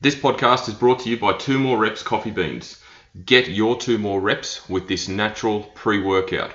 [0.00, 2.80] This podcast is brought to you by Two More Reps Coffee Beans.
[3.26, 6.52] Get your two more reps with this natural pre workout.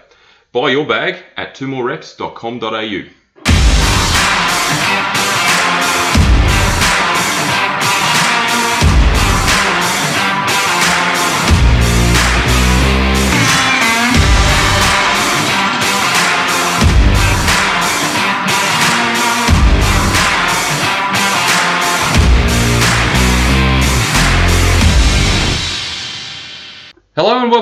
[0.54, 3.23] Buy your bag at twomorereps.com.au.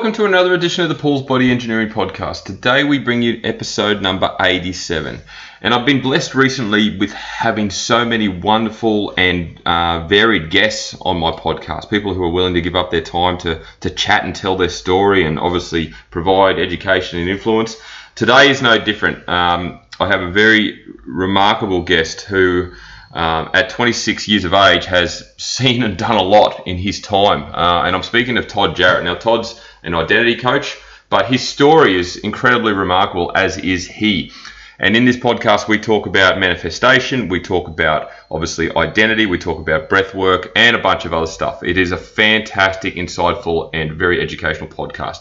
[0.01, 2.45] welcome to another edition of the Paul's Body Engineering Podcast.
[2.45, 5.21] Today we bring you episode number 87.
[5.61, 11.17] And I've been blessed recently with having so many wonderful and uh, varied guests on
[11.17, 11.91] my podcast.
[11.91, 14.69] People who are willing to give up their time to, to chat and tell their
[14.69, 17.77] story and obviously provide education and influence.
[18.15, 19.29] Today is no different.
[19.29, 22.71] Um, I have a very remarkable guest who
[23.13, 27.43] um, at 26 years of age, has seen and done a lot in his time.
[27.43, 29.03] Uh, and I'm speaking of Todd Jarratt.
[29.03, 30.77] Now, Todd's an identity coach,
[31.09, 34.31] but his story is incredibly remarkable, as is he.
[34.79, 39.59] And in this podcast, we talk about manifestation, we talk about obviously identity, we talk
[39.59, 41.63] about breath work, and a bunch of other stuff.
[41.63, 45.19] It is a fantastic, insightful, and very educational podcast.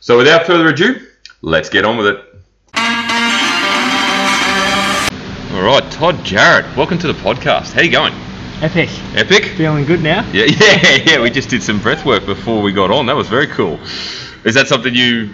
[0.00, 1.04] So, without further ado,
[1.40, 2.18] let's get on with it.
[5.52, 7.72] All right, Todd Jarratt, welcome to the podcast.
[7.72, 8.31] How you going?
[8.62, 8.90] Epic.
[9.16, 9.44] Epic?
[9.56, 10.24] Feeling good now?
[10.32, 11.20] Yeah, yeah, yeah.
[11.20, 13.06] We just did some breath work before we got on.
[13.06, 13.80] That was very cool.
[14.44, 15.30] Is that something you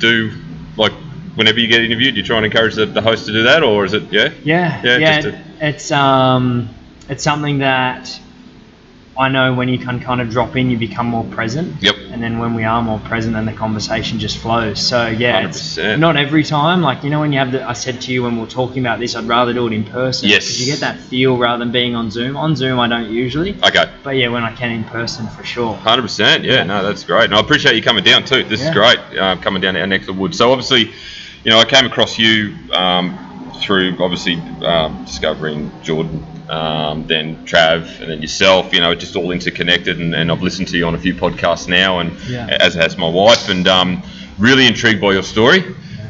[0.00, 0.32] do,
[0.76, 0.90] like,
[1.36, 2.16] whenever you get interviewed?
[2.16, 4.30] You try and encourage the, the host to do that, or is it, yeah?
[4.42, 5.20] Yeah, Yeah, yeah.
[5.20, 6.68] just it's um,
[7.08, 8.20] it's something that
[9.18, 11.82] I know when you can kind of drop in, you become more present.
[11.82, 11.96] Yep.
[12.12, 14.80] And then when we are more present, then the conversation just flows.
[14.80, 15.98] So yeah, it's 100%.
[15.98, 16.82] not every time.
[16.82, 18.78] Like you know, when you have the, I said to you when we are talking
[18.78, 20.28] about this, I'd rather do it in person.
[20.28, 20.46] Yes.
[20.46, 22.36] Because you get that feel rather than being on Zoom.
[22.36, 23.56] On Zoom, I don't usually.
[23.60, 23.90] Okay.
[24.04, 25.74] But yeah, when I can in person, for sure.
[25.74, 26.62] Hundred percent, yeah.
[26.62, 28.44] No, that's great, and I appreciate you coming down too.
[28.44, 30.38] This is great, uh, coming down to our neck of the woods.
[30.38, 30.92] So obviously,
[31.42, 33.18] you know, I came across you um,
[33.60, 38.72] through obviously um, discovering Jordan, um, then Trav, and then yourself.
[38.72, 41.68] You know, just all interconnected, and, and I've listened to you on a few podcasts
[41.68, 42.56] now, and Yeah.
[42.60, 44.02] as has my wife, and um,
[44.38, 45.62] really intrigued by your story.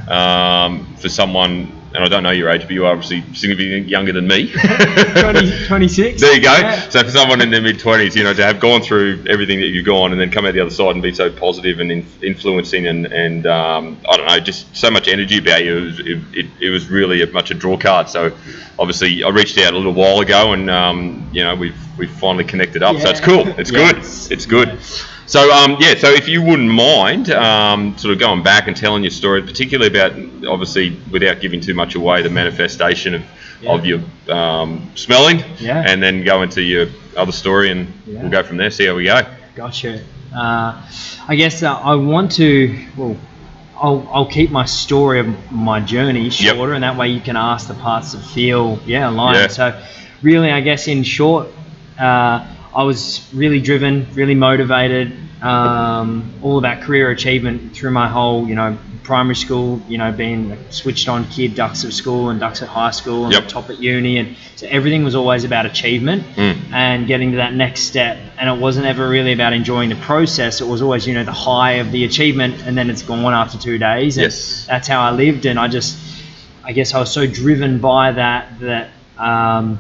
[0.09, 4.13] Um, for someone, and I don't know your age, but you are obviously significantly younger
[4.13, 4.53] than me.
[4.53, 6.21] 20, 26.
[6.29, 6.53] There you go.
[6.53, 6.89] Yeah.
[6.91, 9.67] So for someone in their mid twenties, you know, to have gone through everything that
[9.67, 12.07] you've gone and then come out the other side and be so positive and in,
[12.23, 15.77] influencing and and um, I don't know, just so much energy about you.
[15.77, 18.09] It was, it, it, it was really a, much a draw card.
[18.09, 18.33] So
[18.79, 22.45] obviously, I reached out a little while ago, and um, you know, we've we've finally
[22.45, 22.97] connected up.
[22.99, 23.47] So it's cool.
[23.59, 23.97] It's good.
[23.99, 24.69] It's good.
[24.69, 25.05] Yes.
[25.27, 29.03] So um, yeah, so if you wouldn't mind um, sort of going back and telling
[29.03, 30.13] your story, particularly about
[30.47, 33.23] obviously without giving too much away, the manifestation of,
[33.61, 33.73] Yeah.
[33.75, 34.01] of your
[34.31, 35.85] um, smelling, Yeah.
[35.87, 36.87] and then go into your
[37.17, 38.23] other story, and Yeah.
[38.23, 38.71] we'll go from there.
[38.71, 39.21] See how we go.
[39.55, 40.01] Gotcha.
[40.35, 40.81] Uh,
[41.27, 42.87] I guess uh, I want to.
[42.97, 43.17] Well,
[43.81, 47.69] I'll, I'll keep my story of my journey shorter, and that way you can ask
[47.69, 49.37] the parts that feel yeah aligned.
[49.37, 49.47] Yeah.
[49.49, 49.83] So,
[50.23, 51.49] really, I guess in short,
[51.99, 58.47] uh, I was really driven, really motivated, um, all about career achievement through my whole
[58.49, 59.81] you know primary school.
[59.89, 63.25] You know, being a switched on kid, dux at school and dux at high school,
[63.25, 63.49] and Yep.
[63.49, 66.57] top at uni, and so everything was always about achievement Mm.
[66.73, 68.19] and getting to that next step.
[68.39, 70.61] And it wasn't ever really about enjoying the process.
[70.61, 73.59] It was always, you know, the high of the achievement, and then it's gone after
[73.59, 74.19] two days.
[74.19, 74.67] And Yes.
[74.69, 75.97] That's how I lived, and I just,
[76.65, 79.79] I guess, I was so driven by that that um,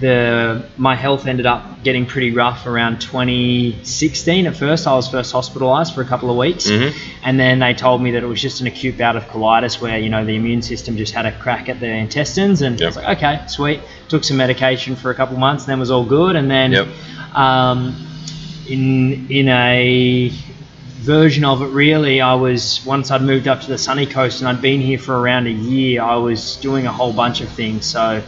[0.00, 4.46] the my health ended up getting pretty rough around 2016.
[4.46, 6.92] At first, I was first hospitalised for a couple of weeks, Mhm.
[7.22, 9.98] and then they told me that it was just an acute bout of colitis, where
[9.98, 12.96] you know the immune system just had a crack at the intestines, and I was
[12.96, 13.80] like, okay, sweet.
[14.08, 16.72] Took some medication for a couple of months, and then was all good, and then
[16.72, 16.88] Yep.
[17.36, 17.94] um,
[18.68, 20.32] in in a
[21.02, 24.48] version of it really i was once i'd moved up to the sunny coast and
[24.48, 27.84] i'd been here for around a year i was doing a whole bunch of things
[27.84, 28.22] so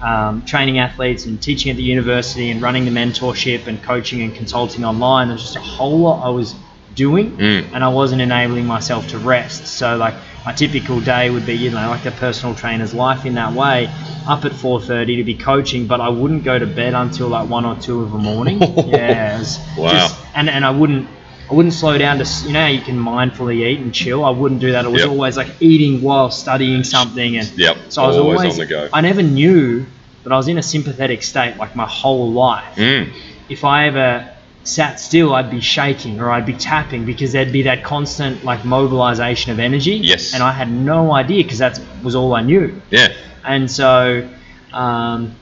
[0.00, 4.34] um, training athletes and teaching at the university and running the mentorship and coaching and
[4.34, 6.54] consulting online there's just a whole lot i was
[6.94, 7.72] doing Mm.
[7.74, 10.14] and i wasn't enabling myself to rest so like
[10.44, 13.86] my typical day would be you know like a personal trainer's life in that way
[14.26, 17.64] up at 4.30 to be coaching but i wouldn't go to bed until like 1
[17.64, 19.38] or 2 of the morning yeah
[19.76, 19.90] Wow.
[19.92, 21.08] just- and, and i wouldn't
[21.50, 24.24] I wouldn't slow down to you know you can mindfully eat and chill.
[24.24, 24.84] I wouldn't do that.
[24.84, 25.10] It was Yep.
[25.10, 27.76] always like eating while studying something, and Yep.
[27.88, 28.88] so I was Always always, on the go.
[28.92, 29.86] I never knew
[30.24, 32.76] that I was in a sympathetic state like my whole life.
[32.76, 33.08] Mm.
[33.48, 34.28] If I ever
[34.64, 38.66] sat still, I'd be shaking or I'd be tapping because there'd be that constant like
[38.66, 39.94] mobilization of energy.
[39.96, 40.34] Yes.
[40.34, 42.78] And I had no idea because that was all I knew.
[42.90, 43.08] Yeah.
[43.46, 44.28] And so,
[44.74, 45.34] um,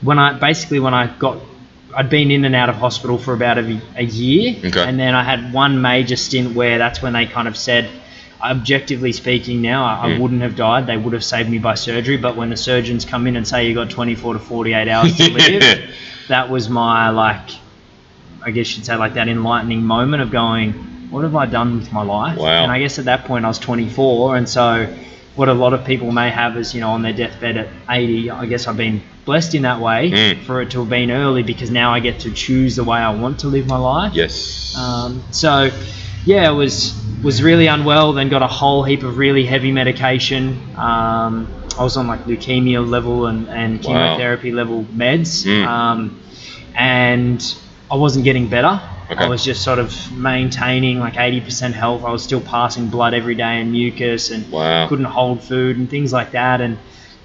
[0.00, 1.36] when I basically when I got
[1.96, 4.82] I'd been in and out of hospital for about a, a year, Okay.
[4.82, 7.88] and then I had one major stint where that's when they kind of said,
[8.42, 10.20] objectively speaking, now I, I Mm.
[10.20, 10.86] wouldn't have died.
[10.86, 12.16] They would have saved me by surgery.
[12.16, 15.28] But when the surgeons come in and say you got 24 to 48 hours to
[15.40, 15.80] live,
[16.28, 17.48] that was my like,
[18.44, 20.72] I guess you'd say like that enlightening moment of going,
[21.10, 22.36] what have I done with my life?
[22.38, 22.64] Wow.
[22.64, 24.86] And I guess at that point I was 24, and so
[25.36, 28.30] what a lot of people may have is you know on their deathbed at 80.
[28.30, 30.42] I guess I've been blessed in that way Mm.
[30.44, 33.14] for it to have been early because now I get to choose the way I
[33.14, 34.12] want to live my life.
[34.14, 34.74] Yes.
[34.76, 35.70] Um, so,
[36.26, 38.12] yeah, it was was really unwell.
[38.12, 40.58] Then got a whole heap of really heavy medication.
[40.76, 41.48] Um,
[41.78, 43.82] I was on like leukemia level and, and Wow.
[43.82, 45.66] chemotherapy level meds, Mm.
[45.66, 46.20] um,
[46.76, 47.54] and
[47.90, 48.80] I wasn't getting better.
[49.10, 49.22] Okay.
[49.22, 52.04] I was just sort of maintaining like 80% health.
[52.04, 54.88] I was still passing blood every day and mucus and Wow.
[54.88, 56.60] couldn't hold food and things like that.
[56.60, 56.78] And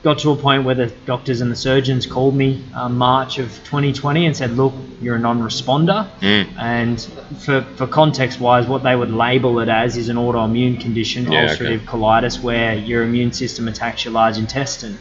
[0.03, 3.49] got to a point where the doctors and the surgeons called me um, March of
[3.65, 6.47] 2020 and said, "Look, you're a non-responder." Mm.
[6.57, 7.01] And
[7.41, 11.47] for, for context wise, what they would label it as is an autoimmune condition, Yeah,
[11.47, 14.97] ulcerative colitis, where your immune system attacks your large intestine.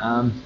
[0.00, 0.42] Um,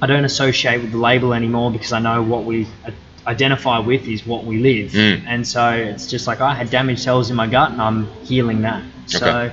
[0.00, 2.90] I don't associate with the label anymore because I know what we uh,
[3.28, 4.92] identify with is what we live.
[4.92, 5.24] Mm.
[5.26, 8.62] And so it's just like I had damaged cells in my gut and I'm healing
[8.62, 8.82] that.
[9.06, 9.52] So,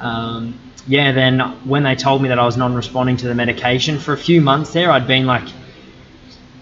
[0.00, 3.98] um, yeah, then when they told me that I was non responding to the medication,
[3.98, 5.48] for a few months there, I'd been like,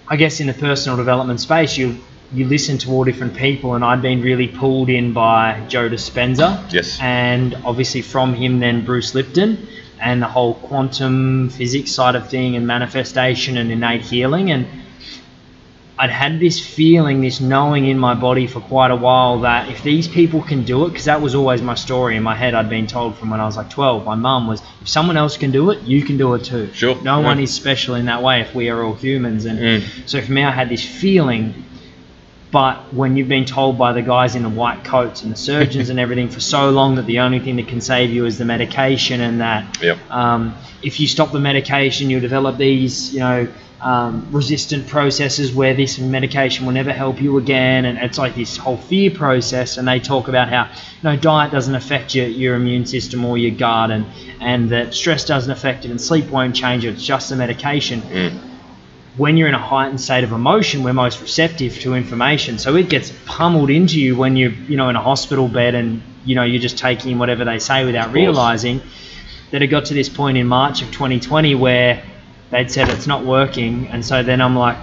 [0.09, 1.97] I guess in the personal development space, you
[2.35, 6.73] you listen to all different people, and I'd been really pulled in by Joe Dispenza,
[6.73, 6.99] Yes.
[7.01, 9.67] and obviously from him then Bruce Lipton,
[10.01, 14.67] and the whole quantum physics side of thing, and manifestation and innate healing, and
[15.99, 19.83] I'd had this feeling, this knowing in my body for quite a while that if
[19.83, 22.71] these people can do it, because that was always my story in my head, I'd
[22.71, 24.05] been told from when I was like 12.
[24.05, 26.73] My mum was, if someone else can do it, you can do it too.
[26.73, 27.27] Sure, No yeah.
[27.27, 29.45] one is special in that way if we are all humans.
[29.45, 30.09] And Mm.
[30.09, 31.55] so for me, I had this feeling.
[32.51, 35.89] But when you've been told by the guys in the white coats and the surgeons
[35.89, 38.45] and everything for so long that the only thing that can save you is the
[38.45, 39.99] medication, and that Yep.
[40.11, 43.49] um, if you stop the medication, you'll develop these, you know,
[43.83, 48.57] um, resistant processes where this medication will never help you again, and it's like this
[48.57, 49.77] whole fear process.
[49.77, 53.37] And they talk about how, you know, diet doesn't affect your, your immune system or
[53.37, 54.07] your gut, and
[54.41, 56.95] and that stress doesn't affect it, and sleep won't change it.
[56.95, 58.39] It's just the medication Mm.
[59.17, 62.59] when you're in a heightened state of emotion, we're most receptive to information.
[62.59, 66.03] So it gets pummeled into you when you're, you know, in a hospital bed and,
[66.25, 68.81] you know, you're just taking whatever they say without realizing
[69.51, 72.03] that it got to this point in March of 2020 where
[72.53, 73.89] they'd said it's not working.
[73.89, 74.79] And so then I'm like,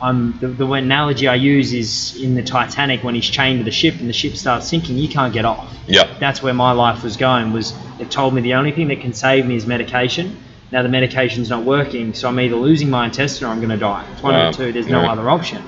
[0.00, 3.72] I'm, the, the analogy I use is in the Titanic when he's chained to the
[3.72, 6.20] ship and the ship starts sinking, you can't get off Yep.
[6.20, 9.12] that's where my life was going was it told me the only thing that can
[9.12, 10.36] save me is medication
[10.70, 13.76] now the medication's not working so i'm either losing my intestine or i'm going to
[13.78, 15.10] die it's one of the two there's no Yeah.
[15.12, 15.64] other option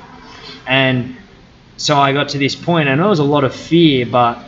[0.66, 1.16] and
[1.78, 4.38] so i got to this point and there was a lot of fear but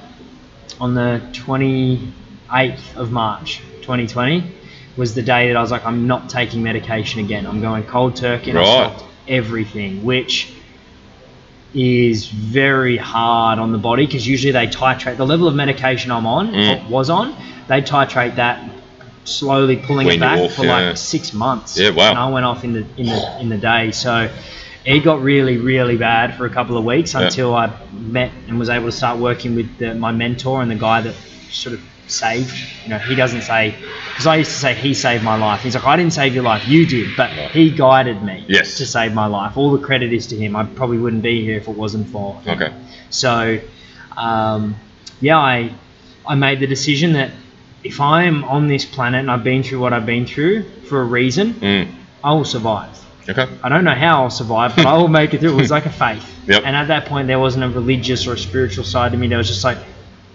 [0.79, 4.55] on the 28th of march 2020
[4.97, 8.15] was the day that i was like i'm not taking medication again i'm going cold
[8.17, 10.53] turkey and i stopped everything which
[11.75, 16.27] is very hard on the body because usually they titrate the level of medication I'm
[16.27, 16.89] on Mm.
[16.91, 17.35] was on.
[17.69, 18.69] They titrate that
[19.25, 20.89] slowly, pulling it back off, for yeah.
[20.89, 21.79] like six months.
[21.79, 22.11] Yeah, wow.
[22.11, 24.29] And I went off in the in the in the day, so
[24.85, 27.23] it got really really bad for a couple of weeks Yeah.
[27.23, 30.75] until I met and was able to start working with the, my mentor and the
[30.75, 31.15] guy that
[31.51, 32.55] sort of saved.
[32.85, 33.75] You know, he doesn't say
[34.11, 35.61] because I used to say he saved my life.
[35.63, 38.77] He's like, I didn't save your life, you did, but he guided me Yes.
[38.79, 39.57] to save my life.
[39.57, 40.55] All the credit is to him.
[40.57, 42.35] I probably wouldn't be here if it wasn't for.
[42.43, 42.61] him.
[42.63, 42.75] Okay.
[43.11, 43.59] So,
[44.17, 44.75] um,
[45.21, 45.73] yeah, I
[46.27, 47.31] I made the decision that
[47.85, 51.05] if I'm on this planet and I've been through what I've been through for a
[51.05, 51.89] reason, Mm.
[52.23, 52.91] I will survive.
[53.29, 53.47] Okay.
[53.63, 55.53] I don't know how I'll survive, but I will make it through.
[55.53, 56.29] It was like a faith.
[56.45, 56.63] Yep.
[56.65, 59.29] And at that point, there wasn't a religious or a spiritual side to me.
[59.29, 59.79] There was just like,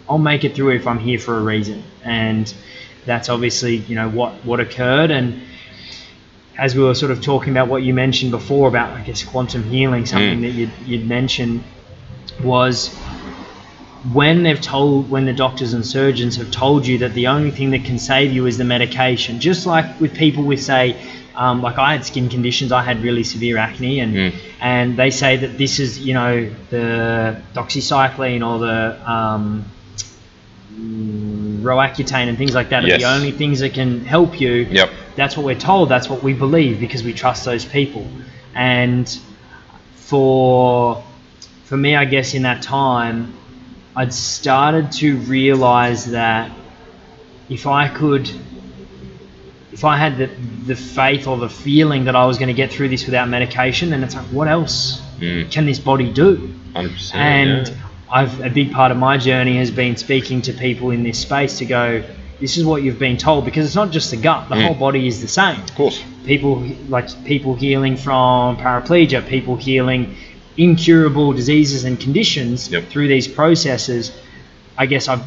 [0.10, 1.84] I'll make it through if I'm here for a reason.
[2.04, 2.52] And
[3.06, 5.12] that's obviously, you know, what, what occurred.
[5.12, 5.42] And
[6.58, 9.64] as we were sort of talking about what you mentioned before about, I guess, quantum
[9.64, 10.42] healing, something Mm.
[10.42, 11.64] that you'd, you'd mentioned
[12.44, 12.96] was
[14.14, 17.72] when they've told, when the doctors and surgeons have told you that the only thing
[17.72, 20.96] that can save you is the medication, just like with people with, say,
[21.36, 24.34] um, like I had skin conditions, I had really severe acne, and Mm.
[24.60, 29.66] and they say that this is, you know, the doxycycline or the um,
[30.77, 33.01] Roaccutane and things like that are Yes.
[33.01, 34.89] the only things that can help you Yep.
[35.15, 38.07] that's what we're told that's what we believe because we trust those people
[38.53, 39.19] and
[39.96, 41.03] for
[41.65, 43.34] for me i guess in that time
[43.96, 46.51] i'd started to realize that
[47.50, 48.29] if i could
[49.74, 50.27] if I had the
[50.65, 53.91] the faith or the feeling that I was going to get through this without medication,
[53.91, 55.51] then it's like, what else Mm.
[55.51, 56.51] can this body do?
[56.74, 57.13] 100%.
[57.15, 57.74] and yeah.
[58.10, 61.58] I've a big part of my journey has been speaking to people in this space
[61.60, 62.04] to go,
[62.40, 64.66] this is what you've been told because it's not just the gut; the Mm.
[64.66, 65.60] whole body is the same.
[65.62, 66.02] Of course.
[66.26, 70.16] People like people healing from paraplegia, people healing
[70.56, 72.90] incurable diseases and conditions Yep.
[72.90, 74.12] through these processes.
[74.78, 75.22] I guess I'm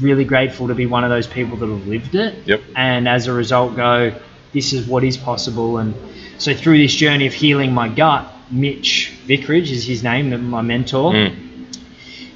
[0.00, 2.60] really grateful to be one of those people that have lived it Yep.
[2.74, 4.12] and as a result go
[4.52, 5.94] this is what is possible and
[6.38, 11.12] so through this journey of healing my gut mitch vicarage is his name my mentor
[11.12, 11.32] Mm.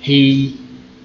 [0.08, 0.58] He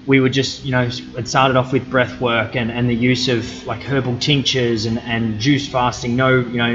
[0.06, 0.88] we were just you know
[1.20, 4.98] it started off with breath work and, and the use of like herbal tinctures and,
[5.14, 6.74] and juice fasting no you know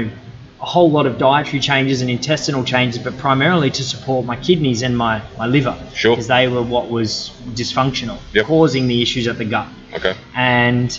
[0.60, 4.82] a whole lot of dietary changes and intestinal changes but primarily to support my kidneys
[4.82, 6.12] and my, my liver Sure.
[6.14, 8.46] because they were what was dysfunctional Yep.
[8.46, 10.14] causing the issues at the gut Okay.
[10.36, 10.98] and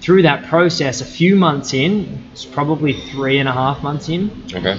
[0.00, 4.30] through that process, a few months in, it's probably three and a half months in,
[4.54, 4.78] Okay.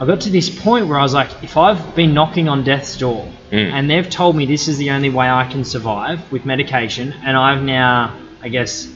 [0.00, 2.96] I got to this point where I was like, if I've been knocking on death's
[2.98, 3.22] door
[3.54, 3.70] Mm.
[3.72, 7.36] and they've told me this is the only way I can survive with medication, and
[7.36, 8.92] I've now, I guess,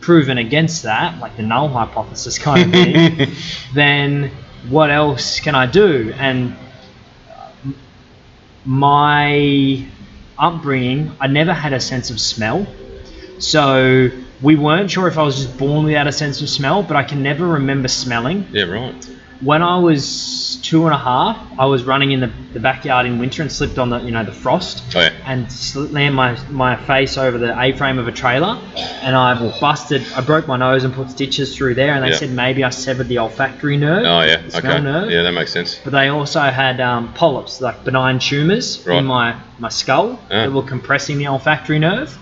[0.00, 3.32] proven against that, like the null hypothesis kind of thing,
[3.74, 4.30] then
[4.70, 6.14] what else can I do?
[6.16, 6.56] And
[8.64, 9.86] my
[10.38, 12.66] upbringing, I never had a sense of smell.
[13.38, 14.08] So
[14.40, 17.04] we weren't sure if I was just born without a sense of smell, but I
[17.04, 18.46] can never remember smelling.
[18.50, 19.10] Yeah, right.
[19.44, 23.18] When I was two and a half, I was running in the, the backyard in
[23.18, 25.12] winter and slipped on the you know the frost Oh, yeah.
[25.26, 28.58] and slammed my, my face over the A-frame of a trailer,
[29.02, 30.02] and I busted.
[30.16, 32.16] I broke my nose and put stitches through there, and they Yeah.
[32.16, 34.06] said maybe I severed the olfactory nerve.
[34.06, 34.40] Oh, yeah.
[34.54, 34.80] Okay.
[34.80, 35.10] nerve.
[35.10, 35.78] Yeah, that makes sense.
[35.84, 38.98] But they also had um, polyps, like benign tumours Right.
[38.98, 42.16] in my, my skull that were compressing the olfactory nerve.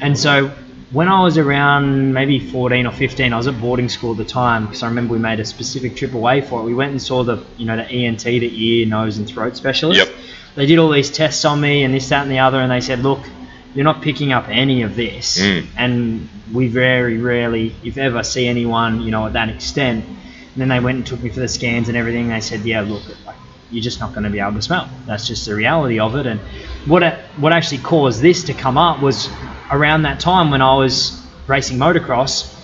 [0.00, 0.52] And so
[0.92, 4.24] when I was around maybe 14 or 15, I was at boarding school at the
[4.24, 6.64] time because I remember we made a specific trip away for it.
[6.64, 10.00] We went and saw the, you know, the ENT, the ear, nose and throat specialist.
[10.00, 10.16] Yep.
[10.56, 12.80] They did all these tests on me and this, that and the other and they
[12.80, 13.20] said, look,
[13.72, 15.38] you're not picking up any of this.
[15.38, 15.66] Mm.
[15.76, 20.04] And we very rarely, if ever, see anyone, you know, at that extent.
[20.04, 22.28] And then they went and took me for the scans and everything.
[22.28, 23.02] They said, yeah, look,
[23.70, 24.88] you're just not going to be able to smell.
[25.06, 26.26] That's just the reality of it.
[26.26, 26.40] And
[26.86, 29.28] what it, what actually caused this to come up was
[29.70, 32.54] around that time when I was racing motocross,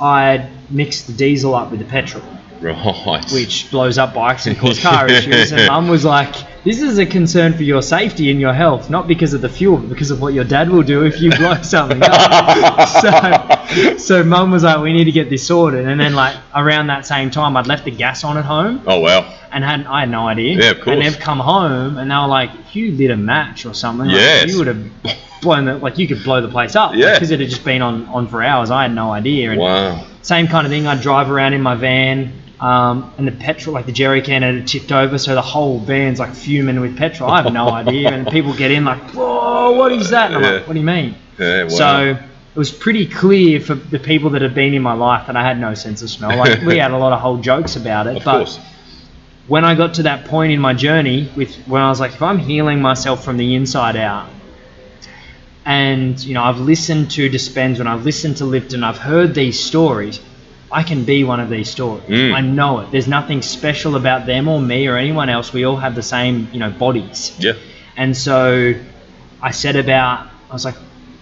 [0.00, 2.24] I mixed the diesel up with the petrol,
[2.60, 3.24] Right.
[3.32, 5.52] which blows up bikes and cause car issues.
[5.52, 6.34] And Mum was like,
[6.68, 9.76] "This is a concern for your safety and your health, not because of the fuel,
[9.78, 14.14] but because of what your dad will do if you blow something up." so, so
[14.24, 17.30] Mum was like, "We need to get this sorted." And then like around that same
[17.30, 19.20] time, I'd left the gas on at home Oh, wow.
[19.52, 20.58] and had I had no idea.
[20.58, 20.88] Yeah, of course.
[20.94, 24.16] And they've come home and they were like, you lit a match or something, like,
[24.16, 24.50] Yes.
[24.50, 24.82] you would have
[25.40, 26.94] blown the like you could blow the place up.
[26.94, 27.14] Yeah.
[27.14, 28.70] Because it had just been on on for hours.
[28.70, 29.52] I had no idea.
[29.52, 30.04] And Wow.
[30.22, 30.86] same kind of thing.
[30.86, 32.32] I'd drive around in my van.
[32.60, 36.18] Um, and the petrol, like the jerry can, had tipped over, so the whole van's
[36.18, 37.30] like fuming with petrol.
[37.30, 40.42] I have no idea, and people get in like, "Whoa, what is that?" And I'm
[40.42, 40.50] Yeah.
[40.58, 41.68] like, "What do you mean?" Yeah, wow.
[41.68, 42.10] So
[42.54, 45.42] it was pretty clear for the people that had been in my life that I
[45.44, 46.36] had no sense of smell.
[46.36, 48.58] Like we had a lot of whole jokes about it, of but course.
[49.46, 52.22] when I got to that point in my journey with when I was like, if
[52.22, 54.26] I'm healing myself from the inside out,
[55.64, 59.60] and you know, I've listened to Dispenza and I've listened to Lipton, I've heard these
[59.60, 60.18] stories,
[60.70, 62.04] I can be one of these stories.
[62.04, 62.34] Mm.
[62.34, 62.90] I know it.
[62.90, 65.52] There's nothing special about them or me or anyone else.
[65.52, 67.34] We all have the same, you know, bodies.
[67.38, 67.54] Yeah.
[67.96, 68.74] And so
[69.40, 70.76] I said about, I was like,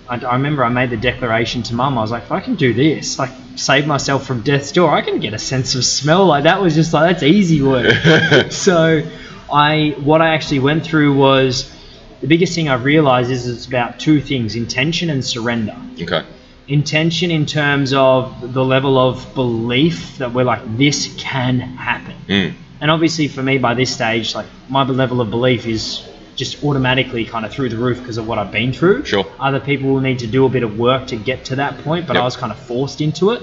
[0.08, 1.96] I, I remember I made the declaration to mum.
[1.96, 5.02] I was like, if I can do this, like save myself from death's door, I
[5.02, 6.26] can get a sense of smell.
[6.26, 8.50] Like that was just like, that's easy work.
[8.50, 9.08] so
[9.52, 11.72] I, what I actually went through was
[12.20, 16.24] the biggest thing I've realized is it's about two things intention and surrender okay.
[16.68, 22.54] Intention in terms of the level of belief that we're like this can happen Mm.
[22.80, 26.02] and obviously for me by this stage like my level of belief is
[26.34, 29.24] just automatically kind of through the roof because of what i've been through Sure.
[29.38, 32.08] other people will need to do a bit of work to get to that point
[32.08, 32.22] but Yep.
[32.22, 33.42] i was kind of forced into it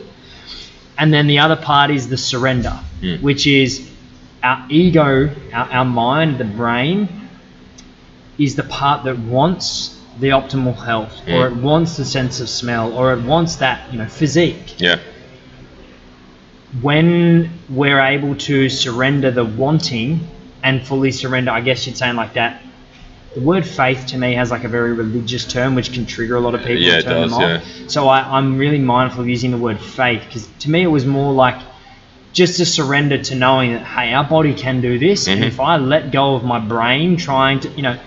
[0.98, 3.22] and then the other part is the surrender Mm.
[3.22, 3.90] which is
[4.44, 7.08] our ego our, our mind the brain
[8.38, 11.52] is the part that wants the optimal health or Mm.
[11.58, 14.98] it wants the sense of smell or it wants that you know physique Yeah.
[16.82, 20.20] when we're able to surrender the wanting
[20.64, 22.62] and fully surrender i guess you'd say like that
[23.36, 26.40] the word faith to me has like a very religious term which can trigger a
[26.40, 29.22] lot of people Yeah, and it turn does, them off so I, i'm really mindful
[29.22, 31.60] of using the word faith because to me it was more like
[32.34, 35.48] just to surrender to knowing that hey our body can do this and Mhm.
[35.48, 37.98] if i let go of my brain trying to you know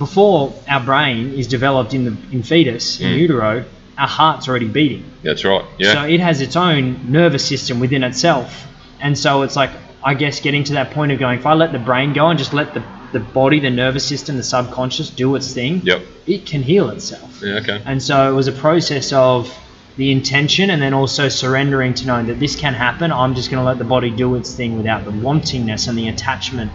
[0.00, 3.18] before our brain is developed in the in fetus in Mm.
[3.18, 3.64] utero
[3.98, 5.04] our heart's already beating.
[5.22, 5.62] That's right.
[5.78, 5.92] Yeah.
[5.92, 8.66] So it has its own nervous system within itself.
[8.98, 9.68] And so it's like,
[10.02, 12.38] I guess, getting to that point of going, if I let the brain go and
[12.38, 16.00] just let the, the body, the nervous system, the subconscious do its thing, Yep.
[16.26, 17.42] it can heal itself.
[17.44, 17.56] Yeah.
[17.60, 17.82] Okay.
[17.84, 19.54] And so it was a process of
[19.98, 23.12] the intention and then also surrendering to knowing that this can happen.
[23.12, 26.08] I'm just going to let the body do its thing without the wantingness and the
[26.08, 26.72] attachment.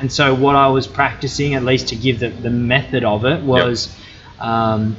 [0.00, 3.42] And so what I was practicing, at least to give the, the method of it,
[3.42, 3.94] was
[4.38, 4.96] um,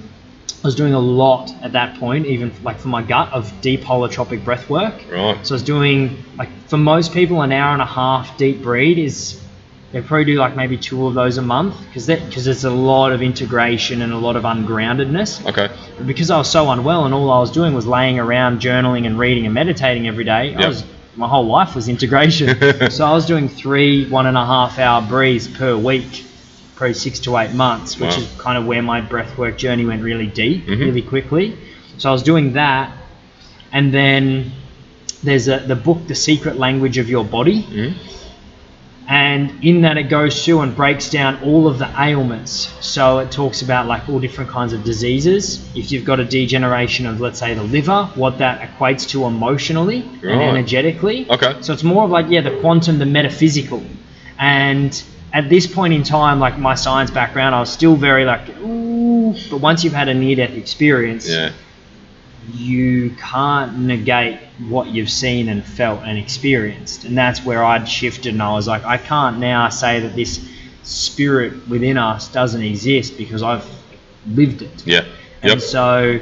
[0.64, 3.82] I was doing a lot at that point, even like for my gut, of deep
[3.82, 4.94] holotropic breath work.
[5.10, 5.46] Right.
[5.46, 9.00] So I was doing like for most people, an hour and a half deep breathe
[9.00, 9.42] is
[9.92, 13.12] they probably do like maybe two of those a month because because there's a lot
[13.12, 15.44] of integration and a lot of ungroundedness.
[15.50, 15.74] Okay.
[15.98, 19.08] But because I was so unwell and all I was doing was laying around journaling
[19.08, 20.84] and reading and meditating every day, I was
[21.16, 22.90] my whole life was integration.
[22.92, 26.24] so I was doing three one and a half hour breathes per week,
[26.76, 28.18] probably six to eight months, which Wow.
[28.24, 30.80] is kind of where my breathwork journey went really deep, Mhm.
[30.80, 31.58] really quickly.
[31.98, 32.92] So I was doing that,
[33.72, 34.52] and then
[35.24, 37.94] there's a, the book, The Secret Language of Your Body, Mhm.
[39.08, 42.52] And in that it goes through and breaks down all of the ailments
[42.86, 47.06] so it talks about like all different kinds of diseases if you've got a degeneration
[47.08, 50.42] of let's say the liver what that equates to emotionally and Right.
[50.42, 51.56] energetically Okay.
[51.62, 53.84] so it's more of like yeah the quantum the metaphysical
[54.38, 55.04] and
[55.34, 59.36] at this point in time like my science background i was still very like ooh
[59.50, 61.52] but once you've had a near-death experience Yeah.
[62.54, 67.06] You can't negate what you've seen and felt and experienced.
[67.06, 70.40] And that's where I'd shifted and I was like, I can't now say that this
[70.84, 73.66] spirit within us doesn't exist because I've
[74.28, 74.86] lived it.
[74.86, 75.06] Yeah.
[75.42, 75.62] And Yep.
[75.62, 76.20] so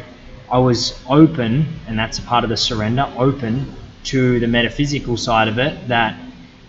[0.52, 3.74] I was open, and that's a part of the surrender, open
[4.06, 6.16] to the metaphysical side of it that,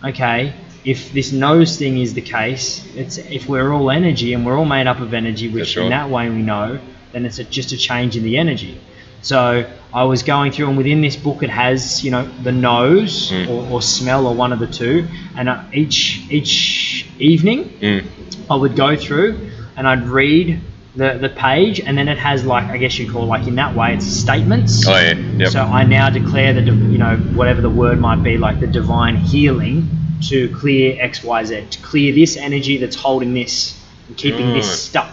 [0.05, 0.53] okay,
[0.85, 4.65] if this nose thing is the case, it's if we're all energy and we're all
[4.65, 5.85] made up of energy, which right.
[5.85, 6.79] in that way we know,
[7.13, 8.81] then it's a, just a change in the energy.
[9.23, 13.31] So I was going through, and within this book, it has you know the nose
[13.31, 13.49] Mm.
[13.49, 18.05] or, or smell or one of the two, and uh, each each evening Mm.
[18.51, 20.61] I would go through and I'd read
[20.97, 23.75] the, the page, and then it has like I guess you call like in that
[23.77, 24.87] way it's statements.
[24.89, 25.15] Oh yeah.
[25.15, 25.49] Yep.
[25.49, 29.17] So I now declare the you know whatever the word might be like the divine
[29.17, 29.89] healing
[30.29, 34.57] to clear X Y Z to clear this energy that's holding this and keeping Right.
[34.63, 35.11] this stuck.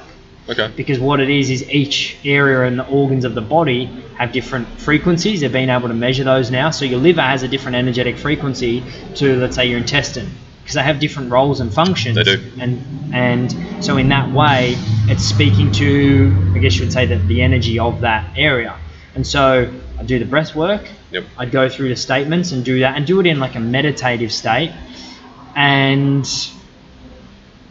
[0.49, 0.71] Okay.
[0.75, 3.85] Because what it is is each area and the organs of the body
[4.17, 5.41] have different frequencies.
[5.41, 6.71] They've been able to measure those now.
[6.71, 8.83] So your liver has a different energetic frequency
[9.15, 10.29] to let's say your intestine
[10.61, 12.15] because they have different roles and functions.
[12.15, 12.51] They do.
[12.59, 12.83] And
[13.13, 14.75] and so in that way,
[15.07, 18.77] it's speaking to I guess you would say that the energy of that area.
[19.15, 20.87] And so I do the breath work.
[21.11, 21.23] Yep.
[21.37, 24.31] I'd go through the statements and do that and do it in like a meditative
[24.31, 24.73] state.
[25.55, 26.27] And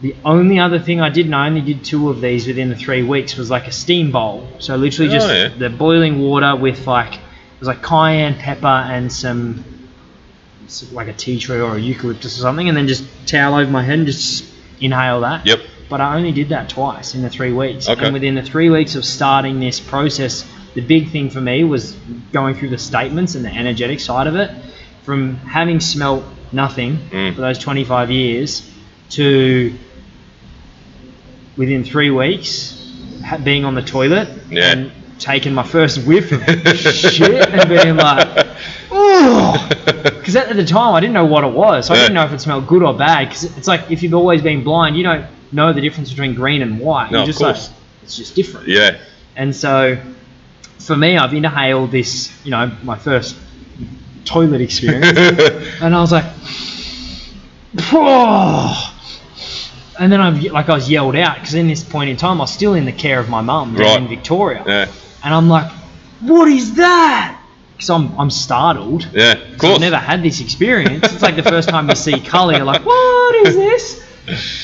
[0.01, 2.75] the only other thing I did, and I only did two of these within the
[2.75, 4.47] three weeks, was like a steam bowl.
[4.59, 5.47] So literally just Oh, yeah.
[5.49, 9.63] the boiling water with like it was like cayenne pepper and some
[10.91, 13.81] like a tea tree or a eucalyptus or something, and then just towel over my
[13.83, 14.45] head and just
[14.81, 15.45] inhale that.
[15.45, 15.59] Yep.
[15.89, 17.87] But I only did that twice in the three weeks.
[17.87, 18.03] Okay.
[18.03, 21.93] And within the three weeks of starting this process, the big thing for me was
[22.33, 24.51] going through the statements and the energetic side of it.
[25.03, 27.33] From having smelt nothing Mm.
[27.33, 28.69] for those 25 years
[29.11, 29.73] to
[31.57, 32.73] within three weeks
[33.43, 34.71] being on the toilet Yeah.
[34.71, 36.41] and taking my first whiff of
[36.77, 38.47] shit and being like,
[38.91, 39.67] oh,
[40.03, 41.87] because at the time I didn't know what it was.
[41.87, 42.03] So I Yeah.
[42.03, 43.27] didn't know if it smelled good or bad.
[43.27, 46.61] Because it's like if you've always been blind, you don't know the difference between green
[46.61, 47.11] and white.
[47.11, 47.67] No, You're of just course.
[47.69, 48.67] like, it's just different.
[48.67, 48.97] Yeah.
[49.35, 49.97] And so
[50.79, 53.35] for me, I've inhaled this, you know, my first
[54.25, 55.17] toilet experience.
[55.81, 56.25] and I was like,
[57.91, 58.73] "Whoa."
[59.99, 62.43] And then I like I was yelled out because in this point in time I
[62.43, 64.01] was still in the care of my mum down Right.
[64.01, 64.85] in Victoria, yeah.
[65.23, 65.71] and I'm like,
[66.21, 67.39] "What is that?"
[67.75, 69.07] Because I'm I'm startled.
[69.13, 69.33] Yeah.
[69.33, 69.75] Of course.
[69.75, 71.03] I've never had this experience.
[71.13, 74.03] It's like the first time you see colour, you're like, "What is this?"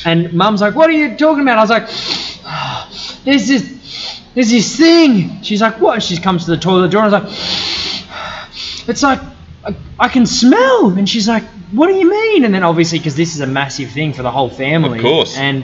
[0.06, 1.88] And mum's like, "What are you talking about?" I was like,
[3.26, 7.04] "There's this, there's this thing." She's like, "What?" She comes to the toilet door.
[7.06, 9.20] and I was like, "It's like
[9.66, 13.16] I, I can smell." And she's like, "What do you mean?" And then obviously, because
[13.16, 15.38] this is a massive thing for the whole family, Of course.
[15.38, 15.64] and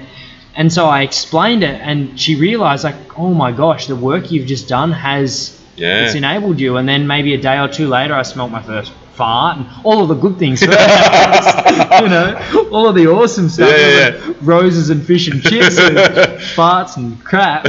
[0.55, 4.47] and so I explained it, and she realised like, "Oh my gosh, the work you've
[4.47, 6.05] just done has." Yeah.
[6.05, 8.91] It's enabled you, and then maybe a day or two later, I smelt my first
[9.13, 10.77] fart, and all of the good things first.
[12.01, 15.77] you know, all of the awesome stuff, Yeah, yeah, like roses and fish and chips,
[15.79, 15.97] and
[16.57, 17.65] farts and crap.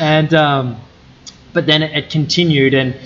[0.00, 0.76] and um,
[1.52, 2.96] but then it, it continued, and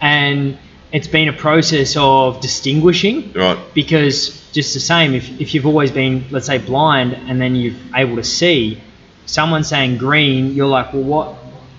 [0.00, 0.56] and
[0.92, 3.58] it's been a process of distinguishing Right.
[3.74, 7.74] because just the same, if, if you've always been, let's say, blind, and then you're
[7.94, 8.80] able to see,
[9.26, 11.36] someone saying green, you're like, well, what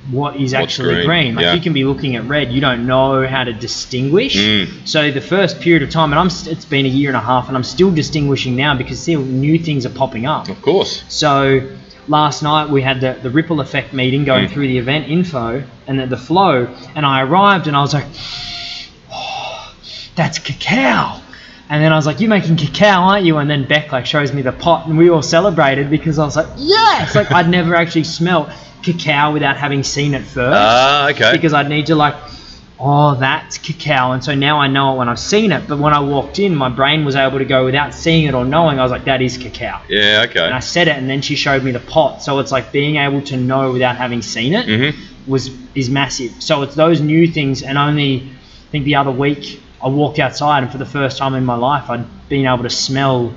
[0.10, 1.36] what is What's actually green, green.
[1.36, 1.54] Like yeah.
[1.54, 4.36] you can be looking at red, you don't know how to distinguish.
[4.36, 4.88] Mm.
[4.88, 7.50] So the first period of time, and I'm it's been a year and a half,
[7.50, 10.50] and I'm still distinguishing now because still new things are popping up.
[10.50, 11.04] Of course.
[11.08, 11.70] So
[12.08, 14.52] last night we had the, the ripple effect meeting going Mm.
[14.52, 18.08] through the event info and the, the flow, and I arrived and I was like,
[20.16, 21.20] that's cacao.
[21.70, 24.34] And then I was like, "You're making cacao, aren't you?" And then Beck like shows
[24.34, 27.76] me the pot, and we all celebrated because I was like, "Yes!" Like I'd never
[27.76, 28.50] actually smelt
[28.84, 31.32] cacao without having seen it first Ah, okay.
[31.32, 32.16] because I'd need to like,
[32.78, 35.66] oh, that's cacao, and so now I know it when I've seen it.
[35.68, 38.44] But when I walked in, my brain was able to go without seeing it or
[38.44, 38.80] knowing.
[38.80, 40.44] I was like, that is cacao, yeah, okay.
[40.44, 42.22] and I said it, and then she showed me the pot.
[42.22, 45.32] So it's like being able to know without having seen it Mm-hmm.
[45.32, 46.32] was is massive.
[46.44, 50.64] So it's those new things, and only I think the other week I walked outside,
[50.64, 53.34] and for the first time in my life, I'd been able to smell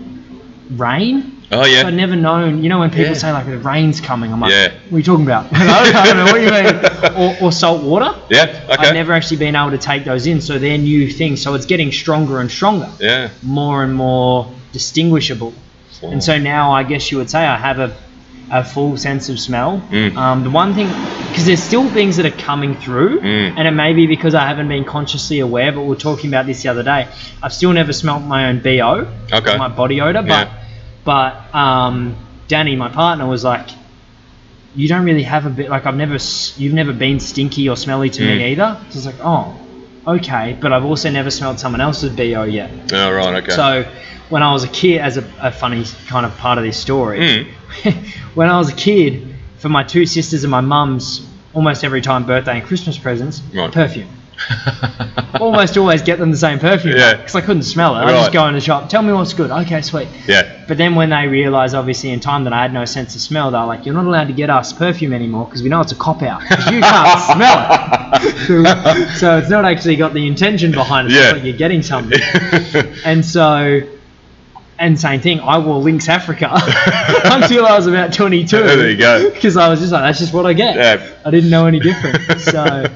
[0.71, 1.43] rain.
[1.53, 1.87] Oh, So yeah.
[1.87, 3.15] I'd never known, you know, when people Yeah.
[3.15, 4.73] say like the rain's coming, I'm like, Yeah.
[4.89, 5.47] what are you talking about?
[5.53, 6.91] I, don't, know what you mean.
[7.41, 8.19] Or, or salt water.
[8.31, 8.77] Yeah, okay.
[8.79, 11.41] I've never actually been able to take those in, so they're new things.
[11.43, 13.29] So it's getting stronger and stronger, yeah.
[13.43, 15.55] more and more distinguishable.
[16.03, 17.97] And so now I guess you would say I have a,
[18.61, 19.83] a full sense of smell.
[19.91, 20.17] Mm.
[20.17, 20.87] Um, the one thing,
[21.29, 23.55] because there's still things that are coming through, Mm.
[23.57, 26.47] and it may be because I haven't been consciously aware, but we were talking about
[26.47, 27.09] this the other day.
[27.43, 29.57] I've still never smelt my own BO, Okay.
[29.59, 30.49] my body odor, but Yeah.
[31.05, 32.15] but um,
[32.47, 33.69] Danny, my partner, was like,
[34.77, 36.19] "You don't really have a bit like I've never
[36.57, 38.37] you've never been stinky or smelly to Mm.
[38.37, 39.55] me either." So I was like, "Oh,
[40.07, 42.71] okay," but I've also never smelled someone else's BO yet.
[42.93, 43.53] Oh, right, okay.
[43.55, 43.85] So
[44.29, 47.19] when I was a kid, as a, a funny kind of part of this story,
[47.83, 47.95] Mm.
[48.35, 52.27] when I was a kid, for my two sisters and my mum's almost every time
[52.27, 53.71] birthday and Christmas presents, Right.
[53.73, 54.09] perfume.
[55.41, 57.15] Almost always get them the same perfume Yeah.
[57.17, 57.99] because I couldn't smell it.
[58.01, 58.13] I Right.
[58.13, 59.51] just go in the shop, tell me what's good.
[59.51, 60.09] Okay, sweet.
[60.27, 60.49] yeah.
[60.69, 63.51] But then when they realise, obviously, in time that I had no sense of smell,
[63.51, 65.97] they're like, "You're not allowed to get us perfume anymore because we know it's a
[65.97, 66.41] cop out.
[66.73, 67.69] you can't smell
[68.13, 71.15] it." so it's not actually got the intention behind it.
[71.15, 71.21] Yeah.
[71.25, 72.21] It's like you're getting something.
[73.05, 73.83] And so,
[74.79, 75.41] and same thing.
[75.41, 76.51] I wore Lynx Africa
[77.25, 78.57] until I was about 22.
[78.63, 79.31] There you go.
[79.31, 80.77] Because I was just like, that's just what I get.
[80.77, 81.11] Yeah.
[81.25, 82.19] I didn't know any different.
[82.41, 82.87] So,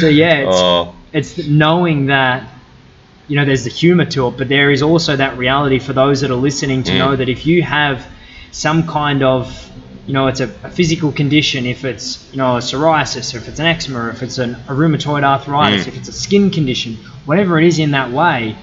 [0.00, 2.48] so yeah, it's, oh, it's knowing that
[3.28, 6.20] you know there's the humor to it but there is also that reality for those
[6.20, 6.98] that are listening to Mm.
[6.98, 8.06] know that if you have
[8.52, 9.68] some kind of
[10.06, 13.48] you know it's a, a physical condition if it's you know a psoriasis or if
[13.48, 15.88] it's an eczema or if it's an, a rheumatoid arthritis Mm.
[15.88, 18.56] if it's a skin condition whatever it is in that way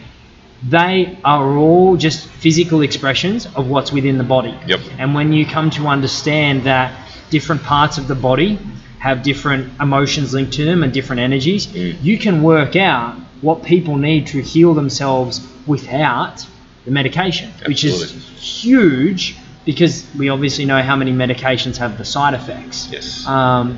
[0.70, 4.80] they are all just physical expressions of what's within the body Yep.
[4.98, 6.94] and when you come to understand that
[7.30, 8.60] different parts of the body
[9.00, 11.96] have different emotions linked to them and different energies, Mm.
[12.02, 16.46] you can work out what people need to heal themselves without
[16.86, 22.34] the medication, which is huge because we obviously know how many medications have the side
[22.34, 22.88] effects.
[22.92, 23.26] yes.
[23.28, 23.78] Um,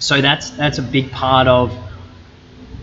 [0.00, 1.72] so that's that's a big part of.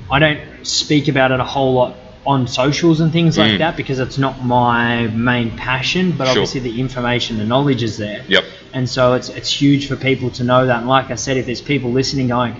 [0.10, 3.58] I don't speak about it a whole lot on socials and things like Mm.
[3.60, 6.12] that because it's not my main passion.
[6.12, 6.32] But Sure.
[6.32, 8.44] obviously, the information, the knowledge is there, yep.
[8.74, 10.80] and so it's it's huge for people to know that.
[10.80, 12.56] And like I said, if there's people listening going,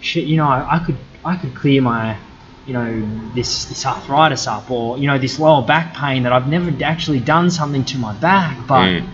[0.00, 2.16] shit, you know, I, I could I could clear my
[2.66, 3.02] you know
[3.34, 7.20] this this arthritis up or you know this lower back pain that I've never actually
[7.20, 9.04] done something to my back, but Mm.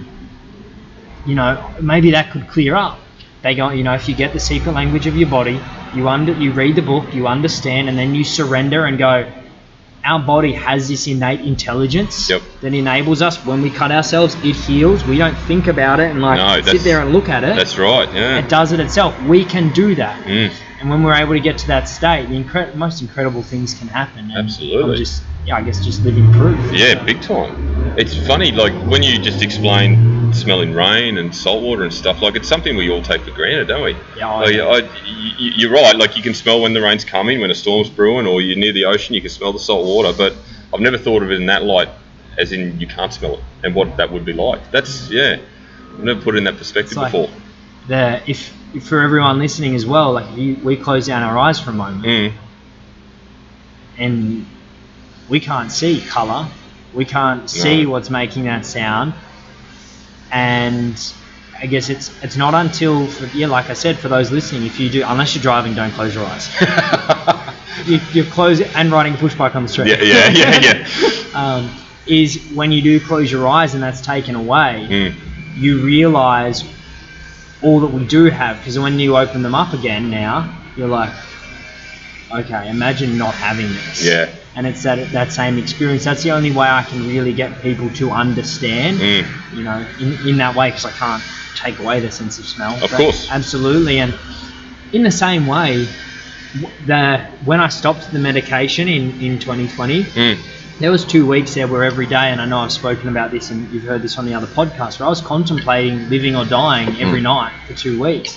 [1.26, 2.98] you know, maybe that could clear up.
[3.42, 5.60] They go, you know, if you get the secret language of your body,
[5.94, 9.30] you under, you read the book, you understand, and then you surrender and go.
[10.04, 12.42] Our body has this innate intelligence Yep.
[12.62, 13.44] that enables us.
[13.44, 15.04] When we cut ourselves, it heals.
[15.04, 17.54] We don't think about it and like No, sit there and look at it.
[17.54, 18.08] That's right.
[18.12, 18.38] Yeah.
[18.38, 19.20] It does it itself.
[19.24, 20.24] We can do that.
[20.24, 20.50] Mm.
[20.80, 23.88] And when we're able to get to that state, the incre- most incredible things can
[23.88, 24.30] happen.
[24.30, 24.92] And Absolutely.
[24.92, 26.58] I'm just, yeah, I guess just living proof.
[26.72, 27.94] Yeah, big time.
[27.98, 32.20] It's funny, like when you just explain smelling rain and salt water and stuff.
[32.22, 33.96] Like it's something we all take for granted, don't we?
[34.16, 35.96] Yeah, I- Like, I, y- y- you're right.
[35.96, 38.72] Like you can smell when the rain's coming, when a storm's brewing, or you're near
[38.72, 40.12] the ocean, you can smell the salt water.
[40.16, 40.34] But
[40.74, 41.88] I've never thought of it in that light,
[42.38, 44.70] as in you can't smell it and what that would be like.
[44.70, 45.38] That's yeah.
[45.94, 47.28] I've never put it in that perspective like- before.
[47.88, 51.58] The, if, if for everyone listening as well, like you, we close down our eyes
[51.58, 52.32] for a moment Mm.
[53.98, 54.46] and
[55.28, 56.46] we can't see color,
[56.94, 57.90] we can't see No.
[57.90, 59.14] what's making that sound,
[60.32, 60.96] and
[61.60, 64.78] I guess it's it's not until for, yeah, like I said, for those listening, if
[64.80, 66.48] you do, unless you're driving, don't close your eyes.
[67.86, 69.88] you, you close it and riding a push bike on the street.
[69.88, 71.24] Yeah, yeah, yeah, yeah.
[71.34, 71.70] um,
[72.06, 75.14] is when you do close your eyes and that's taken away, Mm.
[75.56, 76.64] you realize
[77.62, 78.58] all that we do have.
[78.58, 81.12] Because when you open them up again now, you're like,
[82.32, 84.04] okay, imagine not having this.
[84.04, 84.30] Yeah.
[84.56, 86.04] And it's that that same experience.
[86.04, 88.98] That's the only way I can really get people to understand.
[88.98, 89.56] Mm.
[89.56, 91.22] You know, in, in that way, because I can't
[91.54, 92.82] take away their sense of smell.
[92.82, 93.28] Of course.
[93.30, 94.12] Absolutely, and
[94.92, 95.86] in the same way,
[96.86, 100.38] the when I stopped the medication in in 2020, Mm.
[100.80, 103.50] there was two weeks there where every day, and I know I've spoken about this
[103.50, 106.88] and you've heard this on the other podcast, where I was contemplating living or dying
[107.00, 107.24] every Mm.
[107.34, 108.36] night for two weeks.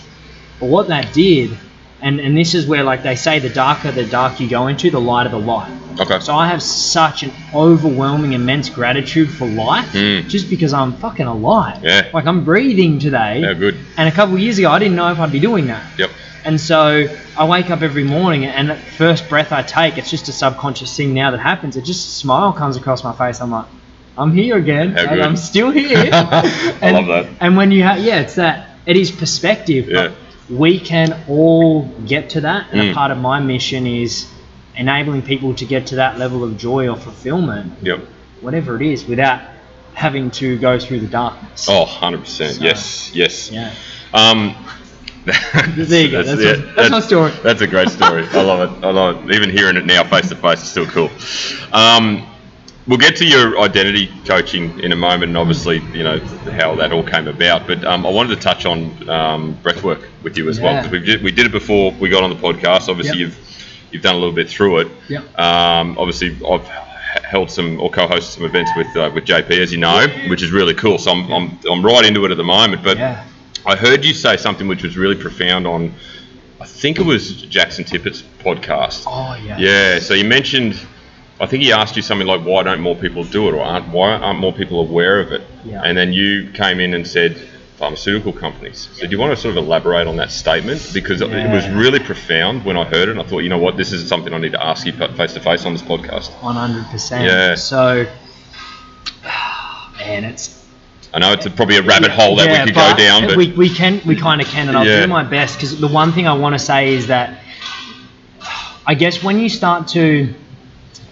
[0.60, 1.58] But what that did,
[2.04, 4.92] and, and this is where like they say the darker the dark you go into,
[4.92, 5.72] the lighter the light.
[6.00, 6.20] Okay.
[6.20, 10.28] So I have such an overwhelming, immense gratitude for life, Mm.
[10.28, 11.84] just because I'm fucking alive.
[11.84, 12.10] Yeah.
[12.14, 13.42] Like I'm breathing today.
[13.42, 13.78] Yeah, good.
[13.98, 15.84] And a couple years ago, I didn't know if I'd be doing that.
[16.00, 16.10] Yep.
[16.46, 17.06] And so
[17.38, 20.96] I wake up every morning, and the first breath I take, it's just a subconscious
[20.98, 21.78] thing now that happens.
[21.78, 23.40] It just a smile comes across my face.
[23.40, 23.68] I'm like,
[24.18, 25.22] I'm here again, How and good.
[25.22, 25.98] I'm still here.
[26.14, 27.38] I And- love that.
[27.40, 28.72] And when you have, yeah, it's that.
[28.86, 29.88] It is perspective.
[29.88, 30.12] Yeah.
[30.50, 32.92] We can all get to that, and Mm.
[32.92, 34.28] a part of my mission is
[34.76, 38.00] enabling people to get to that level of joy or fulfillment, Yep.
[38.42, 39.40] whatever it is, without
[39.94, 41.68] having to go through the darkness.
[41.70, 42.56] Oh, 100%.
[42.58, 43.52] So- yes, yes.
[43.52, 43.72] Yeah.
[44.14, 44.56] Um,
[45.76, 46.24] There you go.
[46.24, 47.32] That's, yeah, my, that's my story.
[47.44, 48.28] That's a great story.
[48.34, 48.86] I love it.
[48.86, 49.36] I love it.
[49.36, 51.10] Even hearing it now face to face is still cool.
[51.72, 52.26] Um,
[52.88, 56.20] we'll get to your identity coaching in a moment, and obviously, you know
[56.58, 57.68] how that all came about.
[57.68, 61.00] But um, I wanted to touch on um, breathwork with you as well because we
[61.00, 62.90] did, we did it before we got on the podcast.
[62.90, 63.30] Obviously, Yep.
[63.30, 64.88] you've you've done a little bit through it.
[65.10, 65.40] Yep.
[65.40, 66.66] Um, obviously, I've
[67.24, 70.52] held some or co-hosted some events with uh, with JP, as you know, which is
[70.52, 70.98] really cool.
[70.98, 72.84] So I'm, I'm, I'm right into it at the moment.
[72.84, 73.24] But Yeah.
[73.66, 75.94] I heard you say something which was really profound on,
[76.60, 79.04] I think it was Jackson Tippett's podcast.
[79.08, 79.58] Oh yeah.
[79.58, 80.76] Yeah, so you mentioned,
[81.44, 83.90] I think he asked you something like, why don't more people do it, or aren't,
[83.90, 85.42] why aren't more people aware of it?
[85.66, 85.82] Yeah.
[85.84, 87.38] And then you came in and said,
[87.78, 88.88] pharmaceutical companies.
[88.94, 90.92] So do you want to sort of elaborate on that statement?
[90.94, 93.58] Because it it was really profound when I heard it, and I thought, you know
[93.58, 96.30] what, this is something I need to ask you face to face on this podcast.
[96.42, 97.26] One hundred percent.
[97.26, 97.56] Yeah.
[97.56, 98.06] So,
[100.00, 100.66] man, it's
[101.14, 103.36] I know it's a, probably a rabbit hole that Yeah, we could go down, but
[103.38, 105.02] we, we can we kind of can, and I'll Yeah.
[105.02, 107.40] do my best because the one thing I want to say is that
[108.86, 110.34] I guess when you start to,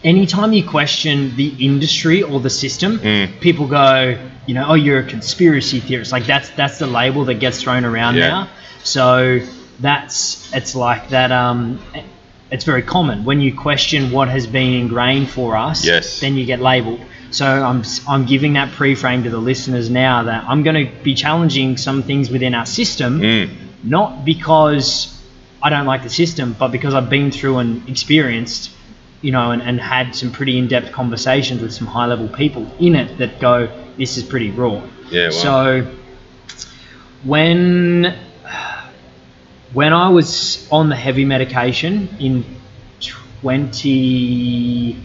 [0.04, 3.40] anytime you question the industry or the system, Mm.
[3.40, 6.12] people go, you know, oh, you're a conspiracy theorist.
[6.12, 8.30] Like that's that's the label that gets thrown around Yeah.
[8.30, 8.48] now.
[8.84, 9.40] So
[9.80, 11.32] that's it's like that.
[11.32, 11.80] Um,
[12.50, 15.86] it's very common when you question what has been ingrained for us.
[15.86, 16.20] Yes.
[16.20, 17.00] Then you get labeled.
[17.30, 21.14] So I'm I'm giving that pre-frame to the listeners now that I'm going to be
[21.16, 23.50] challenging some things within our system, Mm,
[23.84, 25.18] not because
[25.64, 28.72] I don't like the system, but because I've been through and experienced,
[29.22, 33.18] you know, and, and had some pretty in-depth conversations with some high-level people in it
[33.20, 34.84] that go, this is pretty raw.
[35.10, 35.92] yeah, well, So
[37.24, 38.18] when
[39.74, 42.44] when I was on the heavy medication in
[43.00, 44.98] 20,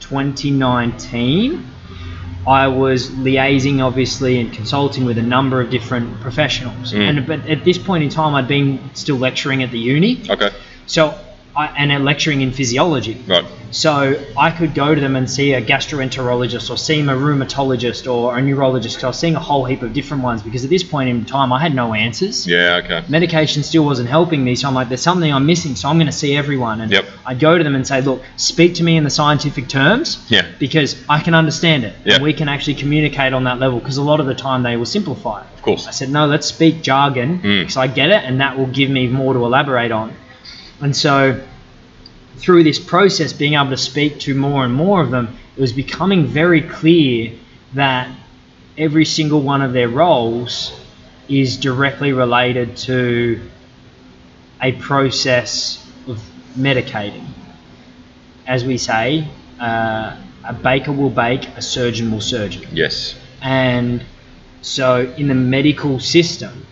[0.00, 1.66] 2019,
[2.46, 6.92] I was liaising obviously and consulting with a number of different professionals.
[6.92, 7.08] Mm.
[7.08, 10.50] And but at this point in time, I'd been still lecturing at the uni, okay,
[10.86, 11.18] so
[11.56, 13.16] I, and uh, lecturing in physiology.
[13.26, 18.12] right, So I could go to them and see a gastroenterologist or see a rheumatologist
[18.12, 19.02] or a neurologist.
[19.02, 21.52] I was seeing a whole heap of different ones because at this point in time
[21.52, 22.46] I had no answers.
[22.46, 25.88] yeah, okay, Medication still wasn't helping me, so I'm like, there's something I'm missing, so
[25.88, 26.80] I'm going to see everyone.
[26.80, 27.04] And Yep.
[27.26, 30.46] I'd go to them and say, look, speak to me in the scientific terms yeah,
[30.58, 32.14] because I can understand it Yeah.
[32.14, 34.76] and we can actually communicate on that level because a lot of the time they
[34.76, 35.46] will simplify it.
[35.54, 37.60] of course, I said, no, let's speak jargon Mm.
[37.62, 40.14] because I get it and that will give me more to elaborate on.
[40.80, 41.40] And so,
[42.36, 45.72] through this process, being able to speak to more and more of them, it was
[45.72, 47.32] becoming very clear
[47.74, 48.14] that
[48.76, 50.78] every single one of their roles
[51.28, 53.40] is directly related to
[54.62, 56.18] a process of
[56.56, 57.26] medicating.
[58.46, 59.26] As we say,
[59.58, 62.68] uh, a baker will bake, a surgeon will surgeon.
[62.72, 64.04] yes, And
[64.62, 66.66] so in the medical system,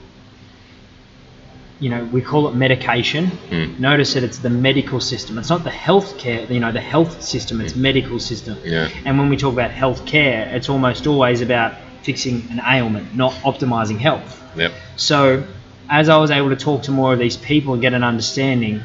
[1.84, 3.24] you know, we call it medication.
[3.50, 3.78] Mm.
[3.78, 5.36] Notice that it's the medical system.
[5.40, 8.56] It's not the healthcare, you know, the health system, it's medical system.
[8.64, 13.32] yeah, And when we talk about healthcare, it's almost always about fixing an ailment, not
[13.50, 14.30] optimizing health.
[14.56, 15.44] yep, So,
[15.90, 18.80] as I was able to talk to more of these people and get an understanding,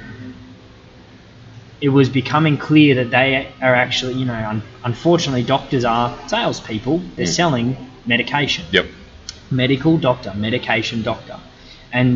[1.79, 6.97] it was becoming clear that they are actually, you know, un- unfortunately, doctors are salespeople.
[7.15, 7.41] They're Mm.
[7.43, 7.67] selling
[8.05, 8.65] medication.
[8.71, 8.87] yep,
[9.51, 11.37] Medical doctor, medication doctor.
[11.93, 12.11] And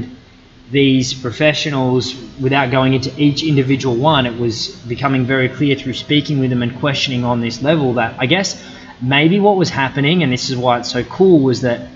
[0.71, 6.39] these professionals, without going into each individual one, it was becoming very clear through speaking
[6.39, 8.62] with them and questioning on this level that I guess
[9.02, 11.89] maybe what was happening, and this is why it's so cool, was that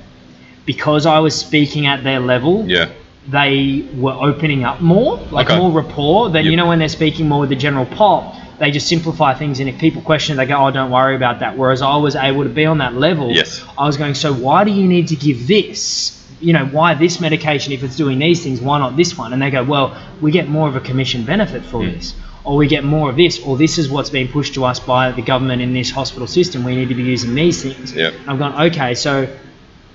[0.65, 2.89] because I was speaking at their level, yeah,
[3.30, 5.58] they were opening up more, like Okay.
[5.58, 6.30] more rapport.
[6.30, 6.51] Then Yep.
[6.51, 9.69] you know when they're speaking more with the general pop, they just simplify things, and
[9.69, 12.43] if people question, it, they go, "Oh, don't worry about that." Whereas I was able
[12.43, 13.32] to be on that level.
[13.32, 13.63] Yes.
[13.77, 17.19] I was going, "So why do you need to give this you know, why this
[17.19, 18.62] medication if it's doing these things?
[18.62, 19.34] Why not this one?
[19.34, 21.93] And they go, well, we get more of a commission benefit for Mm.
[21.95, 24.80] this, or we get more of this, or this is what's being pushed to us
[24.80, 26.63] by the government in this hospital system.
[26.63, 27.93] We need to be using these things.
[27.93, 28.13] Yep.
[28.28, 29.28] I've gone, okay, so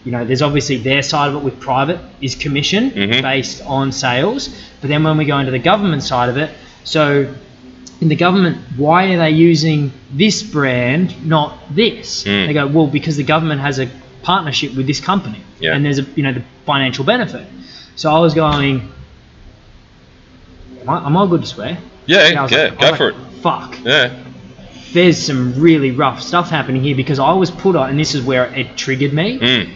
[0.05, 3.23] you know, there's obviously their side of it with private is commission Mhm.
[3.23, 4.49] based on sales,
[4.81, 6.51] but then when we go into the government side of it,
[6.83, 7.29] so
[8.01, 12.25] in the government, why are they using this brand, not this?
[12.25, 12.47] Mm.
[12.49, 13.87] They go, well, because the government has a
[14.23, 15.75] partnership with this company, Yeah.
[15.75, 17.47] and there's a you know the financial benefit.
[17.97, 18.91] So I was going,
[20.83, 21.79] am I, am I good to swear?
[22.07, 23.15] Yeah, yeah, like- go for it.
[23.43, 24.11] Fuck Yeah.
[24.93, 28.23] there's some really rough stuff happening here because I was put on, and this is
[28.23, 29.69] where it triggered me, Mm.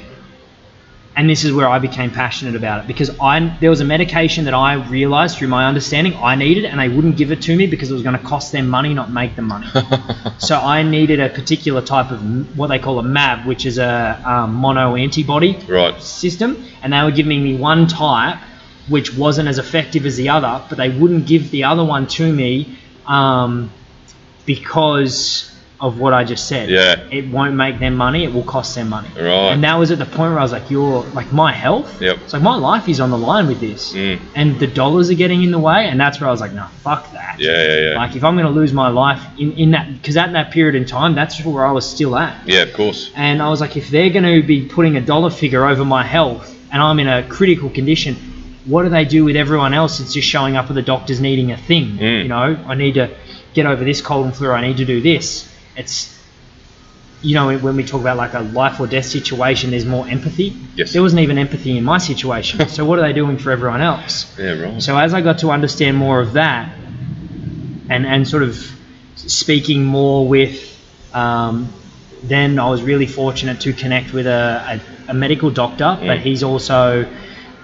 [1.17, 4.45] And this is where I became passionate about it because I there was a medication
[4.45, 7.67] that I realized through my understanding I needed, and they wouldn't give it to me
[7.67, 9.67] because it was going to cost them money, not make them money.
[10.39, 14.23] so I needed a particular type of what they call a MAB, which is a
[14.25, 16.01] um, mono antibody right.
[16.03, 18.39] system, and they were giving me one type
[18.89, 22.33] which wasn't as effective as the other, but they wouldn't give the other one to
[22.33, 23.71] me um,
[24.45, 26.71] because of what I just said.
[26.71, 26.97] Yeah.
[27.11, 29.09] It won't make them money; it will cost them money.
[29.17, 29.53] Right.
[29.53, 32.01] And that was at the point where I was like, "You're like my health.
[32.01, 32.17] Yep.
[32.25, 34.19] It's like my life is on the line with this, Mm.
[34.35, 36.65] and the dollars are getting in the way." And that's where I was like, "No,
[36.83, 37.97] fuck that." Yeah, yeah, yeah.
[37.97, 40.75] Like if I'm going to lose my life in, in that, because at that period
[40.75, 42.35] in time, that's where I was still at.
[42.47, 43.11] yeah, of course.
[43.15, 46.03] And I was like, if they're going to be putting a dollar figure over my
[46.05, 48.17] health and I'm in a critical condition,
[48.65, 51.53] what do they do with everyone else that's just showing up at the doctors needing
[51.53, 51.99] a thing?
[51.99, 52.23] Mm.
[52.23, 53.11] You know, I need to
[53.55, 55.53] get over this cold and flu, I need to do this.
[55.77, 56.13] It's,
[57.23, 60.55] you know, when we talk about like a life or death situation, there's more empathy.
[60.75, 60.93] Yes.
[60.93, 62.69] There wasn't even empathy in my situation.
[62.77, 64.27] so what are they doing for everyone else?
[64.39, 64.83] Yeah, right.
[64.83, 66.73] So as I got to understand more of that,
[67.89, 68.57] and and sort of
[69.17, 70.57] speaking more with,
[71.13, 71.73] um,
[72.23, 76.23] then I was really fortunate to connect with a, a, a medical doctor, but Mm.
[76.23, 77.07] he's also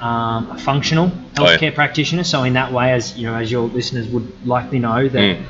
[0.01, 1.57] um, a functional Oh, yeah.
[1.57, 2.25] healthcare practitioner.
[2.25, 5.45] So in that way, as you know, as your listeners would likely know, that Mm.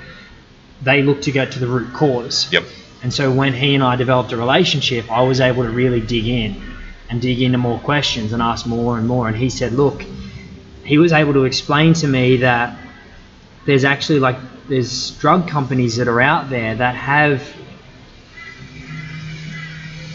[0.83, 2.53] They look to get to the root cause.
[2.53, 2.65] Yep.
[3.03, 6.27] And so when he and I developed a relationship, I was able to really dig
[6.27, 6.63] in
[7.11, 9.29] and dig into more questions and ask more and more.
[9.29, 10.05] And he said, look,
[10.85, 12.79] he was able to explain to me that
[13.67, 14.37] there's actually like
[14.69, 17.43] there's drug companies that are out there that have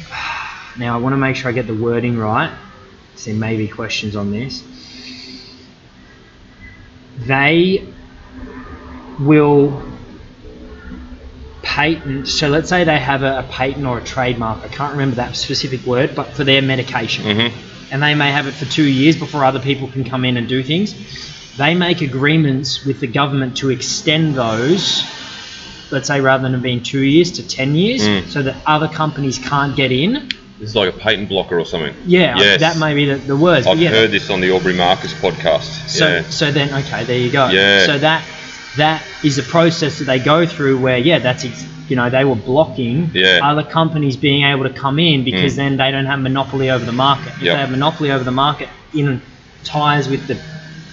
[0.77, 2.55] now I want to make sure I get the wording right.
[3.25, 4.63] There may be questions on this.
[7.17, 7.85] They
[9.19, 9.83] will
[11.77, 12.27] patent.
[12.27, 14.63] So let's say they have a, a patent or a trademark.
[14.63, 17.93] I can't remember that specific word, but for their medication, Mm-hmm.
[17.93, 20.47] and they may have it for two years before other people can come in and
[20.49, 20.95] do things.
[21.57, 25.03] They make agreements with the government to extend those.
[25.91, 28.27] Let's say rather than it being two years to ten years, Mm.
[28.27, 30.11] so that other companies can't get in.
[30.59, 31.93] This is like a patent blocker or something.
[32.05, 32.59] Yeah, Yes.
[32.61, 33.67] that may be the, the words.
[33.67, 35.69] I've yeah, heard this on the Aubrey Marcus podcast.
[35.87, 36.21] So, yeah.
[36.29, 37.47] so then, okay, there you go.
[37.49, 37.85] Yeah.
[37.85, 38.21] So that
[38.77, 42.25] that is a process that they go through where, yeah, that's ex- you know they
[42.25, 43.39] were blocking Yeah.
[43.43, 45.55] other companies being able to come in because Mm.
[45.55, 47.31] then they don't have monopoly over the market.
[47.37, 47.53] If Yep.
[47.55, 49.21] they have monopoly over the market in
[49.63, 50.37] ties with the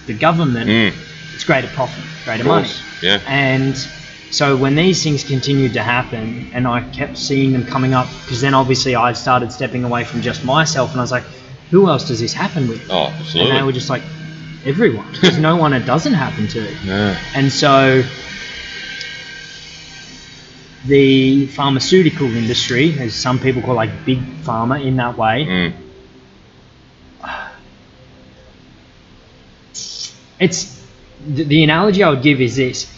[0.07, 0.93] the government, Mm,
[1.33, 2.69] it's greater profit, greater money.
[3.01, 3.17] Yeah.
[3.27, 3.75] And
[4.29, 8.39] so when these things continued to happen, and I kept seeing them coming up, because
[8.41, 11.23] then obviously I started stepping away from just myself, and I was like,
[11.71, 12.81] who else does this happen with?
[12.89, 14.03] Oh, And they were just like,
[14.65, 15.05] everyone.
[15.21, 16.61] There's no one it doesn't happen to.
[17.35, 18.03] And so
[20.85, 25.73] the pharmaceutical industry, as some people call like big pharma in that way, Mm,
[30.39, 30.85] it's
[31.25, 32.91] the, the analogy I would give is this.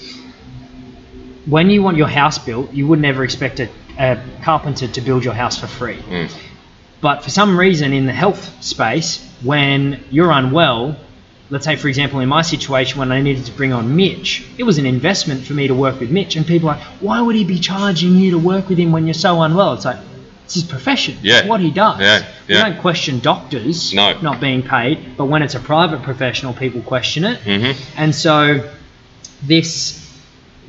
[1.46, 5.24] When you want your house built, you would never expect a, a carpenter to build
[5.24, 5.98] your house for free.
[5.98, 6.30] mm.
[7.00, 10.96] But for some reason in the health space, when you're unwell,
[11.50, 14.64] let's say for example in my situation when I needed to bring on Mitch, it
[14.64, 16.36] was an investment for me to work with Mitch.
[16.36, 19.06] And people are like, why would he be charging you to work with him when
[19.08, 19.74] you're so unwell?
[19.74, 19.98] It's like,
[20.46, 21.18] it's his profession.
[21.22, 21.40] Yeah.
[21.40, 22.00] It's what he does.
[22.00, 24.18] Yeah, We don't question doctors No.
[24.22, 27.40] not being paid, but when it's a private professional, people question it.
[27.42, 27.76] Mhm.
[27.98, 28.70] And so
[29.46, 30.04] this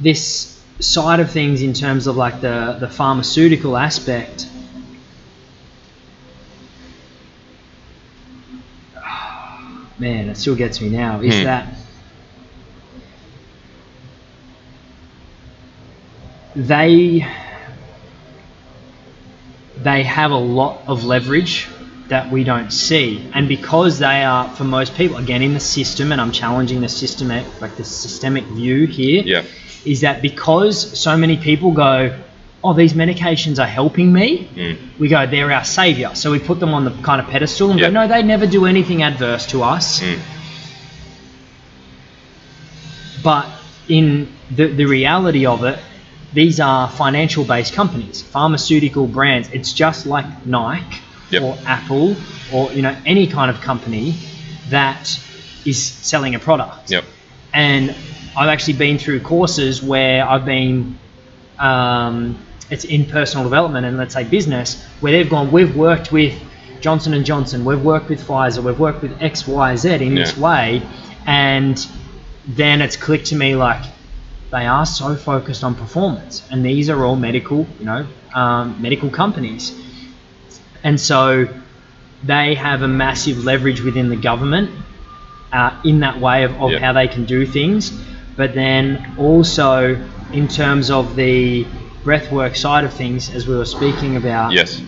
[0.00, 4.46] this side of things in terms of like the, the pharmaceutical aspect
[9.99, 11.44] man, it still gets me now, is Hmm.
[11.44, 11.66] that
[16.57, 17.26] they
[19.82, 21.68] they have a lot of leverage
[22.09, 26.11] that we don't see, and because they are for most people again in the system,
[26.11, 29.42] and I'm challenging the systemic like the systemic view here, Yeah.
[29.84, 32.12] is that because so many people go,
[32.68, 34.76] oh, these medications are helping me, Mm.
[34.98, 36.10] we go, they're our savior.
[36.14, 37.88] So we put them on the kind of pedestal and Yep.
[37.92, 40.00] go, no, they never do anything adverse to us.
[40.00, 40.18] Mm.
[43.22, 43.46] But
[43.88, 45.78] in the, the reality of it,
[46.34, 49.48] these are financial based companies, pharmaceutical brands.
[49.50, 50.98] It's just like Nike
[51.30, 51.42] Yep.
[51.42, 52.16] or Apple
[52.52, 54.14] or you know any kind of company
[54.70, 55.18] that
[55.66, 56.90] is selling a product.
[56.90, 57.04] Yep.
[57.52, 57.94] And
[58.36, 60.98] I've actually been through courses where I've been
[61.58, 62.38] um,
[62.70, 66.34] it's in personal development and let's say business where they've gone we've worked with
[66.80, 70.36] Johnson and Johnson, we've worked with Pfizer, we've worked with X, Y, Z in this
[70.36, 70.80] way,
[71.26, 71.84] and
[72.46, 73.84] then it's clicked to me like
[74.50, 79.10] they are so focused on performance, and these are all medical, you know, um, medical
[79.10, 79.72] companies,
[80.84, 81.48] and so
[82.22, 84.70] they have a massive leverage within the government
[85.52, 86.78] uh, in that way of, of Yeah.
[86.78, 87.90] how they can do things,
[88.36, 90.00] but then also
[90.32, 91.66] in terms of the
[92.05, 94.80] breathwork side of things, as we were speaking about, Yes.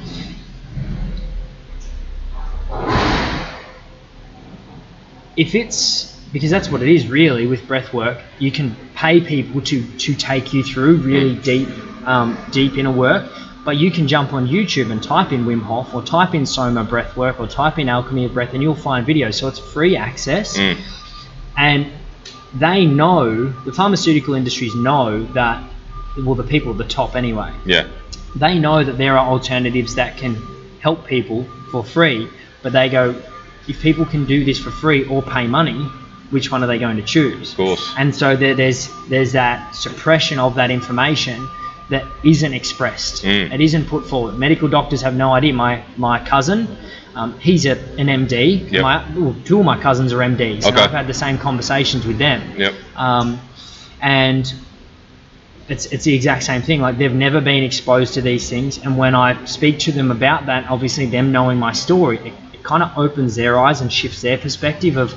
[5.36, 9.60] if it's because that's what it is really with breath work you can pay people
[9.60, 11.68] to to take you through really deep
[12.06, 13.30] um, deep inner work
[13.64, 16.82] but you can jump on youtube and type in wim hof or type in soma
[16.84, 19.96] breath work or type in alchemy of breath and you'll find videos so it's free
[19.96, 20.78] access Mm.
[21.56, 21.92] and
[22.54, 25.62] they know the pharmaceutical industries know that
[26.18, 27.86] well the people at the top anyway Yeah.
[28.36, 30.36] they know that there are alternatives that can
[30.80, 32.28] help people for free,
[32.62, 33.14] but they go,
[33.68, 35.78] if people can do this for free or pay money,
[36.30, 37.50] which one are they going to choose?
[37.52, 37.94] Of course.
[37.98, 41.48] And so there, there's there's that suppression of that information
[41.90, 43.24] that isn't expressed.
[43.24, 43.52] Mm.
[43.52, 44.38] It isn't put forward.
[44.38, 45.52] Medical doctors have no idea.
[45.52, 46.68] My my cousin,
[47.14, 48.70] um, he's a, an MD.
[48.70, 48.82] Yep.
[48.82, 50.64] My well, two of my cousins are MDs.
[50.66, 50.80] Okay.
[50.80, 52.40] I've had the same conversations with them.
[52.58, 52.74] Yep.
[52.96, 53.40] Um,
[54.00, 54.52] and
[55.70, 56.80] it's, it's the exact same thing.
[56.80, 60.46] Like they've never been exposed to these things, and when I speak to them about
[60.46, 64.20] that, obviously them knowing my story, it, it kind of opens their eyes and shifts
[64.22, 65.14] their perspective of,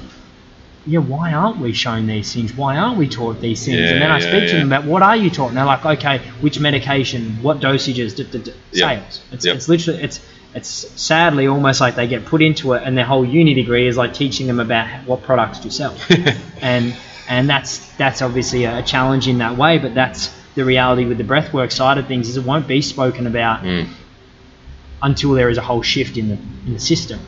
[0.86, 2.54] yeah, why aren't we shown these things?
[2.56, 3.90] Why aren't we taught these things?
[3.92, 5.48] and then I Yeah, speak yeah, to them about what are you taught?
[5.50, 9.22] And they're like, okay, which medication, what dosages, d- d- d- sales.
[9.32, 9.56] It's, Yep.
[9.56, 10.20] it's literally it's
[10.56, 13.98] it's sadly almost like they get put into it, and their whole uni degree is
[13.98, 15.96] like teaching them about what products to sell
[16.62, 16.94] and
[17.28, 21.24] and that's that's obviously a challenge in that way but that's the reality with the
[21.24, 23.88] breathwork side of things is it won't be spoken about Mm.
[25.02, 26.38] until there is a whole shift in the
[26.68, 27.20] in the system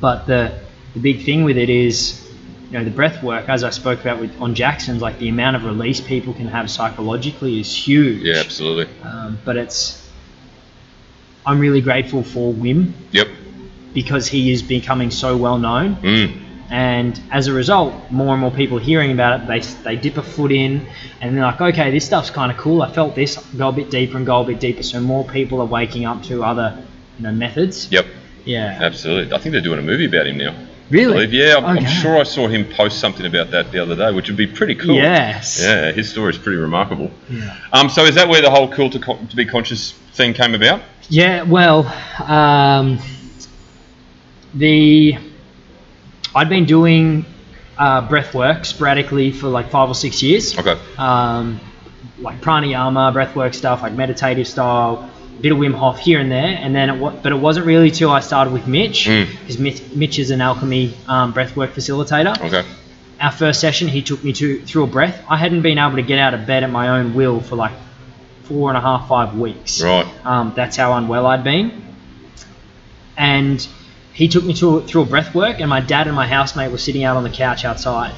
[0.00, 0.52] but the
[0.94, 2.18] the big thing with it is
[2.70, 5.56] you know the breath work as I spoke about with on Jackson's like the amount
[5.56, 8.88] of release people can have psychologically is huge Yeah, absolutely.
[9.02, 9.98] um, but it's
[11.44, 13.28] I'm really grateful for Wim Yep.
[13.94, 16.41] because he is becoming so well known Mm.
[16.72, 20.22] And as a result, more and more people hearing about it, they, they dip a
[20.22, 20.86] foot in
[21.20, 22.80] and they're like, okay, this stuff's kind of cool.
[22.80, 24.82] I felt this, go a bit deeper and go a bit deeper.
[24.82, 26.82] So more people are waking up to other
[27.18, 27.92] you know, methods.
[27.92, 28.06] Yep.
[28.46, 28.78] Yeah.
[28.80, 29.34] Absolutely.
[29.34, 30.56] I think they're doing a movie about him now.
[30.88, 31.26] Really?
[31.26, 34.28] Yeah, I'm, I'm sure I saw him post something about that the other day, which
[34.28, 34.94] would be pretty cool.
[34.94, 35.62] Yes.
[35.62, 37.10] Yeah, his story is pretty remarkable.
[37.28, 37.54] Yeah.
[37.74, 40.54] Um, so is that where the whole cool to, co- to be conscious thing came
[40.54, 40.80] about?
[41.10, 41.86] Yeah, well,
[42.26, 42.98] um,
[44.54, 45.18] the
[46.34, 47.24] I'd been doing
[47.78, 50.58] uh, breath work sporadically for like five or six years.
[50.58, 50.78] Okay.
[50.98, 51.60] um,
[52.18, 55.10] like pranayama, breath work stuff, like meditative style,
[55.40, 57.90] bit of Wim Hof here and there, and then it wa- but it wasn't really
[57.90, 59.26] till I started with Mitch, Mm.
[59.40, 62.38] because Mitch, Mitch is an alchemy um, breathwork facilitator.
[62.40, 62.62] Okay.
[63.20, 65.24] Our first session, he took me to through a breath.
[65.28, 67.72] I hadn't been able to get out of bed at my own will for like
[68.44, 69.82] four and a half, five weeks.
[69.82, 70.06] Right.
[70.24, 71.82] Um, that's how unwell I'd been.
[73.16, 73.66] And
[74.14, 76.78] he took me to through a breath work, and my dad and my housemate were
[76.78, 78.14] sitting out on the couch outside.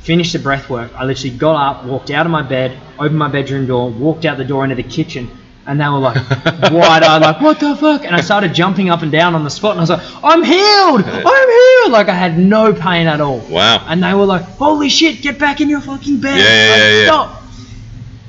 [0.00, 0.92] Finished the breath work.
[0.94, 4.36] I literally got up, walked out of my bed, opened my bedroom door, walked out
[4.36, 5.30] the door into the kitchen,
[5.66, 6.16] and they were like
[6.70, 8.04] wide eyed, like, what the fuck?
[8.04, 10.42] And I started jumping up and down on the spot, and I was like, I'm
[10.42, 11.04] healed!
[11.04, 11.92] I'm healed!
[11.92, 13.38] Like, I had no pain at all.
[13.48, 13.84] Wow.
[13.88, 16.38] And they were like, holy shit, get back in your fucking bed.
[16.38, 17.06] Yeah, yeah, Like, yeah.
[17.06, 17.42] Stop.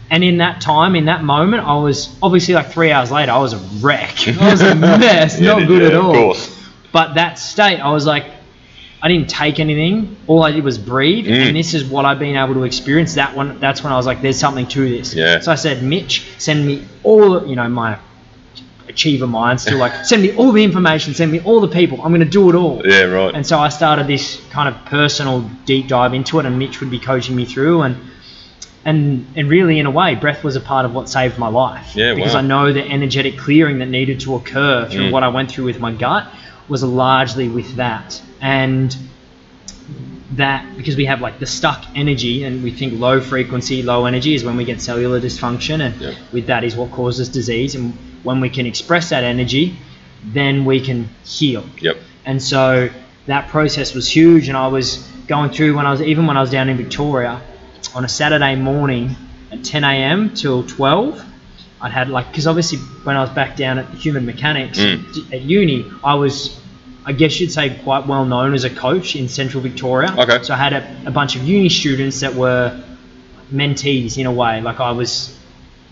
[0.09, 3.39] And in that time, in that moment, I was obviously like three hours later, I
[3.39, 4.27] was a wreck.
[4.27, 6.11] I was a mess, Yeah, not good yeah, at all.
[6.11, 6.54] Of course.
[6.97, 8.25] But that state, I was like,
[9.03, 10.15] I didn't take anything.
[10.27, 11.47] All I did was breathe, Mm.
[11.47, 13.15] and this is what I've been able to experience.
[13.15, 15.41] That one, that's when I was like, "There's something to this." Yeah.
[15.41, 17.97] So I said, "Mitch, send me all, you know, my
[18.87, 21.99] achiever mind still like, send me all the information, send me all the people.
[22.03, 23.33] I'm going to do it all." Yeah, right.
[23.35, 26.89] And so I started this kind of personal deep dive into it, and Mitch would
[26.97, 27.95] be coaching me through, and
[28.85, 31.87] and and really, in a way, breath was a part of what saved my life.
[31.95, 32.39] Yeah, because wow.
[32.39, 35.11] I know the energetic clearing that needed to occur through Mm.
[35.11, 36.25] what I went through with my gut
[36.67, 38.95] was largely with that, and
[40.31, 44.33] that because we have like the stuck energy and we think low frequency, low energy
[44.33, 46.15] is when we get cellular dysfunction, and Yep.
[46.33, 47.75] with that is what causes disease.
[47.75, 47.93] And
[48.23, 49.77] when we can express that energy,
[50.23, 51.63] then we can heal.
[51.79, 51.97] Yep.
[52.25, 52.89] And so
[53.27, 54.47] that process was huge.
[54.47, 57.41] And I was going through when I was even when I was down in Victoria
[57.93, 59.15] on a Saturday morning
[59.51, 60.33] at 10 a.m.
[60.33, 61.23] till 12.
[61.81, 65.33] I'd had like because obviously when I was back down at Human Mechanics Mm.
[65.33, 66.59] at uni, I was
[67.05, 70.15] I guess you'd say quite well known as a coach in Central Victoria.
[70.17, 70.41] Okay.
[70.43, 72.81] So I had a, a bunch of uni students that were
[73.53, 74.61] mentees in a way.
[74.61, 75.37] Like I was,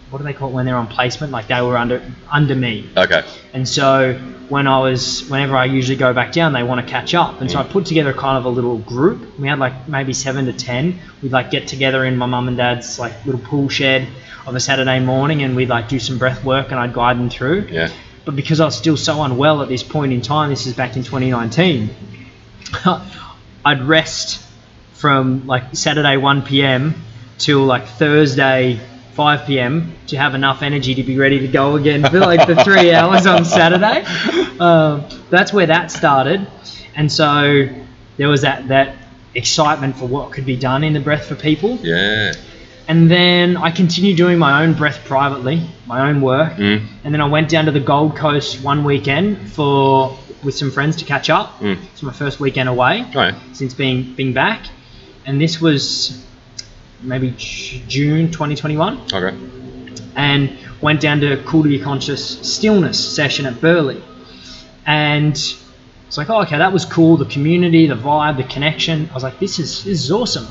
[0.10, 1.32] what do they call it when they're on placement?
[1.32, 2.90] Like they were under under me.
[2.98, 3.24] Okay.
[3.54, 4.14] And so
[4.50, 7.42] when I was, whenever I usually go back down, they want to catch up.
[7.42, 9.40] And so I put together kind of a little group.
[9.40, 11.00] We had like maybe seven to ten.
[11.22, 14.08] We'd like get together in my mum and dad's like little pool shed
[14.46, 17.30] of a Saturday morning, and we'd like do some breath work, and I'd guide them
[17.30, 17.68] through.
[17.72, 17.90] Yeah.
[18.26, 20.96] But because I was still so unwell at this point in time, this is back
[20.96, 21.90] in 2019,
[23.66, 24.46] I'd rest
[24.94, 26.96] from like Saturday 1 p.m.
[27.38, 28.80] till like Thursday
[29.14, 29.94] 5 p.m.
[30.08, 33.28] to have enough energy to be ready to go again for like the three hours
[33.28, 34.06] on Saturday.
[34.60, 36.48] Um, that's where that started,
[36.96, 37.68] and so
[38.18, 38.96] there was that that
[39.36, 41.76] excitement for what could be done in the breath for people.
[41.78, 42.34] Yeah.
[42.88, 46.54] And then I continued doing my own breath privately, my own work.
[46.54, 46.86] Mm.
[47.04, 50.98] And then I went down to the Gold Coast one weekend for with some friends
[50.98, 51.60] to catch up.
[51.60, 51.78] Mm.
[51.94, 53.36] It's my first weekend away Oh, yeah.
[53.54, 54.66] since being being back,
[55.26, 56.26] and this was
[57.02, 59.34] maybe June 2021, Okay.
[60.18, 62.22] and went down to Cool to Be Conscious
[62.54, 64.02] stillness session at Burleigh,
[64.86, 67.16] and it's like, oh, okay, that was cool.
[67.16, 69.08] The community, the vibe, the connection.
[69.12, 70.48] I was like, this is this is awesome.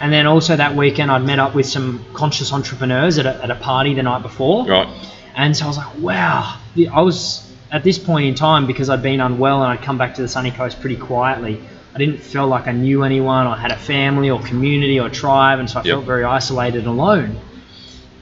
[0.00, 3.50] And then also that weekend, I'd met up with some conscious entrepreneurs at a, at
[3.50, 4.66] a party the night before.
[4.66, 4.88] Right.
[5.34, 6.58] And so I was like, wow.
[6.92, 10.14] I was at this point in time because I'd been unwell and I'd come back
[10.14, 11.60] to the sunny coast pretty quietly.
[11.94, 15.58] I didn't feel like I knew anyone or had a family or community or tribe,
[15.58, 15.94] and so I Yep.
[15.94, 17.38] felt very isolated and alone.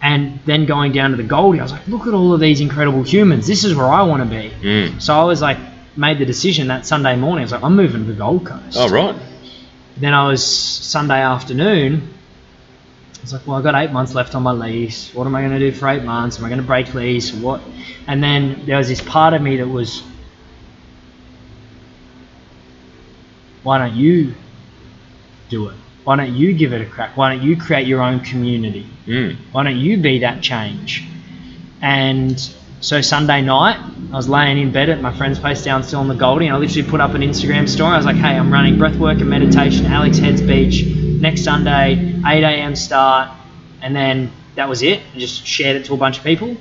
[0.01, 2.61] And then going down to the Goldie, I was like, look at all of these
[2.61, 3.47] incredible humans.
[3.47, 4.51] This is where I want to be.
[4.62, 5.03] Mm.
[5.03, 5.59] So I was like,
[5.97, 7.41] made the decision that Sunday morning.
[7.41, 8.76] I was like, I'm moving to the Gold Coast.
[8.76, 9.14] Oh, right.
[10.01, 12.15] Then I was Sunday afternoon.
[13.17, 15.13] I was like, well, I've got eight months left on my lease.
[15.13, 16.39] What am I going to do for eight months?
[16.39, 17.33] Am I going to break lease?
[17.33, 17.61] What?
[18.07, 20.05] And then there was this part of me that was,
[23.65, 24.35] why don't you
[25.49, 25.77] do it?
[26.05, 27.17] Why don't you give it a crack?
[27.17, 28.89] Why don't you create your own community?
[29.07, 29.37] Mm.
[29.51, 31.05] Why don't you be that change?
[31.83, 33.76] And so Sunday night,
[34.12, 36.55] I was laying in bed at my friend's place down still on the Goldie, and
[36.55, 37.91] I literally put up an Instagram story.
[37.93, 40.85] I was like, hey, I'm running breathwork and meditation, Alex Heads Beach,
[41.20, 42.76] next Sunday, 8 a.m.
[42.76, 43.31] start.
[43.83, 45.01] And then that was it.
[45.14, 46.57] I just shared it to a bunch of people.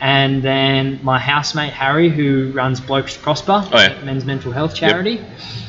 [0.00, 4.02] And then my housemate Harry, who runs Blokes Prosper, Oh, yeah.
[4.02, 5.22] men's mental health charity,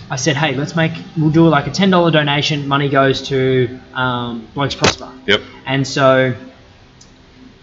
[0.09, 2.67] I said, hey, let's make, we'll do like a $10 donation.
[2.67, 5.11] Money goes to um, Blokes Prosper.
[5.27, 5.41] Yep.
[5.65, 6.35] And so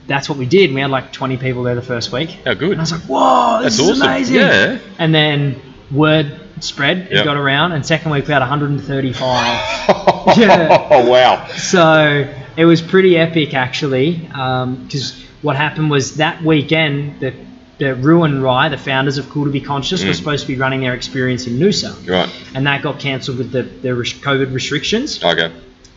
[0.07, 0.73] that's what we did.
[0.75, 2.39] We had like 20 people there the first week.
[2.47, 2.73] Oh, good.
[2.73, 4.03] And I was like, whoa, this That's is awesome.
[4.09, 4.37] amazing.
[4.37, 4.79] Yeah.
[4.99, 7.25] And then word spread, it Yep.
[7.25, 7.73] got around.
[7.73, 9.87] And second week we had 135.
[10.37, 10.87] Yeah.
[10.91, 11.47] Oh, wow.
[11.49, 14.13] so it was pretty epic actually.
[14.17, 17.33] Because what happened was that weekend, the,
[17.79, 20.15] the Ruin Rye, the founders of Cool to Be Conscious, were Mm.
[20.17, 22.07] supposed to be running their experience in Noosa.
[22.09, 22.29] Right.
[22.55, 25.23] And that got cancelled with the, the COVID restrictions.
[25.25, 25.51] Okay.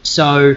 [0.03, 0.55] So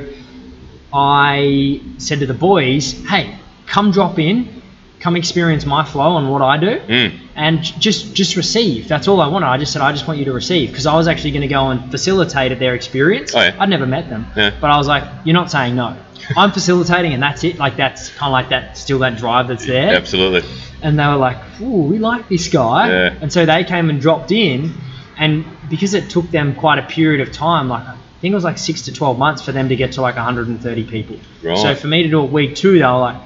[0.93, 4.63] I said to the boys, hey, come drop in,
[5.01, 7.19] come experience my flow on what I do, Mm.
[7.35, 8.89] and just just receive.
[8.89, 9.47] That's all I wanted.
[9.47, 11.49] I just said, I just want you to receive because I was actually going to
[11.49, 13.35] go and facilitate at their experience.
[13.35, 13.55] Oh, yeah.
[13.59, 14.53] I'd never met them, Yeah.
[14.61, 15.97] but I was like, you're not saying no.
[16.37, 17.59] I'm facilitating, and that's it.
[17.59, 20.43] Like that's kind of like that, still that drive that's there Absolutely.
[20.83, 23.15] and they were like, "Ooh, we like this guy," Yeah.
[23.21, 24.73] and so they came and dropped in,
[25.19, 27.85] and because it took them quite a period of time, like
[28.17, 30.17] I think it was like six to twelve months for them to get to like
[30.17, 31.17] 130 people.
[31.43, 31.59] Right.
[31.59, 33.17] So for me to do it week two, they were like,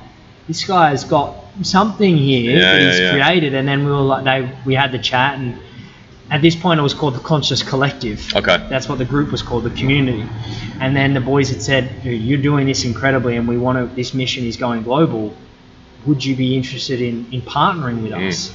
[0.48, 3.12] "This guy's got something here Yeah, that yeah, he's yeah.
[3.12, 5.58] created," and then we were like, they we had the chat, and
[6.30, 8.34] at this point it was called the Conscious Collective.
[8.34, 8.56] Okay.
[8.68, 10.24] That's what the group was called, the community.
[10.80, 13.94] And then the boys had said, "Dude, "You're doing this incredibly, and we want to.
[13.94, 15.34] This mission is going global.
[16.06, 18.28] Would you be interested in in partnering with Mm.
[18.28, 18.52] us?"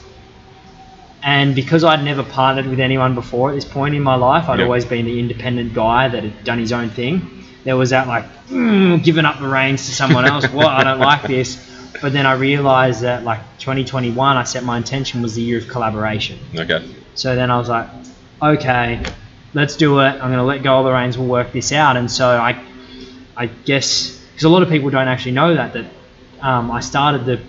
[1.26, 4.60] And because I'd never partnered with anyone before at this point in my life, I'd
[4.60, 4.66] Yep.
[4.68, 7.44] always been the independent guy that had done his own thing.
[7.64, 10.46] There was that like mm, giving up the reins to someone else.
[10.52, 11.58] what I don't like this.
[12.00, 15.68] But then I realized that like 2021, I set my intention was the year of
[15.68, 16.38] collaboration.
[16.56, 16.86] Okay.
[17.16, 17.88] So then I was like,
[18.40, 19.02] okay,
[19.56, 20.04] let's do it.
[20.04, 21.18] I'm going to let go of the reins.
[21.18, 21.98] We'll work this out.
[21.98, 22.62] And so I,
[23.36, 25.86] I guess, because a lot of people don't actually know that, that
[26.42, 27.40] um, I started the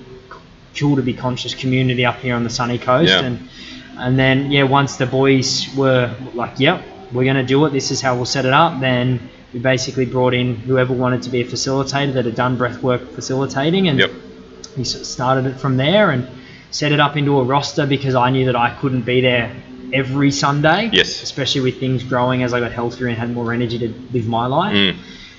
[0.79, 3.11] Cool to Be Conscious community up here on the sunny coast.
[3.11, 3.23] Yeah.
[3.23, 3.49] And,
[3.99, 7.71] and then, yeah, once the boys were like, yep, we're going to do it.
[7.71, 8.81] This is how we'll set it up.
[8.81, 13.09] Then we basically brought in whoever wanted to be a facilitator that had done breathwork
[13.15, 14.11] facilitating, and Yep.
[14.77, 16.29] we sort of started it from there and
[16.71, 19.55] set it up into a roster because I knew that I couldn't be there
[19.95, 20.91] every Sunday.
[20.93, 21.23] Yes.
[21.23, 24.47] Especially with things growing as I got healthier and had more energy to live my
[24.47, 24.75] life.
[24.75, 24.97] Mm.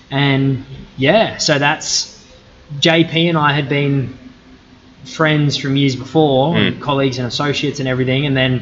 [0.09, 0.65] And
[0.95, 2.25] yeah, so that's
[2.79, 4.17] JP and I had been
[5.07, 6.67] friends from years before, Mm.
[6.67, 8.61] and colleagues and associates and everything, and then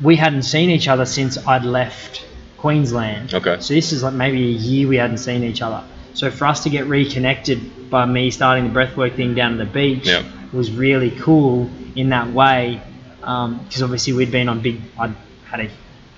[0.00, 2.24] we hadn't seen each other since I'd left
[2.58, 3.34] Queensland.
[3.34, 3.56] Okay.
[3.60, 5.80] So this is like maybe a year we hadn't seen each other.
[6.14, 9.64] So for us to get reconnected by me starting the breathwork thing down at the
[9.64, 10.24] beach Yep.
[10.52, 12.80] was really cool in that way,
[13.20, 14.80] because obviously we'd been on big.
[14.98, 15.14] I'd
[15.50, 15.64] had a,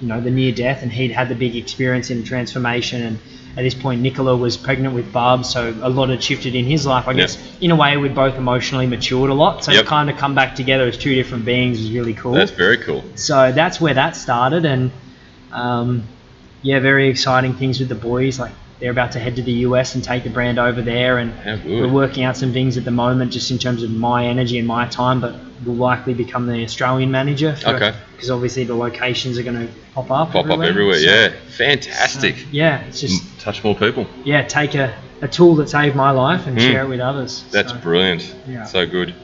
[0.01, 3.03] you know, the near death, and he'd had the big experience in transformation.
[3.03, 3.19] And
[3.57, 6.87] at this point, Nicola was pregnant with Barb, so a lot had shifted in his
[6.87, 7.07] life.
[7.07, 7.17] I Yep.
[7.17, 9.65] guess in a way we'd both emotionally matured a lot.
[9.65, 9.85] So Yep.
[9.85, 12.35] to kind of come back together as two different beings was really cool.
[12.35, 13.05] That's very cool.
[13.15, 14.91] So that's where that started, and
[15.53, 16.03] um,
[16.63, 18.41] yeah, very exciting things with the boys.
[18.41, 18.53] Like
[18.85, 21.33] they're about to head to the US and take the brand over there, and
[21.65, 24.69] we're working out some things at the moment, just in terms of my energy and
[24.69, 25.23] my time.
[25.23, 27.57] But will likely become the Australian manager.
[27.65, 27.95] Okay.
[28.13, 30.33] Because obviously the locations are going to pop up.
[30.33, 30.97] Pop up everywhere.
[30.97, 31.33] So, Yeah.
[31.57, 32.45] Fantastic.
[32.53, 34.07] yeah, it's just Touch more people.
[34.23, 36.61] yeah, take a, a tool that saved my life and Mm.
[36.61, 37.43] share it with others.
[37.53, 38.35] That's So, brilliant.
[38.47, 38.65] yeah.
[38.65, 39.15] So good.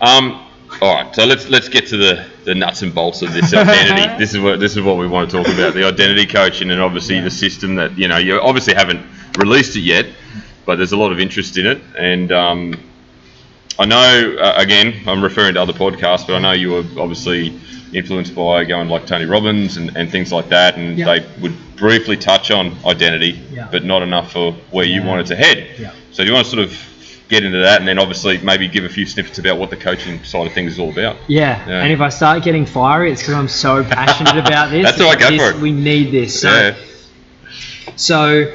[0.00, 0.40] Um,
[0.82, 4.18] all right, so let's let's get to the, the nuts and bolts of this identity.
[4.18, 6.80] this is what this is what we want to talk about: the identity coaching, and
[6.80, 9.04] obviously the system that you know you obviously haven't
[9.38, 10.06] released it yet,
[10.66, 11.80] but there's a lot of interest in it.
[11.98, 12.74] And um,
[13.78, 17.58] I know, uh, again, I'm referring to other podcasts, but I know you were obviously
[17.92, 21.06] influenced by going like Tony Robbins and, and things like that, and Yeah.
[21.18, 23.68] they would briefly touch on identity, Yeah.
[23.70, 25.06] but not enough for where you Yeah.
[25.08, 25.68] wanted to head.
[26.12, 26.72] So do you want to sort of
[27.28, 30.22] get into that, and then obviously maybe give a few snippets about what the coaching
[30.24, 31.16] side of things is all about?
[31.26, 31.66] Yeah.
[31.66, 31.82] Yeah.
[31.82, 34.84] and if I start getting fiery, it's because I'm so passionate about this.
[34.84, 35.62] That's all right, go This- for it.
[35.62, 36.40] We need this.
[36.40, 36.74] So, yeah.
[37.96, 38.54] so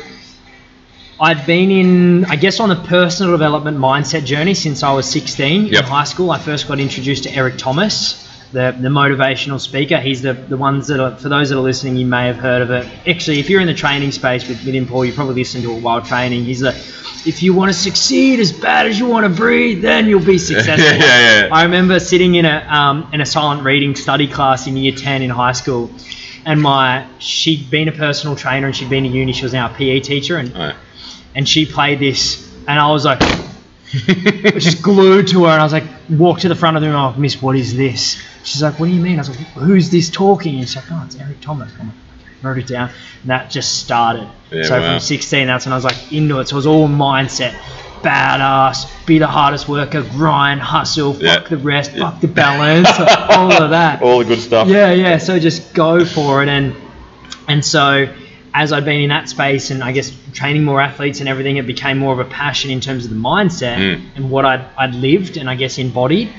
[1.20, 5.65] I'd been in, I guess, on a personal development mindset journey since I was 16
[5.67, 5.74] Yep.
[5.84, 6.32] in high school.
[6.32, 9.97] I first got introduced to Eric Thomas, the, the motivational speaker.
[9.97, 12.61] He's the, the ones that are, for those that are listening, you may have heard
[12.61, 12.85] of it.
[13.07, 15.71] Actually, if you're in the training space with, with him, Paul, you probably listened to
[15.71, 16.45] it while training.
[16.45, 16.71] He's the,
[17.25, 20.37] if you want to succeed as bad as you want to breathe, then you'll be
[20.39, 20.83] successful.
[20.83, 21.49] Yeah, yeah, yeah.
[21.53, 25.21] I remember sitting in a um, in a silent reading study class in year 10
[25.21, 25.91] in high school,
[26.45, 29.33] and my she'd been a personal trainer and she'd been to uni.
[29.33, 30.75] She was now a PE teacher, and right.
[31.35, 33.19] and she played this, and I was like,
[33.89, 36.95] just glued to her, and I was like, walked to the front of the room,
[36.95, 38.21] oh, Miss, what is this?
[38.43, 39.15] She's like, what do you mean?
[39.15, 40.59] I was like, who's this talking?
[40.59, 41.71] And she's like, oh, it's Eric Thomas.
[41.79, 41.95] I'm like,
[42.41, 42.89] wrote it down,
[43.21, 44.27] and that just started.
[44.51, 44.93] Yeah, so wow.
[44.93, 46.47] from 16, that's when I was like into it.
[46.47, 47.51] So it was all mindset,
[48.01, 51.39] badass, be the hardest worker, grind, hustle, fuck Yeah.
[51.49, 52.09] the rest, Yeah.
[52.11, 52.87] fuck the balance,
[53.29, 54.01] all of that.
[54.01, 54.67] All the good stuff.
[54.67, 55.17] Yeah, yeah.
[55.17, 56.73] So just go for it, and
[57.47, 58.07] and so
[58.53, 61.67] as I'd been in that space, and I guess training more athletes and everything, it
[61.67, 64.01] became more of a passion in terms of the mindset Mm.
[64.15, 66.29] and what I'd I'd lived and I guess embodied.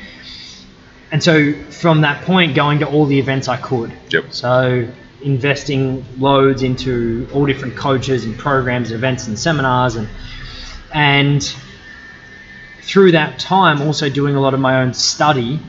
[1.13, 3.93] And so from that point, going to all the events I could.
[4.11, 4.33] Yep.
[4.33, 4.89] So
[5.23, 10.09] investing loads into all different coaches and programs and events and seminars and
[10.95, 11.55] and
[12.83, 15.61] through that time also doing a lot of my own study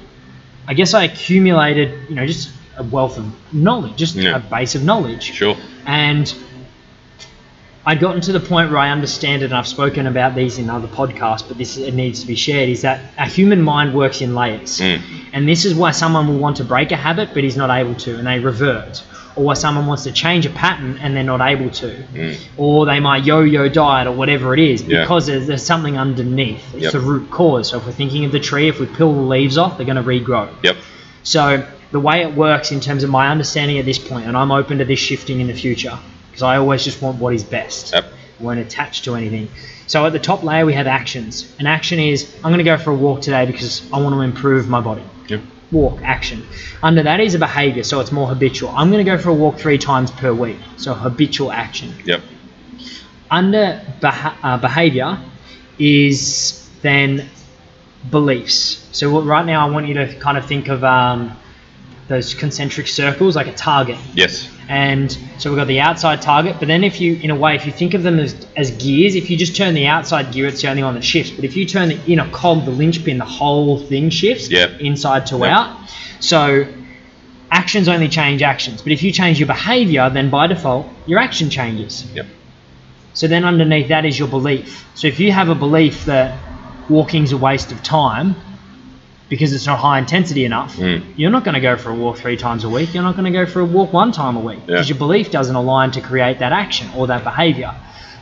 [0.67, 4.37] i guess i accumulated you know just a wealth of knowledge just Yeah.
[4.37, 5.57] a base of knowledge Sure.
[5.85, 6.33] and
[7.85, 10.69] I'd gotten to the point where I understand it, and I've spoken about these in
[10.69, 12.69] other podcasts, but this it needs to be shared.
[12.69, 15.01] Is that a human mind works in layers, Mm.
[15.33, 17.95] and this is why someone will want to break a habit, but he's not able
[17.95, 19.01] to, and they revert,
[19.35, 22.35] or why someone wants to change a pattern and they're not able to, Mm.
[22.57, 25.01] or they might yo-yo diet or whatever it is, Yeah.
[25.01, 26.63] because there's, there's something underneath.
[26.75, 26.91] It's Yep.
[26.91, 27.69] the root cause.
[27.69, 29.95] So if we're thinking of the tree, if we peel the leaves off, they're going
[29.95, 30.49] to regrow.
[30.61, 30.75] Yep.
[31.23, 34.51] So the way it works in terms of my understanding at this point, and I'm
[34.51, 35.97] open to this shifting in the future,
[36.31, 37.93] because I always just want what is best.
[37.93, 38.05] Yep.
[38.39, 39.49] I won't attach to anything.
[39.87, 41.53] So at the top layer we have actions.
[41.59, 44.21] An action is I'm going to go for a walk today because I want to
[44.21, 45.03] improve my body.
[45.27, 45.41] Yep.
[45.71, 46.45] Walk action.
[46.81, 48.69] Under that is a behavior, so it's more habitual.
[48.69, 50.57] I'm going to go for a walk three times per week.
[50.77, 52.21] So habitual action Yep.
[53.29, 55.19] under beha- uh, behavior
[55.79, 57.29] is then
[58.09, 58.87] beliefs.
[58.91, 61.37] So what, right now, I want you to kind of think of um,
[62.07, 63.97] those concentric circles like a target.
[64.13, 64.49] Yes.
[64.71, 67.65] And so we've got the outside target, but then if you, in a way, if
[67.65, 70.61] you think of them as, as gears, if you just turn the outside gear, it's
[70.61, 71.29] the only one that shifts.
[71.31, 74.79] But if you turn the inner cog, the linchpin, the whole thing shifts Yep.
[74.79, 75.49] inside to Yep.
[75.49, 75.69] out.
[76.21, 76.67] So
[77.51, 78.81] actions only change actions.
[78.81, 82.05] But if you change your behavior, then by default, your action changes.
[82.13, 82.27] Yep.
[83.13, 84.87] So then underneath that is your belief.
[84.95, 86.37] So if you have a belief that
[86.87, 88.37] walking's a waste of time,
[89.31, 91.01] because it's not high intensity enough, Mm.
[91.15, 92.93] you're not going to go for a walk three times a week.
[92.93, 94.65] You're not going to go for a walk one time a week Yeah.
[94.75, 97.73] because your belief doesn't align to create that action or that behavior.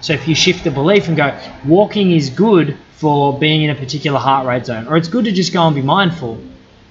[0.01, 1.33] So if you shift the belief and go,
[1.65, 5.31] walking is good for being in a particular heart rate zone, or it's good to
[5.31, 6.37] just go and be mindful,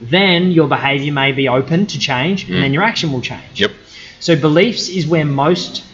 [0.00, 2.54] then your behavior may be open to change Mm.
[2.54, 3.54] and then your action will change.
[3.62, 3.70] Yep.
[4.18, 5.84] So beliefs is where most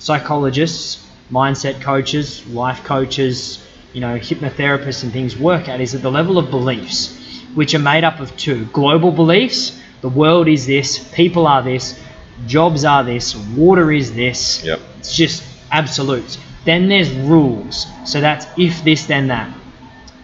[0.00, 3.62] psychologists, mindset coaches, life coaches,
[3.92, 7.17] you know, hypnotherapists and things work at is at the level of beliefs,
[7.54, 9.78] which are made up of two global beliefs.
[10.00, 11.98] The world is this, people are this,
[12.46, 14.64] jobs are this, water is this.
[14.64, 14.80] Yep.
[14.98, 16.38] It's just absolutes.
[16.64, 17.86] Then there's rules.
[18.04, 19.52] So that's if this, then that.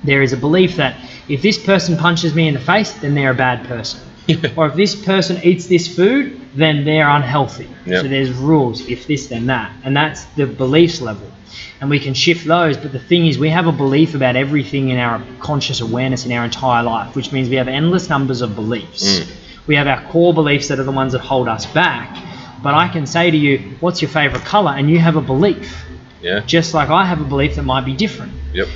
[0.04, 0.96] There is a belief that
[1.28, 4.00] if this person punches me in the face, then they're a bad person.
[4.56, 7.68] or if this person eats this food, then they're unhealthy.
[7.86, 8.02] Yep.
[8.02, 9.72] So there's rules, if this, then that.
[9.84, 11.30] And that's the beliefs level.
[11.80, 14.88] And we can shift those, but the thing is, we have a belief about everything
[14.90, 18.54] in our conscious awareness in our entire life, which means we have endless numbers of
[18.54, 19.20] beliefs.
[19.20, 19.32] Mm.
[19.66, 22.16] We have our core beliefs that are the ones that hold us back.
[22.62, 24.72] But I can say to you, what's your favorite color?
[24.72, 25.84] And you have a belief,
[26.22, 26.40] Yeah.
[26.40, 28.32] just like I have a belief that might be different.
[28.54, 28.68] Yep.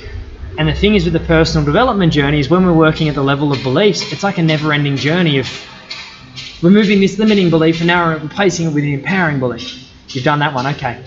[0.57, 3.23] And the thing is with the personal development journey is when we're working at the
[3.23, 5.47] level of beliefs, it's like a never-ending journey of
[6.61, 9.89] removing this limiting belief and now replacing it with an empowering belief.
[10.09, 11.03] You've done that one, okay.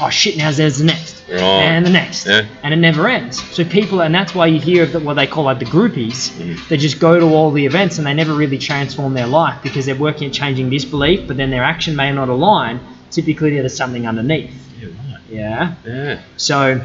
[0.00, 1.14] Oh shit, now there's the next.
[1.30, 2.26] And the next.
[2.26, 2.46] Yeah.
[2.62, 3.42] And it never ends.
[3.54, 6.30] So people, and that's why you hear of the, what they call like the groupies.
[6.30, 6.68] Mm.
[6.68, 9.86] They just go to all the events and they never really transform their life because
[9.86, 12.80] they're working at changing this belief, but then their action may not align.
[13.10, 14.52] Typically, there's something underneath.
[14.78, 14.88] Yeah.
[14.88, 15.20] Right.
[15.28, 15.74] Yeah.
[15.84, 16.22] Yeah.
[16.36, 16.80] So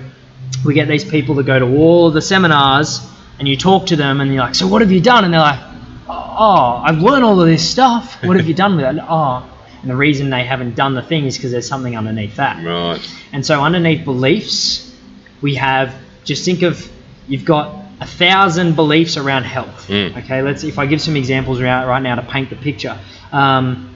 [0.66, 3.02] we get these people that go to all the seminars
[3.40, 5.26] and you talk to them and you're like, so what have you done?
[5.26, 5.60] And they're like,
[6.08, 8.24] oh, I've learned all of this stuff.
[8.24, 9.02] What have you done with it?
[9.02, 9.50] Oh,
[9.82, 12.66] and the reason they haven't done the thing is because there's something underneath that.
[12.66, 13.00] Right.
[13.32, 14.96] And so underneath beliefs,
[15.42, 16.92] we have just think of
[17.28, 19.88] you've got a thousand beliefs around health.
[19.88, 20.18] Mm.
[20.24, 22.98] Okay, let's if I give some examples right, right now to paint the picture.
[23.32, 23.96] Um,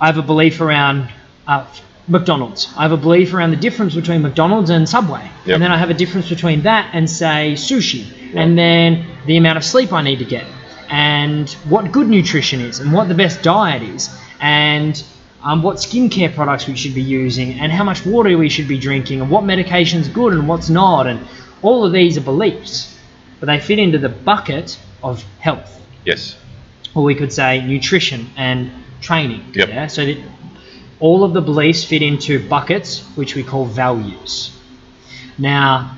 [0.00, 1.08] I have a belief around
[1.46, 1.66] uh,
[2.08, 2.72] McDonald's.
[2.76, 5.30] I have a belief around the difference between McDonald's and Subway.
[5.46, 5.54] Yep.
[5.54, 8.10] And then I have a difference between that and say sushi.
[8.10, 8.36] right.
[8.36, 10.44] And then the amount of sleep I need to get.
[10.88, 14.10] And what good nutrition is and what the best diet is.
[14.42, 15.02] And
[15.42, 18.78] um, what skincare products we should be using and how much water we should be
[18.78, 21.06] drinking and what medication's good and what's not.
[21.06, 21.26] And
[21.62, 22.98] all of these are beliefs.
[23.40, 26.36] But they fit into the bucket of health Yes.
[26.94, 28.70] or we could say nutrition and
[29.00, 29.44] training.
[29.54, 29.68] Yep.
[29.68, 29.86] Yeah.
[29.86, 30.18] So that
[31.00, 34.56] all of the beliefs fit into buckets which we call values.
[35.38, 35.96] Now,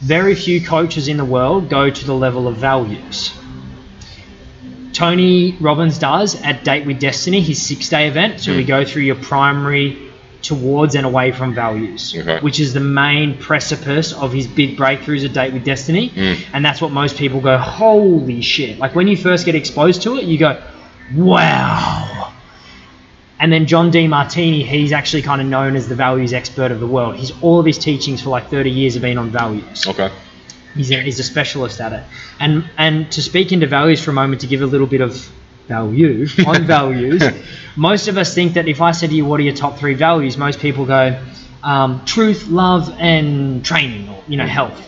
[0.00, 3.32] very few coaches in the world go to the level of values.
[4.96, 8.40] Tony Robbins does at Date with Destiny, his six day event.
[8.40, 8.66] So we Mm.
[8.66, 9.98] go through your primary
[10.40, 12.38] towards and away from values, Okay.
[12.40, 16.10] which is the main precipice of his big breakthroughs at Date with Destiny.
[16.16, 16.36] Mm.
[16.54, 18.78] And that's what most people go, holy shit.
[18.78, 20.56] Like when you first get exposed to it, you go,
[21.14, 22.32] wow.
[23.38, 26.86] And then John Demartini, he's actually kind of known as the values expert of the
[26.86, 27.16] world.
[27.16, 29.86] He's all of his teachings for like 30 years have been on values.
[29.86, 30.08] Okay.
[30.76, 32.04] He's a, he's a specialist at it.
[32.38, 35.16] And and to speak into values for a moment, to give a little bit of
[35.68, 37.22] value on values,
[37.76, 39.94] most of us think that if I said to you, what are your top three
[39.94, 40.36] values?
[40.36, 41.20] Most people go,
[41.62, 44.82] um, truth, love, and training, or you know, health.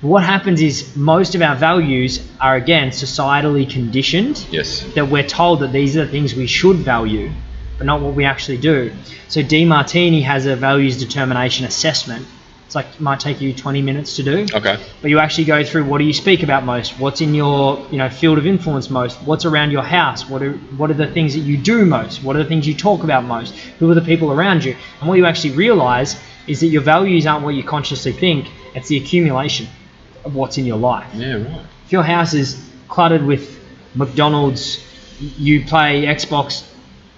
[0.00, 4.82] What happens is most of our values are again societally conditioned Yes.
[4.94, 7.30] that we're told that these are the things we should value,
[7.78, 8.90] but not what we actually do.
[9.28, 12.26] So Demartini has a values determination assessment.
[12.72, 14.78] It's like it might take you 20 minutes to do, Okay.
[15.02, 17.98] but you actually go through what do you speak about most, what's in your you
[17.98, 21.34] know field of influence most, what's around your house, what are what are the things
[21.34, 24.00] that you do most, what are the things you talk about most, who are the
[24.00, 27.62] people around you, and what you actually realize is that your values aren't what you
[27.62, 29.66] consciously think; it's the accumulation
[30.24, 31.10] of what's in your life.
[31.14, 31.42] Yeah.
[31.42, 31.66] Right.
[31.84, 32.56] if your house is
[32.88, 33.60] cluttered with
[33.94, 34.82] McDonald's,
[35.20, 36.64] you play Xbox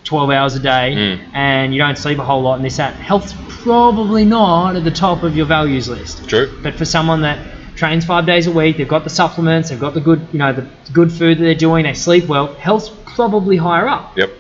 [0.05, 1.21] 12 hours a day, Mm.
[1.35, 4.91] and you don't sleep a whole lot, and this that, health's probably not at the
[4.91, 6.29] top of your values list.
[6.29, 6.51] True.
[6.63, 7.39] But for someone that
[7.77, 10.53] trains five days a week, they've got the supplements, they've got the good, you know,
[10.53, 14.17] the good food that they're doing, they sleep well, health's probably higher up.
[14.17, 14.31] Yep.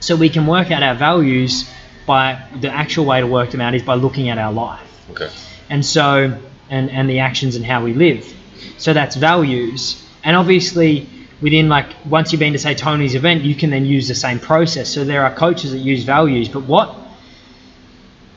[0.00, 1.68] So we can work out our values
[2.06, 4.80] by the actual way to work them out is by looking at our life
[5.12, 5.30] Okay.
[5.70, 6.36] and so
[6.68, 8.30] and and the actions and how we live
[8.76, 11.06] so that's values and obviously
[11.44, 14.38] within like once you've been to say tony's event you can then use the same
[14.50, 16.88] process so there are coaches that use values but what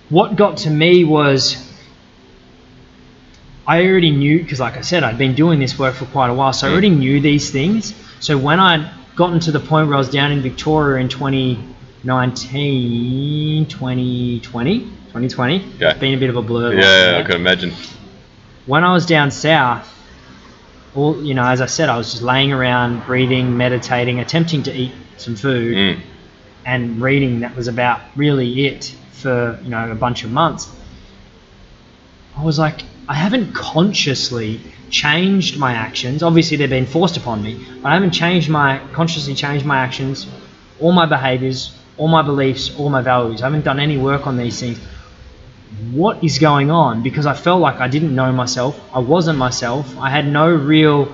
[0.09, 1.39] what got to me was
[3.65, 6.33] i already knew because like i said i'd been doing this work for quite a
[6.33, 8.85] while so i already knew these things so when i'd
[9.15, 15.91] gotten to the point where i was down in victoria in 2019 2020 2020 Yeah.
[15.91, 17.71] it's been a bit of a blur Yeah, yeah, I can imagine.
[18.65, 19.87] when I was down south,
[20.97, 24.73] all you know, as I said, I was just laying around, breathing, meditating, attempting to
[24.73, 25.99] eat some food, Mm.
[26.65, 27.41] and reading.
[27.41, 30.67] That was about really it for you know a bunch of months.
[32.35, 36.23] I was like, I haven't consciously changed my actions.
[36.23, 40.27] Obviously, they've been forced upon me, but I haven't changed my consciously changed my actions,
[40.79, 43.41] all my behaviors, all my beliefs, all my values.
[43.41, 44.79] I haven't done any work on these things.
[45.91, 47.03] What is going on?
[47.03, 48.79] Because I felt like I didn't know myself.
[48.93, 49.97] I wasn't myself.
[49.97, 51.11] I had no real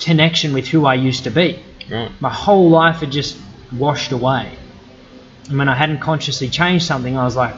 [0.00, 1.58] connection with who I used to be.
[1.90, 2.10] Right.
[2.20, 3.36] My whole life had just
[3.76, 4.50] washed away.
[5.48, 7.54] And when I hadn't consciously changed something, I was like,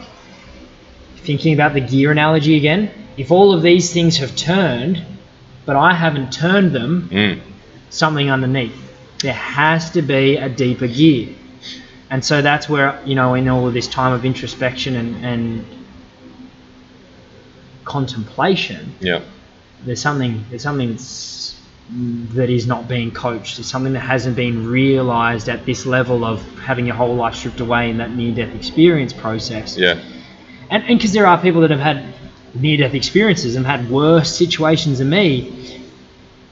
[1.16, 2.90] thinking about the gear analogy again.
[3.16, 5.02] If all of these things have turned,
[5.66, 7.40] but I haven't turned them, Mm.
[7.90, 8.74] something underneath.
[9.20, 11.28] There has to be a deeper gear.
[12.08, 15.64] And so that's where, you know, in all of this time of introspection and, and
[17.85, 19.20] contemplation, Yeah.
[19.85, 21.57] there's something there's something that's,
[22.35, 23.59] that is not being coached.
[23.59, 27.61] It's something that hasn't been realized at this level of having your whole life stripped
[27.61, 29.76] away in that near-death experience process.
[29.76, 29.99] Yeah.
[30.70, 32.14] And because there are people that have had
[32.55, 35.83] near-death experiences and had worse situations than me,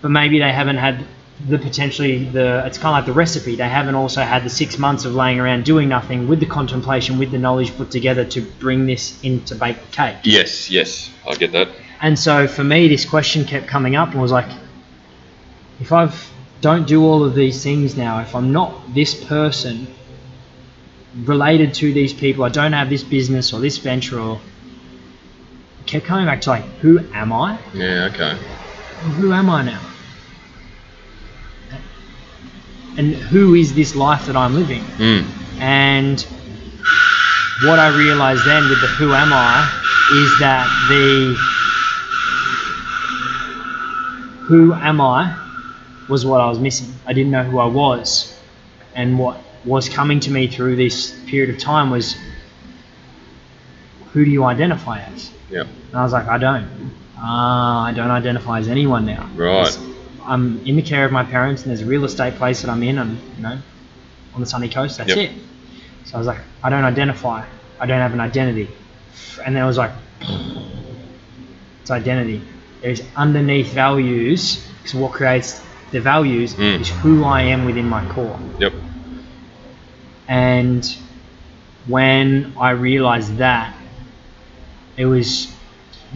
[0.03, 1.05] but maybe they haven't had
[1.47, 3.55] the potentially the it's kind of like the recipe.
[3.55, 7.19] They haven't also had the six months of laying around doing nothing with the contemplation,
[7.19, 10.17] with the knowledge put together to bring this into baked cake.
[10.25, 10.71] Yes.
[10.71, 11.11] Yes.
[11.27, 11.69] I get that.
[12.01, 14.51] And so for me, this question kept coming up and was like,
[15.81, 16.13] if I
[16.61, 19.87] don't do all of these things now, if I'm not this person
[21.25, 24.41] related to these people, I don't have this business or this venture, or
[25.87, 27.59] kept coming back to like, who am I?
[27.75, 28.11] Yeah.
[28.13, 28.37] Okay.
[29.17, 29.81] Who am I now?
[32.99, 34.83] And who is this life that I'm living?
[34.99, 35.25] Mm.
[35.61, 36.21] And
[37.63, 39.63] what I realized then with the who am I
[40.13, 41.35] is that the
[44.47, 45.37] who am I
[46.09, 46.93] was what I was missing.
[47.07, 48.37] I didn't know who I was.
[48.95, 52.17] And what was coming to me through this period of time was
[54.13, 55.31] who do you identify as?
[55.51, 55.63] Yeah.
[55.63, 56.93] And I was like, I don't.
[57.17, 59.29] Ah, I don't identify as anyone now.
[59.37, 59.79] Right.
[60.29, 62.83] I'm in the care of my parents, and there's a real estate place that I'm
[62.83, 63.59] in, and you know,
[64.35, 64.99] on the sunny coast.
[64.99, 65.19] That's Yep.
[65.19, 65.33] it.
[66.05, 67.45] So I was like, I don't identify.
[67.81, 68.69] I don't have an identity.
[69.45, 69.93] And then I was like,
[71.83, 72.43] it's identity.
[72.83, 74.65] There's underneath values.
[74.83, 75.61] Because what creates
[75.91, 76.81] the values Mm.
[76.81, 78.39] is who I am within my core.
[78.59, 78.73] Yep.
[80.29, 80.97] And
[81.87, 83.75] when I realized that,
[84.97, 85.51] it was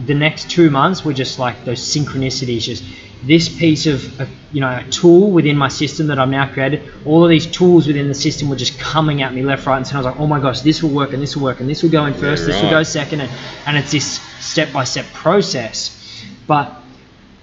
[0.05, 2.61] the next two months were just like those synchronicities.
[2.63, 2.83] Just
[3.25, 6.81] this piece of, a, you know, a tool within my system that I've now created.
[7.05, 9.87] All of these tools within the system were just coming at me left, right, and
[9.87, 9.99] center.
[9.99, 11.83] I was like, oh my gosh, this will work, and this will work, and this
[11.83, 13.31] will go in first, this will go second, and,
[13.65, 16.23] and it's this step-by-step process.
[16.47, 16.73] But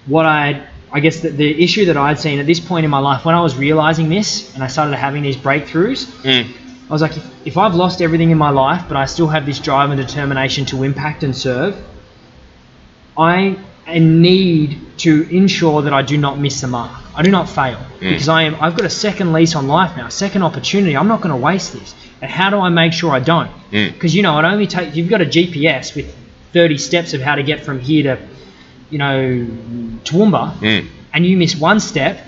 [0.05, 2.99] what I I guess the, the issue that I'd seen at this point in my
[2.99, 6.57] life when I was realizing this and I started having these breakthroughs, Mm.
[6.89, 9.45] I was like, if, if I've lost everything in my life, but I still have
[9.45, 11.81] this drive and determination to impact and serve,
[13.17, 13.57] I
[13.99, 16.91] need to ensure that I do not miss the mark.
[17.15, 18.55] I do not fail because I am.
[18.55, 20.95] I've got a second lease on life now, a second opportunity.
[20.95, 21.93] I'm not going to waste this.
[22.21, 23.49] And how do I make sure I don't?
[23.71, 23.93] Mm.
[23.93, 24.95] Because you know, it only takes.
[24.95, 26.15] You've got a GPS with
[26.53, 28.21] 30 steps of how to get from here to,
[28.89, 29.47] you know,
[30.03, 30.87] Toowoomba, Mm.
[31.13, 32.25] and you miss one step,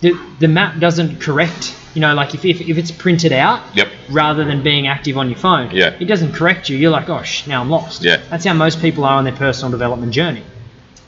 [0.00, 1.74] the the map doesn't correct.
[1.94, 3.88] You know, like if, if, if it's printed out Yep.
[4.10, 5.94] rather than being active on your phone, Yeah.
[6.00, 6.76] it doesn't correct you.
[6.76, 8.02] You're like, gosh, now I'm lost.
[8.02, 8.16] Yeah.
[8.30, 10.42] That's how most people are on their personal development journey.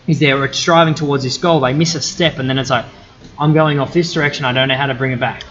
[0.06, 2.84] Is they're striving towards this goal, they miss a step, and then it's like,
[3.38, 4.44] I'm going off this direction.
[4.44, 5.42] I don't know how to bring it back.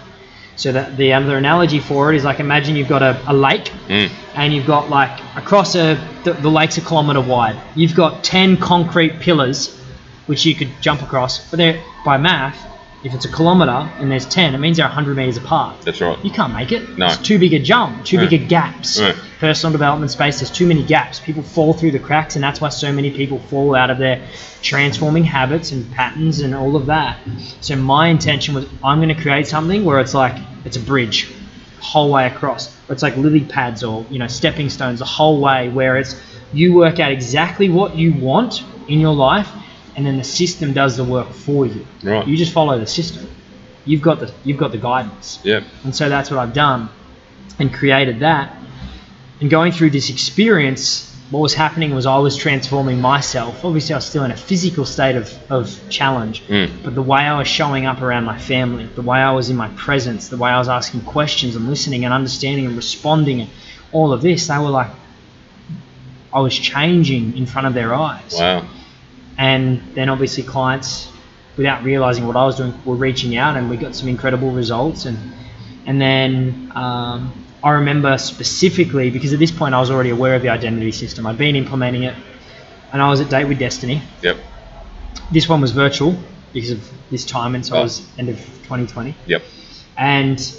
[0.55, 3.71] So that the other analogy for it is like imagine you've got a, a lake
[3.89, 4.09] Mm.
[4.35, 7.61] and you've got like across a the, the lake's a kilometre wide.
[7.75, 9.77] You've got ten concrete pillars
[10.27, 12.57] which you could jump across, but they're by math.
[13.05, 15.81] If it's a kilometre and there's ten, it means they're 100 metres apart.
[15.83, 16.17] That's right.
[16.25, 16.97] You can't make it.
[16.97, 17.05] No.
[17.05, 18.27] It's too big a jump, too Right.
[18.29, 18.99] big a gaps.
[19.39, 21.19] Personal development space, there's too many gaps.
[21.19, 24.21] People fall through the cracks, and that's why so many people fall out of their
[24.63, 27.17] transforming habits and patterns and all of that.
[27.61, 30.35] So my intention was I'm going to create something where it's like
[30.65, 31.31] it's a bridge,
[31.81, 32.75] whole way across.
[32.89, 36.19] It's like lily pads or you know stepping stones the whole way, where it's
[36.53, 39.49] you work out exactly what you want in your life,
[39.95, 41.85] and then the system does the work for you.
[42.03, 42.27] Right.
[42.27, 43.27] You just follow the system.
[43.85, 45.39] You've got the you've got the guidance.
[45.43, 45.63] Yep.
[45.83, 46.89] And so that's what I've done
[47.59, 48.55] and created that.
[49.41, 53.63] And going through this experience, what was happening was I was transforming myself.
[53.65, 56.83] Obviously, I was still in a physical state of, of challenge, Mm.
[56.83, 59.55] but the way I was showing up around my family, the way I was in
[59.55, 63.49] my presence, the way I was asking questions and listening and understanding and responding and
[63.91, 64.91] all of this, they were like,
[66.33, 68.65] I was changing in front of their eyes Wow.
[69.37, 71.11] And then obviously clients
[71.57, 75.05] without realizing what I was doing, were reaching out, and we got some incredible results.
[75.05, 75.17] And
[75.85, 77.31] and then um,
[77.63, 81.25] I remember specifically because at this point I was already aware of the identity system.
[81.27, 82.15] I'd been implementing it,
[82.91, 84.01] and I was at Date with Destiny.
[84.21, 84.37] Yep.
[85.31, 86.15] This one was virtual
[86.53, 87.79] because of this time, and so Oh.
[87.79, 89.15] it was end of 2020.
[89.27, 89.43] Yep.
[89.97, 90.55] And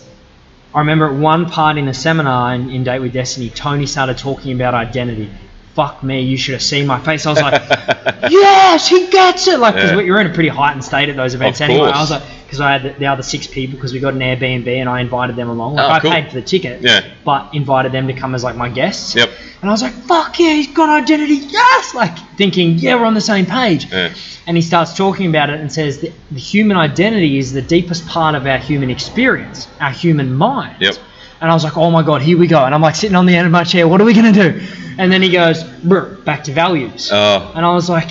[0.74, 4.18] I remember at one part in the seminar in, in Date with Destiny, Tony started
[4.18, 5.30] talking about identity.
[5.76, 7.26] Fuck me, you should have seen my face.
[7.26, 7.62] I was like,
[8.30, 9.58] yes, he gets it.
[9.60, 10.00] Like, because Yeah.
[10.00, 11.90] you're in a pretty heightened state at those events Of anyway.
[11.90, 14.20] I was like, because I had the, the other six people because we got an
[14.20, 15.74] Airbnb and I invited them along.
[15.74, 16.10] Like, Oh, I cool.
[16.12, 17.04] paid for the ticket, Yeah.
[17.26, 19.14] but invited them to come as like my guests.
[19.14, 19.28] Yep.
[19.60, 21.94] And I was like, fuck yeah, he's got identity, yes!
[21.94, 23.86] Like, thinking, yeah, we're on the same page.
[23.92, 24.14] Yeah.
[24.46, 28.06] And he starts talking about it and says that the human identity is the deepest
[28.06, 30.76] part of our human experience, our human mind.
[30.80, 30.96] Yep.
[31.40, 32.64] And I was like, oh my God, here we go.
[32.64, 34.50] And I'm like sitting on the end of my chair, what are we going to
[34.52, 34.66] do?
[34.98, 37.10] And then he goes, "Brr, back to values.
[37.12, 37.52] Oh.
[37.54, 38.10] And I was like,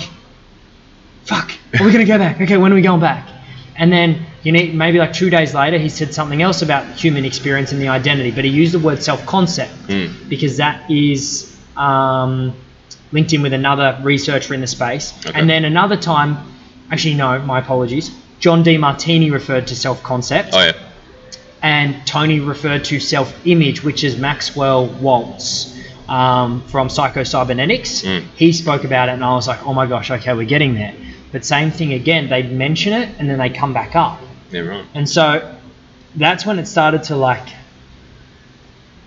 [1.24, 2.40] fuck, are we going to go back?
[2.40, 3.28] Okay, when are we going back?
[3.76, 7.24] And then you need, maybe like two days later, he said something else about human
[7.24, 10.28] experience and the identity, but he used the word self concept Mm.
[10.28, 12.54] because that is um,
[13.12, 15.12] linked in with another researcher in the space.
[15.26, 15.38] Okay.
[15.38, 16.38] And then another time,
[16.90, 18.10] actually, no, my apologies.
[18.38, 20.72] John Demartini referred to self concept, Oh yeah.
[21.66, 25.76] And Tony referred to self image, which is Maxwell Maltz
[26.08, 28.02] um, from Psycho-Cybernetics.
[28.02, 28.22] Mm.
[28.36, 30.94] He spoke about it, and I was like, oh my gosh, okay, we're getting there.
[31.32, 34.20] But same thing again, they'd mention it and then they come back up.
[34.52, 34.60] Yeah.
[34.60, 34.84] Right.
[34.94, 35.56] And so
[36.14, 37.48] that's when it started to like,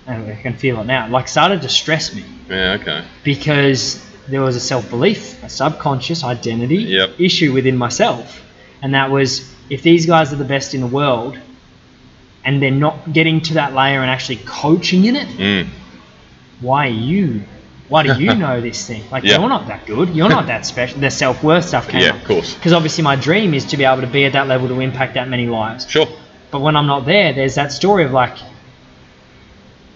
[0.06, 2.74] and I can feel it now, like started to stress me Yeah.
[2.82, 3.06] Okay.
[3.24, 7.22] because there was a self belief, a subconscious identity Yep.
[7.22, 8.44] issue within myself.
[8.82, 11.40] And that was if these guys are the best in the world
[12.46, 15.68] and they're not getting to that layer and actually coaching in it, Mm.
[16.62, 17.42] why are you?
[17.90, 19.04] Why do you know this thing?
[19.12, 19.40] Like, Yeah.
[19.40, 20.10] you're not that good.
[20.16, 21.00] You're not that special.
[21.00, 22.10] The self worth stuff came Yeah.
[22.10, 22.18] up.
[22.18, 22.54] Of course.
[22.54, 25.16] Because obviously, my dream is to be able to be at that level to impact
[25.16, 25.88] that many lives.
[25.90, 26.08] Sure.
[26.52, 28.38] But when I'm not there, there's that story of like,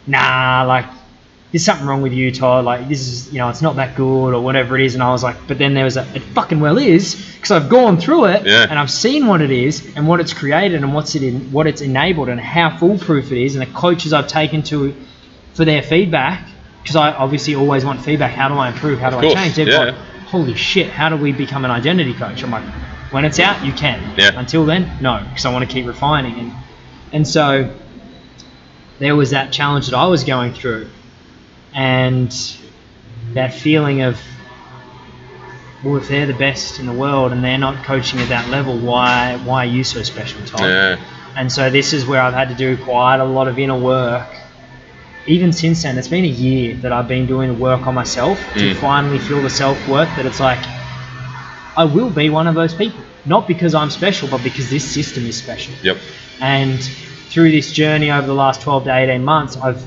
[0.08, 0.86] nah, like
[1.54, 2.66] there's something wrong with you, Todd.
[2.66, 4.95] Like this is, you know, it's not that good or whatever it is.
[4.95, 7.70] And I was like, but then there was a, it fucking well is because I've
[7.70, 8.66] gone through it Yeah.
[8.70, 11.68] and I've seen what it is and what it's created and what's it in, what
[11.68, 14.93] it's enabled and how foolproof it is and the coaches I've taken to
[15.54, 16.49] for their feedback
[16.82, 18.32] because I obviously always want feedback.
[18.34, 18.99] How do I improve?
[18.99, 19.56] How do I change?
[19.56, 19.91] They've yeah.
[19.91, 19.93] gone,
[20.26, 22.43] holy shit, how do we become an identity coach?
[22.43, 22.64] I'm like,
[23.12, 24.18] when it's out, you can.
[24.18, 24.32] Yeah.
[24.36, 26.34] Until then, no, because I want to keep refining.
[26.39, 26.51] And
[27.12, 27.72] and so
[28.97, 30.88] there was that challenge that I was going through,
[31.74, 32.34] and
[33.34, 34.19] that feeling of,
[35.84, 38.78] well, if they're the best in the world and they're not coaching at that level,
[38.78, 40.61] why why are you so special, Tom?
[40.67, 40.99] Yeah.
[41.36, 44.28] And so this is where I've had to do quite a lot of inner work.
[45.26, 48.38] Even since then, it's been a year that I've been doing the work on myself
[48.53, 48.76] to Mm.
[48.76, 50.59] finally feel the self worth that it's like,
[51.76, 52.99] I will be one of those people.
[53.26, 55.74] Not because I'm special, but because this system is special.
[55.82, 55.97] Yep.
[56.41, 56.80] And
[57.30, 59.82] through this journey over the last 12 to 18 months, I've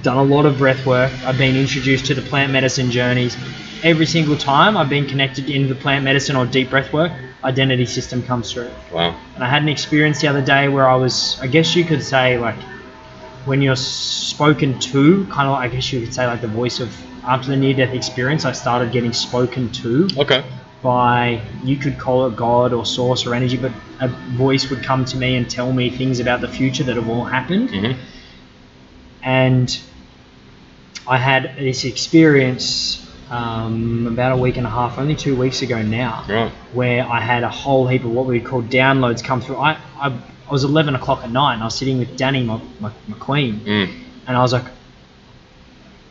[0.00, 1.12] done a lot of breath work.
[1.24, 3.36] I've been introduced to the plant medicine journeys.
[3.82, 7.12] Every single time I've been connected into the plant medicine or deep breath work,
[7.44, 8.70] identity system comes through.
[8.92, 9.14] Wow.
[9.34, 12.02] And I had an experience the other day where I was, I guess you could
[12.02, 12.56] say, like,
[13.44, 16.96] when you're spoken to, kind of, I guess you could say, like the voice of,
[17.24, 20.44] after the near death experience, I started getting spoken to Okay.
[20.80, 25.04] by, you could call it God or source or energy, but a voice would come
[25.06, 27.70] to me and tell me things about the future that have all happened.
[27.70, 27.96] Mhm.
[29.22, 29.78] And
[31.06, 32.98] I had this experience
[33.30, 36.52] um, about a week and a half, only two weeks ago now Right.
[36.72, 39.56] where I had a whole heap of what we call downloads come through.
[39.56, 42.60] I, I, I was 11 o'clock at night and I was sitting with Danny, my,
[42.78, 43.94] my, my queen, Mm.
[44.26, 44.64] and I was like,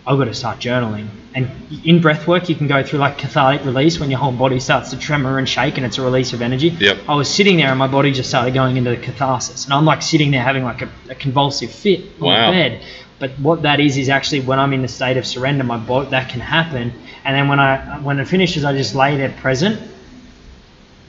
[0.06, 1.08] I've got to start journaling.
[1.34, 1.50] And
[1.86, 4.90] in breath work, you can go through like cathartic release when your whole body starts
[4.90, 6.70] to tremor and shake and it's a release of energy.
[6.70, 6.98] Yep.
[7.08, 9.66] I was sitting there and my body just started going into the catharsis.
[9.66, 12.52] And I'm like sitting there having like a, a convulsive fit on Wow.
[12.52, 12.84] the bed.
[13.20, 16.10] But what that is is actually when I'm in the state of surrender, my body
[16.10, 16.92] that can happen.
[17.24, 19.80] And then when I when it finishes, I just lay there present.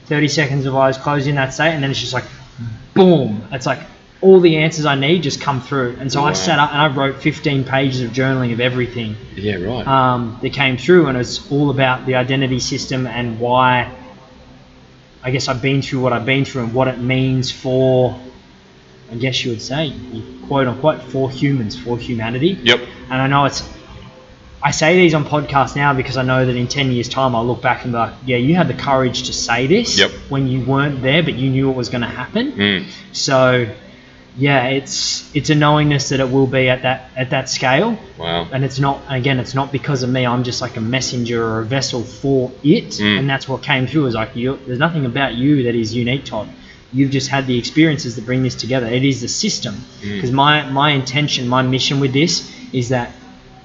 [0.05, 2.25] 30 seconds of eyes closed in that state, and then it's just like,
[2.93, 3.41] boom.
[3.51, 3.79] It's like
[4.23, 5.97] all the answers I need just come through.
[5.99, 6.23] And so.
[6.23, 9.55] I sat up and I wrote 15 pages of journaling of everything Yeah.
[9.57, 9.85] Right.
[9.87, 13.91] um, that came through, and it's all about the identity system and why.
[15.25, 18.19] I guess I've been through what I've been through and what it means for,
[19.11, 19.93] I guess you would say,
[20.47, 22.57] quote unquote, for humans, for humanity.
[22.63, 22.79] yep.
[23.09, 23.61] And I know it's.
[24.65, 27.45] I say these on podcasts now because I know that in 10 years' time I'll
[27.45, 30.11] look back and be like, yeah, you had the courage to say this Yep.
[30.29, 32.53] when you weren't there, but you knew it was going to happen.
[32.53, 32.85] Mm.
[33.11, 33.67] So
[34.35, 38.47] yeah, it's it's a knowingness that it will be at that at that scale, Wow.
[38.51, 40.25] and it's not again, it's not because of me.
[40.25, 43.19] I'm just like a messenger or a vessel for it, Mm.
[43.19, 44.07] and that's what came through.
[44.07, 46.47] Is like you, there's nothing about you that is unique, Todd.
[46.91, 48.87] You've just had the experiences that bring this together.
[48.87, 49.75] It is the system.
[50.01, 50.15] Mm.
[50.15, 53.11] Because my my intention, my mission with this is that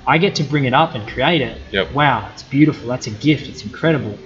[0.06, 1.56] I get to bring it up and create it.
[1.70, 1.92] Yep.
[1.92, 2.88] Wow, it's beautiful.
[2.88, 3.48] That's a gift.
[3.48, 4.18] It's incredible.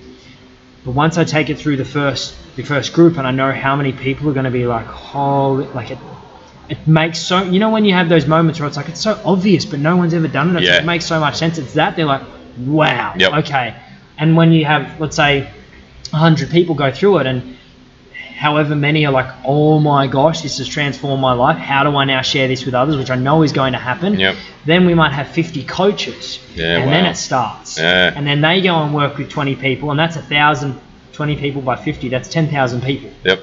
[0.84, 3.76] But once I take it through the first the first group, and I know how
[3.76, 5.98] many people are going to be like, holy, like it,
[6.68, 7.42] it makes so.
[7.42, 9.96] You know when you have those moments where it's like it's so obvious, but no
[9.96, 10.62] one's ever done it.
[10.62, 10.78] Yeah.
[10.78, 11.58] It makes so much sense.
[11.58, 12.22] It's that they're like,
[12.58, 13.32] wow, Yep.
[13.44, 13.74] okay.
[14.18, 15.50] And when you have, let's say,
[16.12, 17.56] hundred people go through it, and
[18.36, 21.56] however many are like, oh my gosh, this has transformed my life.
[21.56, 24.18] How do I now share this with others, which I know is going to happen?
[24.18, 24.36] Yep.
[24.66, 27.78] Then we might have 50 coaches, Yeah, and then it starts.
[27.78, 28.12] Yeah.
[28.14, 30.80] And then they go and work with 20 people, and that's a thousand.
[31.12, 33.10] 20 people by 50, that's 10,000 people.
[33.24, 33.42] Yep.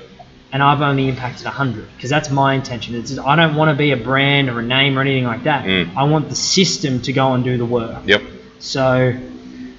[0.51, 2.95] And I've only impacted 100 because that's my intention.
[2.95, 5.65] It's I don't want to be a brand or a name or anything like that.
[5.65, 5.95] Mm.
[5.95, 8.01] I want the system to go and do the work.
[8.05, 8.23] Yep.
[8.57, 9.13] So,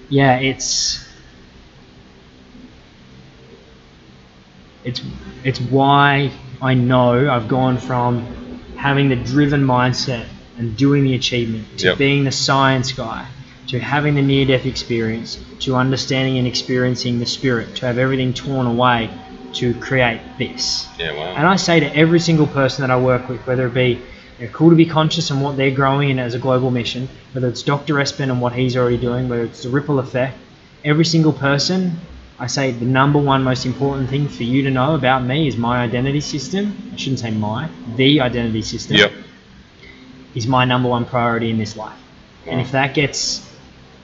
[0.08, 1.04] yeah, it's
[4.84, 5.02] it's
[5.44, 6.30] it's why
[6.62, 8.26] I know I've gone from
[8.76, 11.98] having the driven mindset and doing the achievement to Yep.
[11.98, 13.26] being the science guy
[13.68, 18.32] to having the near death experience to understanding and experiencing the spirit to have everything
[18.32, 19.10] torn away
[19.54, 20.88] to create this.
[20.98, 21.12] Yeah.
[21.14, 21.34] Wow.
[21.36, 24.00] And I say to every single person that I work with, whether it be
[24.38, 27.48] they're cool to be conscious and what they're growing in as a global mission, whether
[27.48, 27.94] it's Dr.
[27.94, 30.36] Espen and what he's already doing, whether it's the ripple effect,
[30.84, 31.98] every single person,
[32.38, 35.56] I say the number one most important thing for you to know about me is
[35.58, 36.90] my identity system.
[36.94, 39.12] I shouldn't say my, the identity system Yep.
[40.34, 41.98] is my number one priority in this life.
[42.46, 43.46] And if that gets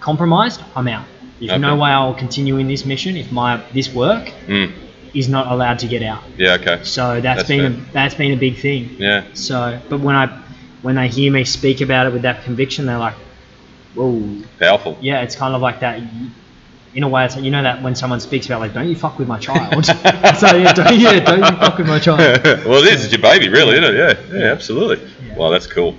[0.01, 1.07] compromised, I'm out.
[1.39, 1.61] There's Okay.
[1.61, 4.73] no way I'll continue in this mission if my this work Mm.
[5.17, 6.23] Is not allowed to get out.
[6.37, 6.55] Yeah.
[6.61, 6.81] Okay.
[6.85, 7.83] So that's That's been fair.
[7.83, 8.97] a, that's been a big thing.
[8.99, 9.25] Yeah.
[9.35, 10.27] So, but when I
[10.83, 13.15] when they hear me speak about it with that conviction, they're like,
[13.95, 14.97] "Whoa, Powerful.
[15.01, 16.01] yeah." It's kind of like that.
[16.95, 18.97] In a way, it's like, you know that when someone speaks about like, "Don't you
[18.97, 19.95] fuck with my child?" so
[20.57, 22.19] yeah, don't, yeah, don't you fuck with my child.
[22.65, 23.05] well, it is.
[23.05, 23.95] It's your baby, really, isn't it?
[23.97, 24.39] Yeah.
[24.39, 24.53] Yeah.
[24.53, 25.07] Absolutely.
[25.27, 25.37] Yeah.
[25.37, 25.95] Wow, that's cool.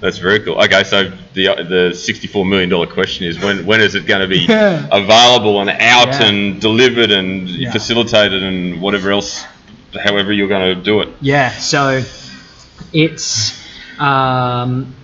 [0.00, 0.60] That's very cool.
[0.62, 4.28] Okay, so the the sixty-four million dollar question is when when is it going to
[4.28, 4.86] be Yeah.
[4.92, 6.24] available and out Yeah.
[6.26, 7.72] and delivered and Yeah.
[7.72, 9.44] facilitated and whatever else,
[10.04, 11.08] however you're going to do it.
[11.20, 12.02] Yeah, so
[12.92, 13.62] it's
[13.98, 14.94] um,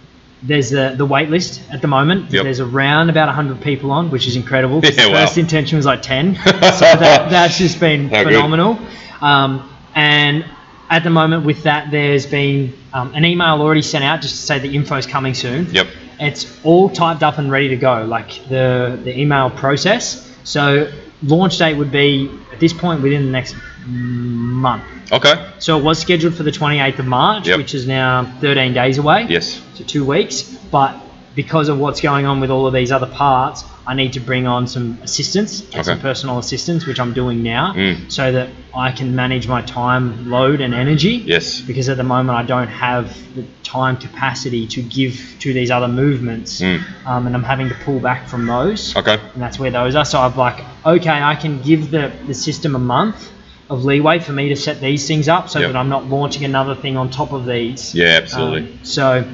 [0.43, 2.31] there's the the wait list at the moment.
[2.31, 2.43] Yep.
[2.45, 4.81] There's around about 100 people on, which is incredible.
[4.85, 5.25] Yeah, the wow.
[5.25, 8.79] first intention was like 10, so that, that's just been How phenomenal.
[9.21, 10.45] Um, and
[10.93, 14.43] at the moment, with that, there's been um, an email already sent out just to
[14.43, 15.67] say the info's coming soon.
[15.75, 15.87] Yep.
[16.21, 20.31] It's all typed up and ready to go, like the the email process.
[20.45, 24.85] So launch date would be at this point within the next month.
[25.11, 25.51] Okay.
[25.61, 27.57] So it was scheduled for the 28th of March, Yep.
[27.57, 29.27] which is now 13 days away.
[29.29, 29.63] Yes.
[29.75, 30.43] So two weeks.
[30.71, 30.95] But
[31.35, 34.47] because of what's going on with all of these other parts, I need to bring
[34.47, 35.83] on some assistance, Okay.
[35.83, 38.11] some personal assistance, which I'm doing now, Mm.
[38.11, 41.23] so that I can manage my time, load, and energy.
[41.27, 41.61] Yes.
[41.61, 45.89] Because at the moment I don't have the time capacity to give to these other
[45.89, 46.81] movements, Mm.
[47.07, 49.19] um, and I'm having to pull back from those Okay.
[49.35, 50.05] and that's where those are.
[50.05, 53.31] So I'm like, okay, I can give the, the system a month
[53.69, 55.73] of leeway for me to set these things up so Yep.
[55.73, 57.95] that I'm not launching another thing on top of these.
[57.95, 58.63] Yeah, absolutely.
[58.63, 59.25] Um, so,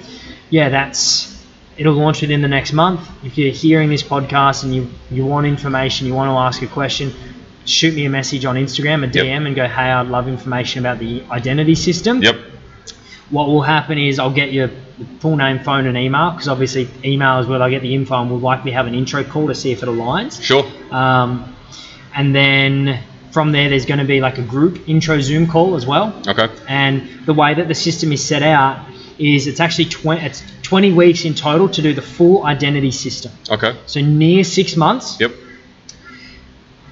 [0.51, 1.38] yeah, that's
[1.79, 3.09] it'll launch within the next month.
[3.25, 6.67] If you're hearing this podcast and you you want information, you want to ask a
[6.67, 7.13] question,
[7.65, 9.25] shoot me a message on Instagram, a Yep.
[9.25, 12.23] DM, and go, hey, I'd love information about the identity system.
[12.23, 12.37] Yep.
[13.31, 14.71] What will happen is I'll get your
[15.21, 18.31] full name, phone, and email because obviously email is where I get the info, and
[18.31, 20.43] we'll likely have an intro call to see if it aligns.
[20.43, 20.65] Sure.
[20.91, 21.55] Um,
[22.15, 23.01] and then
[23.31, 26.21] from there, there's going to be like a group intro Zoom call as well.
[26.27, 26.49] Okay.
[26.67, 28.85] And the way that the system is set out
[29.19, 33.33] is it's actually 20, it's 20 weeks in total to do the full identity system.
[33.51, 33.77] Okay.
[33.87, 35.33] So near six months, Yep.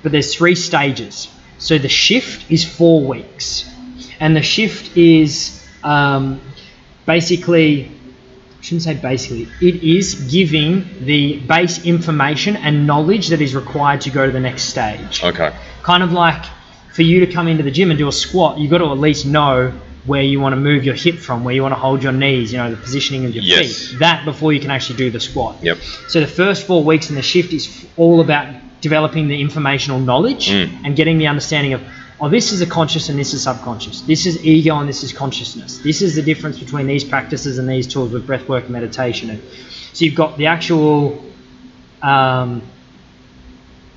[0.02, 1.28] but there's three stages.
[1.58, 3.70] So the shift is four weeks,
[4.20, 6.40] and the shift is um,
[7.06, 13.54] basically, I shouldn't say basically, it is giving the base information and knowledge that is
[13.54, 15.22] required to go to the next stage.
[15.22, 15.54] Okay.
[15.82, 16.44] Kind of like
[16.92, 18.98] for you to come into the gym and do a squat, you've got to at
[18.98, 19.72] least know
[20.06, 22.52] where you want to move your hip from, where you want to hold your knees,
[22.52, 23.88] you know, the positioning of your Yes.
[23.90, 23.98] feet.
[23.98, 25.56] That before you can actually do the squat.
[25.62, 25.78] Yep.
[26.08, 28.46] So the first four weeks in the shift is all about
[28.80, 30.70] developing the informational knowledge Mm.
[30.84, 31.80] and getting the understanding of,
[32.20, 34.02] oh, this is a conscious and this is subconscious.
[34.02, 35.78] This is ego and this is consciousness.
[35.78, 39.30] This is the difference between these practices and these tools with breathwork and meditation.
[39.30, 39.42] And
[39.92, 41.24] so you've got the actual
[42.02, 42.62] um,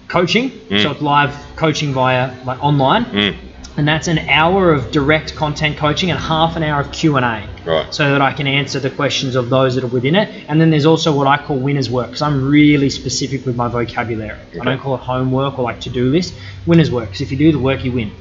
[0.07, 0.49] coaching.
[0.49, 0.81] Mm.
[0.81, 3.06] So it's live coaching via like online.
[3.06, 3.36] Mm.
[3.80, 7.93] And that's an hour of direct content coaching and half an hour of q&a Right.
[7.93, 10.27] so that i can answer the questions of those that are within it.
[10.49, 13.68] And then there's also what i call winners work because i'm really specific with my
[13.69, 14.38] vocabulary.
[14.60, 16.34] I don't call it homework or like to-do list.
[16.65, 18.11] Winners work because if you do the work you win.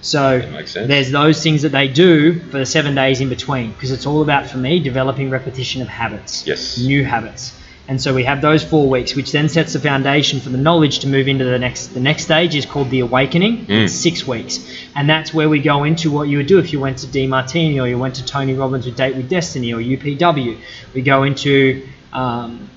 [0.00, 0.40] So
[0.86, 4.22] there's those things that they do for the seven days in between because it's all
[4.22, 6.46] about for me developing repetition of habits.
[6.46, 6.78] Yes.
[6.78, 7.52] new habits
[7.88, 11.00] and so we have those four weeks which then sets the foundation for the knowledge
[11.00, 13.84] to move into the next the next stage is called the awakening Mm.
[13.84, 14.60] it's six weeks
[14.94, 17.82] and that's where we go into what you would do if you went to Demartini
[17.82, 20.58] or you went to Tony Robbins with Date with Destiny or UPW
[20.94, 22.68] we go into um,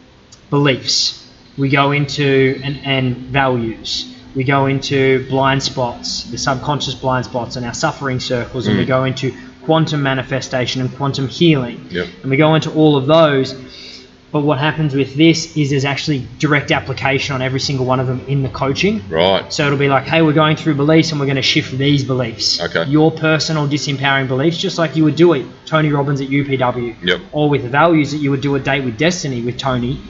[0.50, 1.22] beliefs
[1.58, 7.56] we go into and, and values we go into blind spots the subconscious blind spots
[7.56, 8.88] and our suffering circles and we Mm.
[8.88, 9.34] go into
[9.64, 12.08] quantum manifestation and quantum healing Yep.
[12.22, 13.54] and we go into all of those.
[14.36, 18.08] But what happens with this is there's actually direct application on every single one of
[18.08, 19.02] them in the coaching.
[19.08, 19.46] Right.
[19.54, 22.04] So it'll be like, hey, we're going through beliefs and we're going to shift these
[22.04, 22.60] beliefs.
[22.60, 22.84] Okay.
[22.84, 26.98] Your personal disempowering beliefs, just like you would do it, Tony Robbins at UPW.
[27.02, 27.22] Yep.
[27.32, 30.02] Or with values that you would do a date with Destiny with Tony,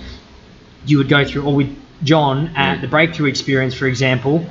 [0.88, 2.82] you would go through, or with John at Mm.
[2.82, 4.44] the Breakthrough Experience, for example,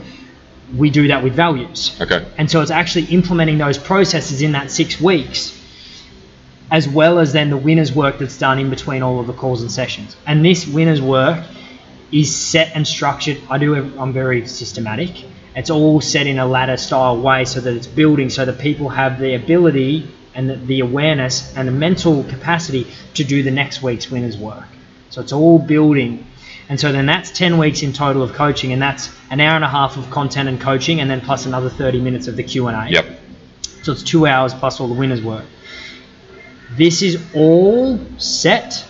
[0.76, 1.96] we do that with values.
[2.00, 2.24] Okay.
[2.38, 5.50] And so it's actually implementing those processes in that six weeks,
[6.74, 9.62] as well as then the winner's work that's done in between all of the calls
[9.62, 10.16] and sessions.
[10.26, 11.46] And this winner's work
[12.10, 13.38] is set and structured.
[13.48, 13.76] I do.
[13.96, 15.24] I'm very systematic.
[15.54, 18.88] It's all set in a ladder style way so that it's building, so that people
[18.88, 23.80] have the ability and the, the awareness and the mental capacity to do the next
[23.80, 24.66] week's winner's work.
[25.10, 26.26] So it's all building.
[26.68, 29.64] And so then that's 10 weeks in total of coaching, and that's an hour and
[29.64, 32.88] a half of content and coaching, and then plus another 30 minutes of the Q&A.
[32.88, 33.20] Yep.
[33.84, 35.44] So it's two hours plus all the winners' work.
[36.76, 38.84] This is all set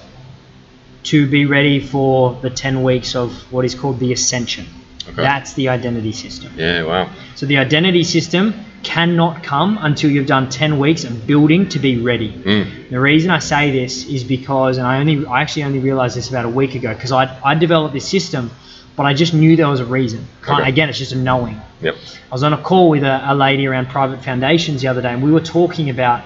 [1.05, 4.67] to be ready for the 10 weeks of what is called the ascension.
[5.07, 5.23] Okay.
[5.23, 6.53] That's the identity system.
[6.57, 6.85] Yeah.
[6.85, 7.11] Wow.
[7.35, 12.01] So the identity system cannot come until you've done 10 weeks of building to be
[12.01, 12.33] ready.
[12.33, 12.91] Mm.
[12.91, 16.29] The reason I say this is because, and I only, I actually only realized this
[16.29, 18.51] about a week ago, because I, I developed this system,
[18.97, 20.27] but I just knew there was a reason.
[20.43, 20.69] Okay.
[20.69, 21.61] Again, it's just a knowing.
[21.81, 21.97] Yep.
[22.31, 25.13] I was on a call with a, a lady around private foundations the other day,
[25.13, 26.25] and we were talking about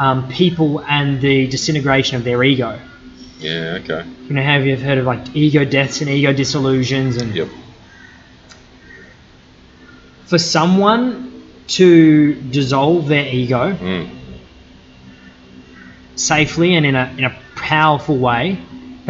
[0.00, 2.80] um, people and the disintegration of their ego.
[3.38, 3.78] Yeah.
[3.82, 4.02] Okay.
[4.28, 7.18] You know, have you heard of like ego deaths and ego disillusions?
[7.18, 7.48] And Yep.
[10.24, 14.08] for someone to dissolve their ego Mm.
[16.16, 18.58] safely and in a, in a powerful way,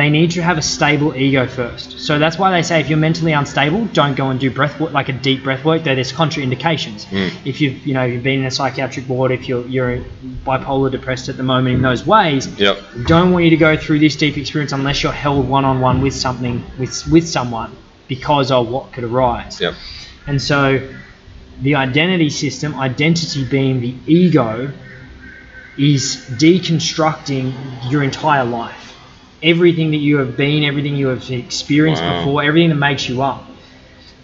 [0.01, 2.01] they need to have a stable ego first.
[2.01, 4.93] So that's why they say if you're mentally unstable, don't go and do breath work,
[4.93, 5.85] like a deep breath work.
[5.85, 7.05] Though there's contraindications.
[7.07, 7.31] Mm.
[7.45, 10.03] If you've you know you've been in a psychiatric ward, if you're you're
[10.45, 12.79] bipolar depressed at the moment in those ways, Yep.
[13.07, 16.01] don't want you to go through this deep experience unless you're held one on one
[16.01, 17.77] with something with with someone
[18.09, 19.61] because of what could arise.
[19.61, 19.75] Yep.
[20.27, 20.89] And so
[21.63, 24.73] the identity system, identity being the ego,
[25.79, 27.53] is deconstructing
[27.91, 28.95] your entire life.
[29.43, 32.19] Everything that you have been, everything you have experienced Wow.
[32.25, 33.47] before, everything that makes you up.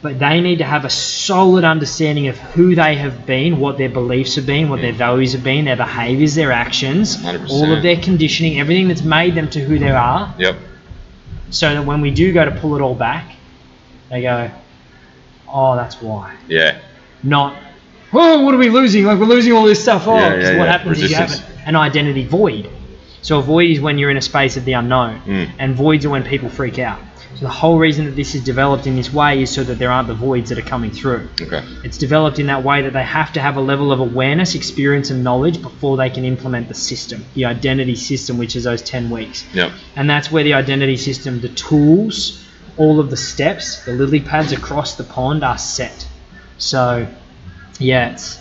[0.02, 3.88] But they need to have a solid understanding of who they have been, what their
[3.88, 7.50] beliefs have been, what their values have been, their behaviors, their actions, 100%.
[7.50, 10.56] all of their conditioning, everything that's made them to who they are Yep.
[11.50, 13.32] so that when we do go to pull it all back,
[14.10, 14.50] they go,
[15.48, 16.34] oh, that's why.
[16.46, 16.78] Yeah.
[17.22, 17.56] Not,
[18.12, 19.04] oh, what are we losing?
[19.04, 20.06] Like, we're losing all this stuff.
[20.06, 20.72] Oh, Yeah, yeah, what yeah.
[20.72, 22.68] happens is you have an identity void.
[23.26, 25.50] So a void is when you're in a space of the unknown, Mm.
[25.58, 27.00] and voids are when people freak out.
[27.34, 29.90] So the whole reason that this is developed in this way is so that there
[29.90, 31.28] aren't the voids that are coming through.
[31.42, 31.60] Okay.
[31.82, 35.10] It's developed in that way that they have to have a level of awareness, experience,
[35.10, 39.10] and knowledge before they can implement the system, the identity system, which is those 10
[39.10, 39.44] weeks.
[39.52, 39.72] Yep.
[39.96, 42.40] And that's where the identity system, the tools,
[42.76, 46.06] all of the steps, the lily pads across the pond are set.
[46.58, 47.08] So,
[47.80, 48.38] yeah, it's,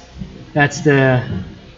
[0.54, 1.24] that's the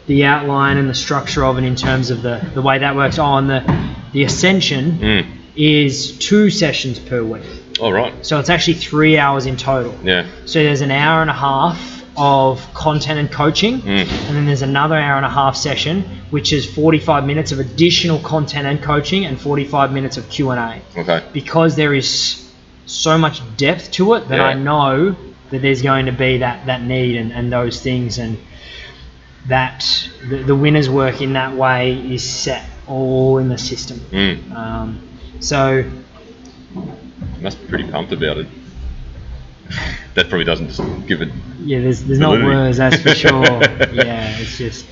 [0.08, 3.20] the outline and the structure of it in terms of the, the way that works.
[3.20, 5.26] Oh, and the, the ascension Mm.
[5.56, 7.44] is two sessions per week.
[7.80, 8.14] All right.
[8.26, 9.94] So it's actually three hours in total.
[10.04, 10.26] Yeah.
[10.46, 14.00] So there's an hour and a half of content and coaching, Mm.
[14.00, 18.18] and then there's another hour and a half session, which is 45 minutes of additional
[18.20, 21.00] content and coaching, and 45 minutes of Q and A.
[21.02, 21.22] Okay.
[21.34, 22.50] Because there is
[22.88, 24.46] so much depth to it that Yeah.
[24.46, 25.16] I know
[25.52, 28.38] that there's going to be that that need and, and those things, and
[29.48, 34.00] that the, the winner's work in that way is set all in the system.
[34.12, 34.52] Mm.
[34.52, 35.10] Um,
[35.40, 35.90] so
[37.40, 38.48] Must be pretty pumped about it.
[40.14, 41.30] That probably doesn't just give it.
[41.60, 43.44] Yeah, there's there's not words, that's for sure.
[43.94, 44.84] yeah, it's just.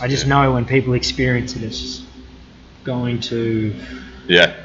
[0.00, 2.04] I just know when people experience it, it's just
[2.82, 3.72] going to
[4.26, 4.56] Yeah.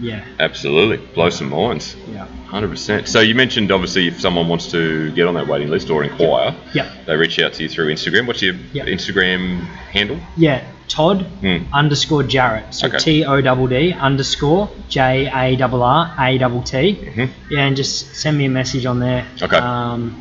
[0.00, 0.24] Yeah.
[0.38, 1.94] Absolutely, blow some minds.
[2.10, 2.26] Yeah.
[2.46, 3.06] Hundred percent.
[3.08, 6.54] So you mentioned obviously if someone wants to get on that waiting list or inquire,
[6.74, 6.90] yeah.
[7.06, 8.26] they reach out to you through Instagram.
[8.26, 8.86] What's your Yep.
[8.86, 9.60] Instagram
[9.92, 10.18] handle?
[10.36, 10.62] Yeah.
[10.88, 11.58] Todd Hmm.
[11.72, 12.74] underscore Jarratt.
[12.74, 12.98] So Okay.
[12.98, 16.98] T O D D underscore J A R R A T T.
[17.14, 17.28] Mhm.
[17.50, 19.24] Yeah, and just send me a message on there.
[19.40, 19.56] Okay.
[19.56, 20.16] Um,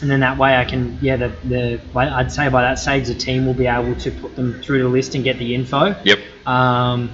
[0.00, 3.14] and then that way I can, yeah, the, the I'd say by that stage the
[3.14, 5.94] team will be able to put them through the list and get the info.
[6.04, 6.18] Yep.
[6.46, 7.10] Um,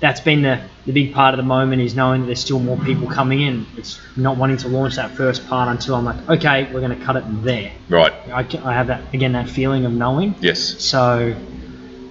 [0.00, 2.76] that's been the, the big part of the moment is knowing that there's still more
[2.78, 3.66] people coming in.
[3.76, 7.04] It's not wanting to launch that first part until I'm like, okay, we're going to
[7.04, 7.72] cut it there.
[7.88, 8.12] Right.
[8.30, 10.34] I, I have that again that feeling of knowing.
[10.40, 10.58] Yes.
[10.60, 11.34] So,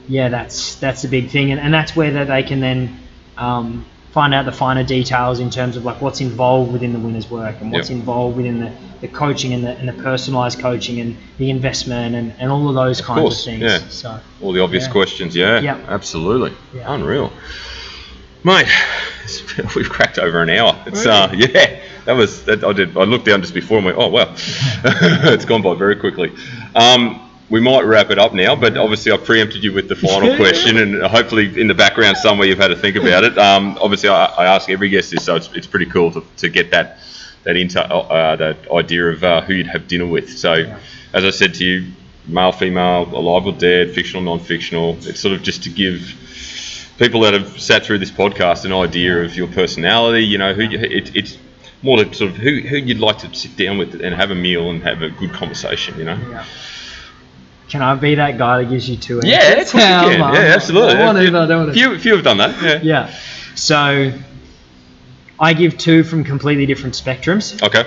[0.07, 2.99] yeah, that's that's the big thing, and, and that's where that they can then
[3.37, 7.29] um, find out the finer details in terms of like what's involved within the winner's
[7.31, 7.99] work and what's Yep.
[7.99, 12.31] involved within the, the coaching and the, and the personalised coaching and the investment and,
[12.37, 13.61] and all of those kinds course, of things.
[13.63, 13.79] yeah.
[13.89, 14.91] So, All the obvious Yeah.
[14.91, 15.35] questions.
[15.35, 15.59] Yeah.
[15.61, 15.79] Yeah.
[15.87, 16.53] Absolutely.
[16.75, 16.93] Yeah.
[16.93, 17.31] Unreal.
[18.43, 18.67] Mate,
[19.75, 20.81] we've cracked over an hour.
[20.85, 22.63] It's uh, yeah, that was that.
[22.63, 22.97] I did.
[22.97, 26.31] I looked down just before and went, oh wow, it's gone by very quickly.
[26.75, 30.35] Um, we might wrap it up now, but obviously I preempted you with the final
[30.35, 33.37] question, and hopefully in the background somewhere you've had to think about it.
[33.37, 36.49] Um, obviously I, I ask every guest this, so it's, it's pretty cool to, to
[36.49, 36.99] get that
[37.43, 40.29] that into uh, that idea of uh, who you'd have dinner with.
[40.37, 40.79] So, Yeah.
[41.13, 41.91] as I said to you,
[42.27, 44.97] male, female, alive or dead, fictional, non-fictional.
[45.01, 45.99] It's sort of just to give
[46.97, 50.23] people that have sat through this podcast an idea of your personality.
[50.25, 51.37] You know, who you, it, it's
[51.81, 54.35] more to sort of who, who you'd like to sit down with and have a
[54.35, 55.97] meal and have a good conversation.
[55.97, 56.17] You know.
[56.29, 56.45] yeah.
[57.69, 59.31] Can I be that guy that gives you two answers?
[59.31, 60.33] Yeah, of course you can.
[60.33, 60.93] Yeah, absolutely.
[60.95, 61.73] I want to, I don't want to.
[61.73, 62.61] Few, few have done that.
[62.61, 62.79] Yeah.
[62.83, 63.15] Yeah.
[63.55, 64.11] So,
[65.39, 67.61] I give two from completely different spectrums.
[67.63, 67.83] Okay.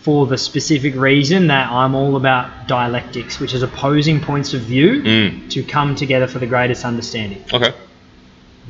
[0.00, 5.02] for the specific reason that I'm all about dialectics, which is opposing points of view
[5.02, 5.50] Mm.
[5.50, 7.44] to come together for the greatest understanding.
[7.52, 7.72] Okay.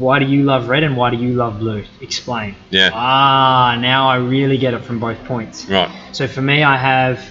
[0.01, 1.85] Why do you love red and why do you love blue?
[2.01, 2.57] Explain.
[2.71, 2.89] Yeah.
[2.93, 5.69] Ah, now I really get it from both points.
[5.69, 5.91] Right.
[6.13, 7.23] So for me, I have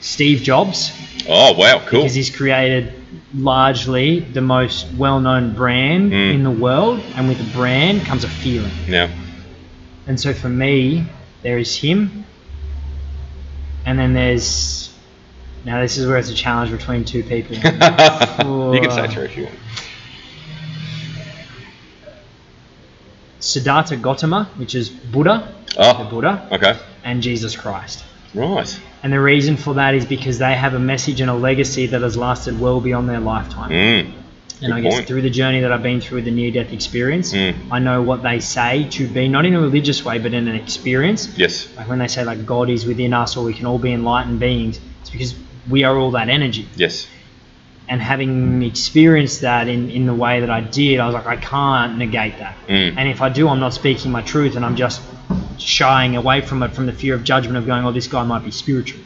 [0.00, 0.90] Steve Jobs
[1.28, 1.78] Oh wow.
[1.86, 2.00] Cool.
[2.00, 2.92] because he's created
[3.32, 6.34] largely the most well-known brand Mm.
[6.34, 8.72] in the world, and with a brand comes a feeling.
[8.88, 9.08] Yeah.
[10.08, 11.04] And so for me,
[11.42, 12.24] there is him,
[13.86, 14.92] and then there's
[15.64, 17.54] now this is where it's a challenge between two people.
[17.56, 19.58] you can say three if you want.
[23.44, 26.04] Siddhartha Gautama, which is Buddha, the Oh.
[26.10, 26.74] Buddha, Okay.
[27.04, 28.02] and Jesus Christ.
[28.34, 28.80] Right.
[29.02, 32.02] And the reason for that is because they have a message and a legacy that
[32.02, 33.70] has lasted well beyond their lifetime.
[33.70, 34.12] Mm.
[34.62, 35.06] and I guess point.
[35.08, 37.54] through the journey that I've been through with the near death experience, Mm.
[37.72, 40.54] I know what they say to be not in a religious way, but in an
[40.54, 41.28] experience.
[41.36, 41.68] Yes.
[41.76, 44.38] Like when they say like God is within us or we can all be enlightened
[44.40, 45.34] beings, it's because
[45.68, 46.66] we are all that energy.
[46.76, 47.06] Yes.
[47.86, 51.36] And having experienced that in, in the way that I did, I was like, I
[51.36, 52.56] can't negate that.
[52.66, 52.96] Mm.
[52.96, 55.02] And if I do, I'm not speaking my truth and I'm just
[55.58, 58.42] shying away from it from the fear of judgment of going, oh, this guy might
[58.44, 59.00] be spiritual.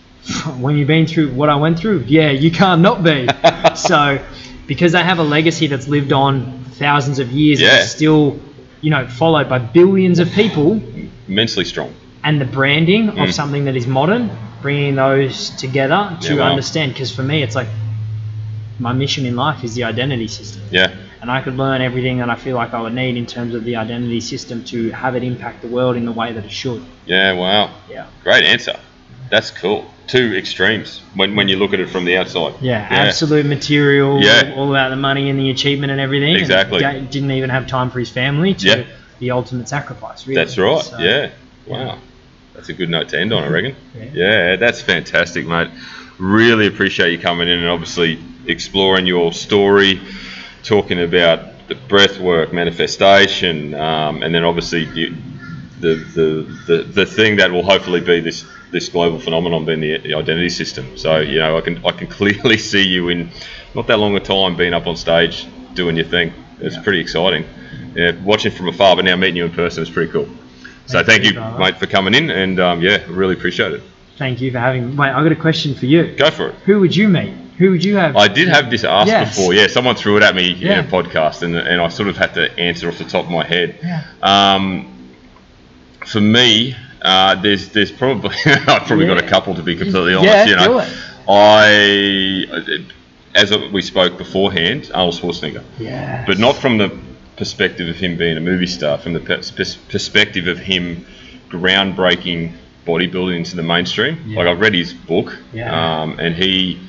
[0.58, 3.28] when you've been through what I went through, yeah, you can't not be.
[3.74, 4.22] so,
[4.66, 7.70] because they have a legacy that's lived on thousands of years Yeah.
[7.70, 8.38] and is still,
[8.82, 10.82] you know, followed by billions of people,
[11.28, 11.94] Immensely strong.
[12.24, 13.24] and the branding Mm.
[13.26, 14.30] of something that is modern,
[14.60, 16.50] bringing those together to Yeah, wow.
[16.50, 16.92] understand.
[16.92, 17.68] Because for me, it's like
[18.78, 20.90] my mission in life is the identity system, Yeah.
[21.20, 23.64] and I could learn everything that I feel like I would need in terms of
[23.64, 26.82] the identity system to have it impact the world in the way that it should.
[27.06, 27.32] Yeah.
[27.32, 27.70] Wow.
[27.90, 28.06] Yeah.
[28.22, 28.78] Great answer.
[29.30, 29.84] That's cool.
[30.06, 32.54] Two extremes when, when you look at it from the outside.
[32.62, 34.54] Yeah, absolute material, Yeah.
[34.56, 36.34] all about the money and the achievement and everything.
[36.36, 36.80] Exactly.
[36.80, 38.82] ga- didn't even have time for his family to Yeah.
[39.18, 40.26] the ultimate sacrifice.
[40.26, 40.36] Really.
[40.40, 40.82] That's right.
[40.82, 41.28] So, yeah.
[41.66, 41.78] Wow.
[41.78, 41.94] yeah.
[42.54, 43.76] That's a good note to end on, I reckon.
[43.94, 44.04] Yeah.
[44.14, 45.68] Yeah, that's fantastic, mate.
[46.18, 48.18] Really appreciate you coming in and obviously
[48.58, 50.00] exploring your story,
[50.64, 55.14] talking about the breath work, manifestation, um, and then obviously you,
[55.80, 59.98] the, the, the, the thing that will hopefully be this, this global phenomenon being the,
[59.98, 60.96] the identity system.
[60.96, 63.30] So, you know, I can, I can clearly see you in
[63.74, 66.32] not that long a time being up on stage doing your thing.
[66.60, 66.82] It's Yeah.
[66.82, 67.44] pretty exciting.
[67.94, 70.28] Yeah, watching from afar, but now meeting you in person is pretty cool.
[70.86, 71.58] So Thank thank you, brother.
[71.58, 73.82] mate, for coming in, and um, yeah, really appreciate it.
[74.16, 74.94] Thank you for having me.
[74.96, 76.14] Wait, I've got a question for you.
[76.16, 76.54] Go for it.
[76.64, 77.34] Who would you meet?
[77.58, 78.16] Who would you have?
[78.16, 79.36] I did have this asked Yes.
[79.36, 79.52] before.
[79.52, 82.34] Yeah, someone threw it at me in a podcast, and, and I sort of had
[82.34, 83.78] to answer off the top of my head.
[83.82, 84.04] Yeah.
[84.22, 84.94] Um,
[86.06, 90.32] for me, uh, there's there's probably I've probably got a couple to be completely honest.
[90.32, 90.88] Yeah, you know, do it.
[91.28, 92.46] I
[93.34, 96.24] as we spoke beforehand, Arnold Schwarzenegger, Yeah.
[96.26, 96.96] but not from the
[97.36, 101.04] perspective of him being a movie star, from the pers- pers- perspective of him
[101.50, 102.52] groundbreaking
[102.86, 104.18] bodybuilding into the mainstream.
[104.26, 104.38] Yeah.
[104.38, 106.00] Like I've read his book, Yeah.
[106.02, 106.80] um, and he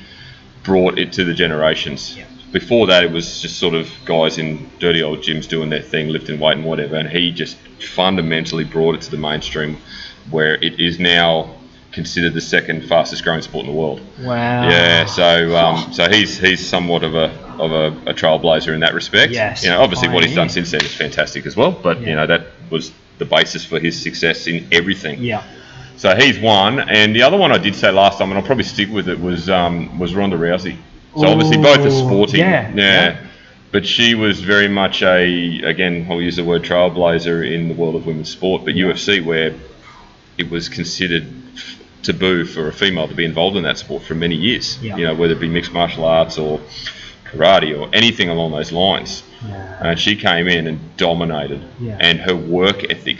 [0.62, 2.16] brought it to the generations.
[2.16, 2.24] Yeah.
[2.52, 6.08] before that, it was just sort of guys in dirty old gyms doing their thing,
[6.08, 6.96] lifting weight and whatever.
[6.96, 7.56] And he just
[7.94, 9.78] fundamentally brought it to the mainstream,
[10.30, 11.54] where it is now
[11.92, 14.00] considered the second fastest growing sport in the world.
[14.20, 14.68] Wow.
[14.68, 18.94] Yeah, so um, so he's he's somewhat of a of a, a trailblazer in that
[18.94, 19.32] respect.
[19.32, 21.72] Yes, You know, obviously what he's done since then is fantastic as well.
[21.72, 22.08] But Yeah.
[22.08, 25.20] you know that was the basis for his success in everything.
[25.22, 25.42] Yeah.
[26.00, 28.64] So he's one, and the other one I did say last time, and I'll probably
[28.64, 30.78] stick with it, was um, was Ronda Rousey.
[31.14, 33.26] So obviously both are Ooh, sporting, yeah, yeah.
[33.70, 37.96] But she was very much a, again, I'll use the word trailblazer in the world
[37.96, 39.54] of women's sport, but UFC where
[40.38, 41.26] it was considered
[42.02, 44.82] taboo for a female to be involved in that sport for many years.
[44.82, 44.96] Yeah.
[44.96, 46.62] You know, whether it be mixed martial arts or
[47.26, 49.22] karate or anything along those lines.
[49.46, 49.90] Yeah.
[49.90, 51.98] And she came in and dominated, Yeah.
[52.00, 53.18] and her work ethic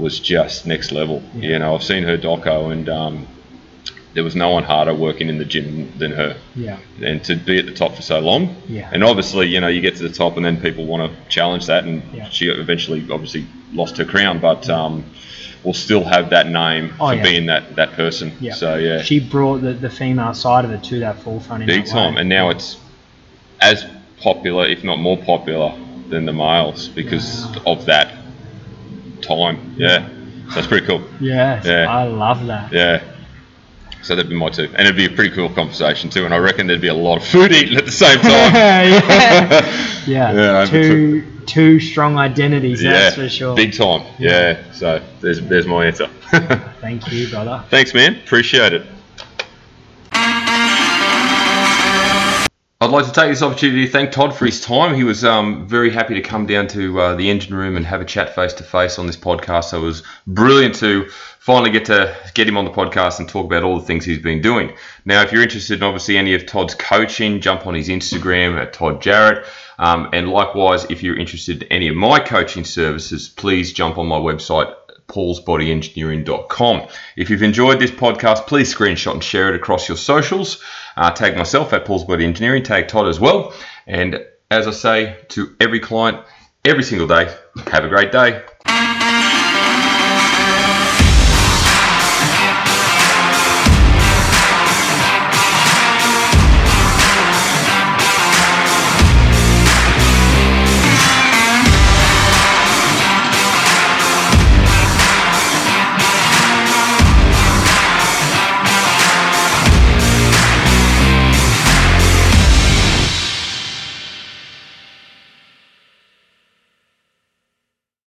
[0.00, 1.22] was just next level.
[1.34, 1.50] Yeah.
[1.50, 3.26] You know, I've seen her doco, and um,
[4.14, 6.36] there was no one harder working in the gym than her.
[6.56, 6.78] Yeah.
[7.02, 8.90] And to be at the top for so long, Yeah.
[8.92, 11.66] and obviously, you know, you get to the top, and then people want to challenge
[11.66, 12.28] that, and Yeah.
[12.30, 15.04] she eventually, obviously, lost her crown, but um,
[15.62, 17.22] will still have that name Oh, for yeah.
[17.22, 18.32] being that that person.
[18.40, 18.54] Yeah.
[18.54, 21.84] So yeah, She brought the, the female side of it to that forefront in big
[21.84, 22.20] that time, way.
[22.22, 22.76] and now it's
[23.60, 23.84] as
[24.20, 25.72] popular, if not more popular,
[26.08, 27.62] than the males because Wow.
[27.72, 28.12] of that
[29.22, 29.74] time.
[29.76, 30.08] Yeah,
[30.52, 31.02] so it's pretty cool.
[31.20, 31.86] Yes, Yeah.
[31.88, 32.72] I love that.
[32.72, 33.02] Yeah.
[34.02, 36.24] So that'd be my two, and it'd be a pretty cool conversation too.
[36.24, 38.30] And I reckon there'd be a lot of food eaten at the same time.
[38.54, 40.04] yeah.
[40.06, 40.32] yeah.
[40.32, 43.54] Yeah, two two strong identities, Yeah, that's for sure.
[43.54, 44.06] big time.
[44.18, 44.56] Yeah.
[44.72, 46.06] So there's there's my answer.
[46.80, 47.62] Thank you, brother.
[47.68, 48.16] Thanks, man.
[48.16, 48.86] Appreciate it.
[52.82, 54.94] I'd like to take this opportunity to thank Todd for his time.
[54.94, 58.00] He was um, very happy to come down to uh, the engine room and have
[58.00, 59.64] a chat face to face on this podcast.
[59.64, 63.44] So it was brilliant to finally get to get him on the podcast and talk
[63.44, 64.72] about all the things he's been doing.
[65.04, 68.72] Now, if you're interested in obviously any of Todd's coaching, jump on his Instagram at
[68.72, 69.44] Todd Jarratt.
[69.78, 74.06] Um, and likewise, if you're interested in any of my coaching services, please jump on
[74.06, 74.74] my website,
[75.08, 76.88] paulsbodyengineering.com.
[77.16, 80.62] If you've enjoyed this podcast, please screenshot and share it across your socials.
[81.00, 83.54] Uh, tag myself at Paul's Body Engineering, tag Todd as well.
[83.86, 86.22] And as I say to every client,
[86.62, 87.34] every single day,
[87.68, 88.42] have a great day.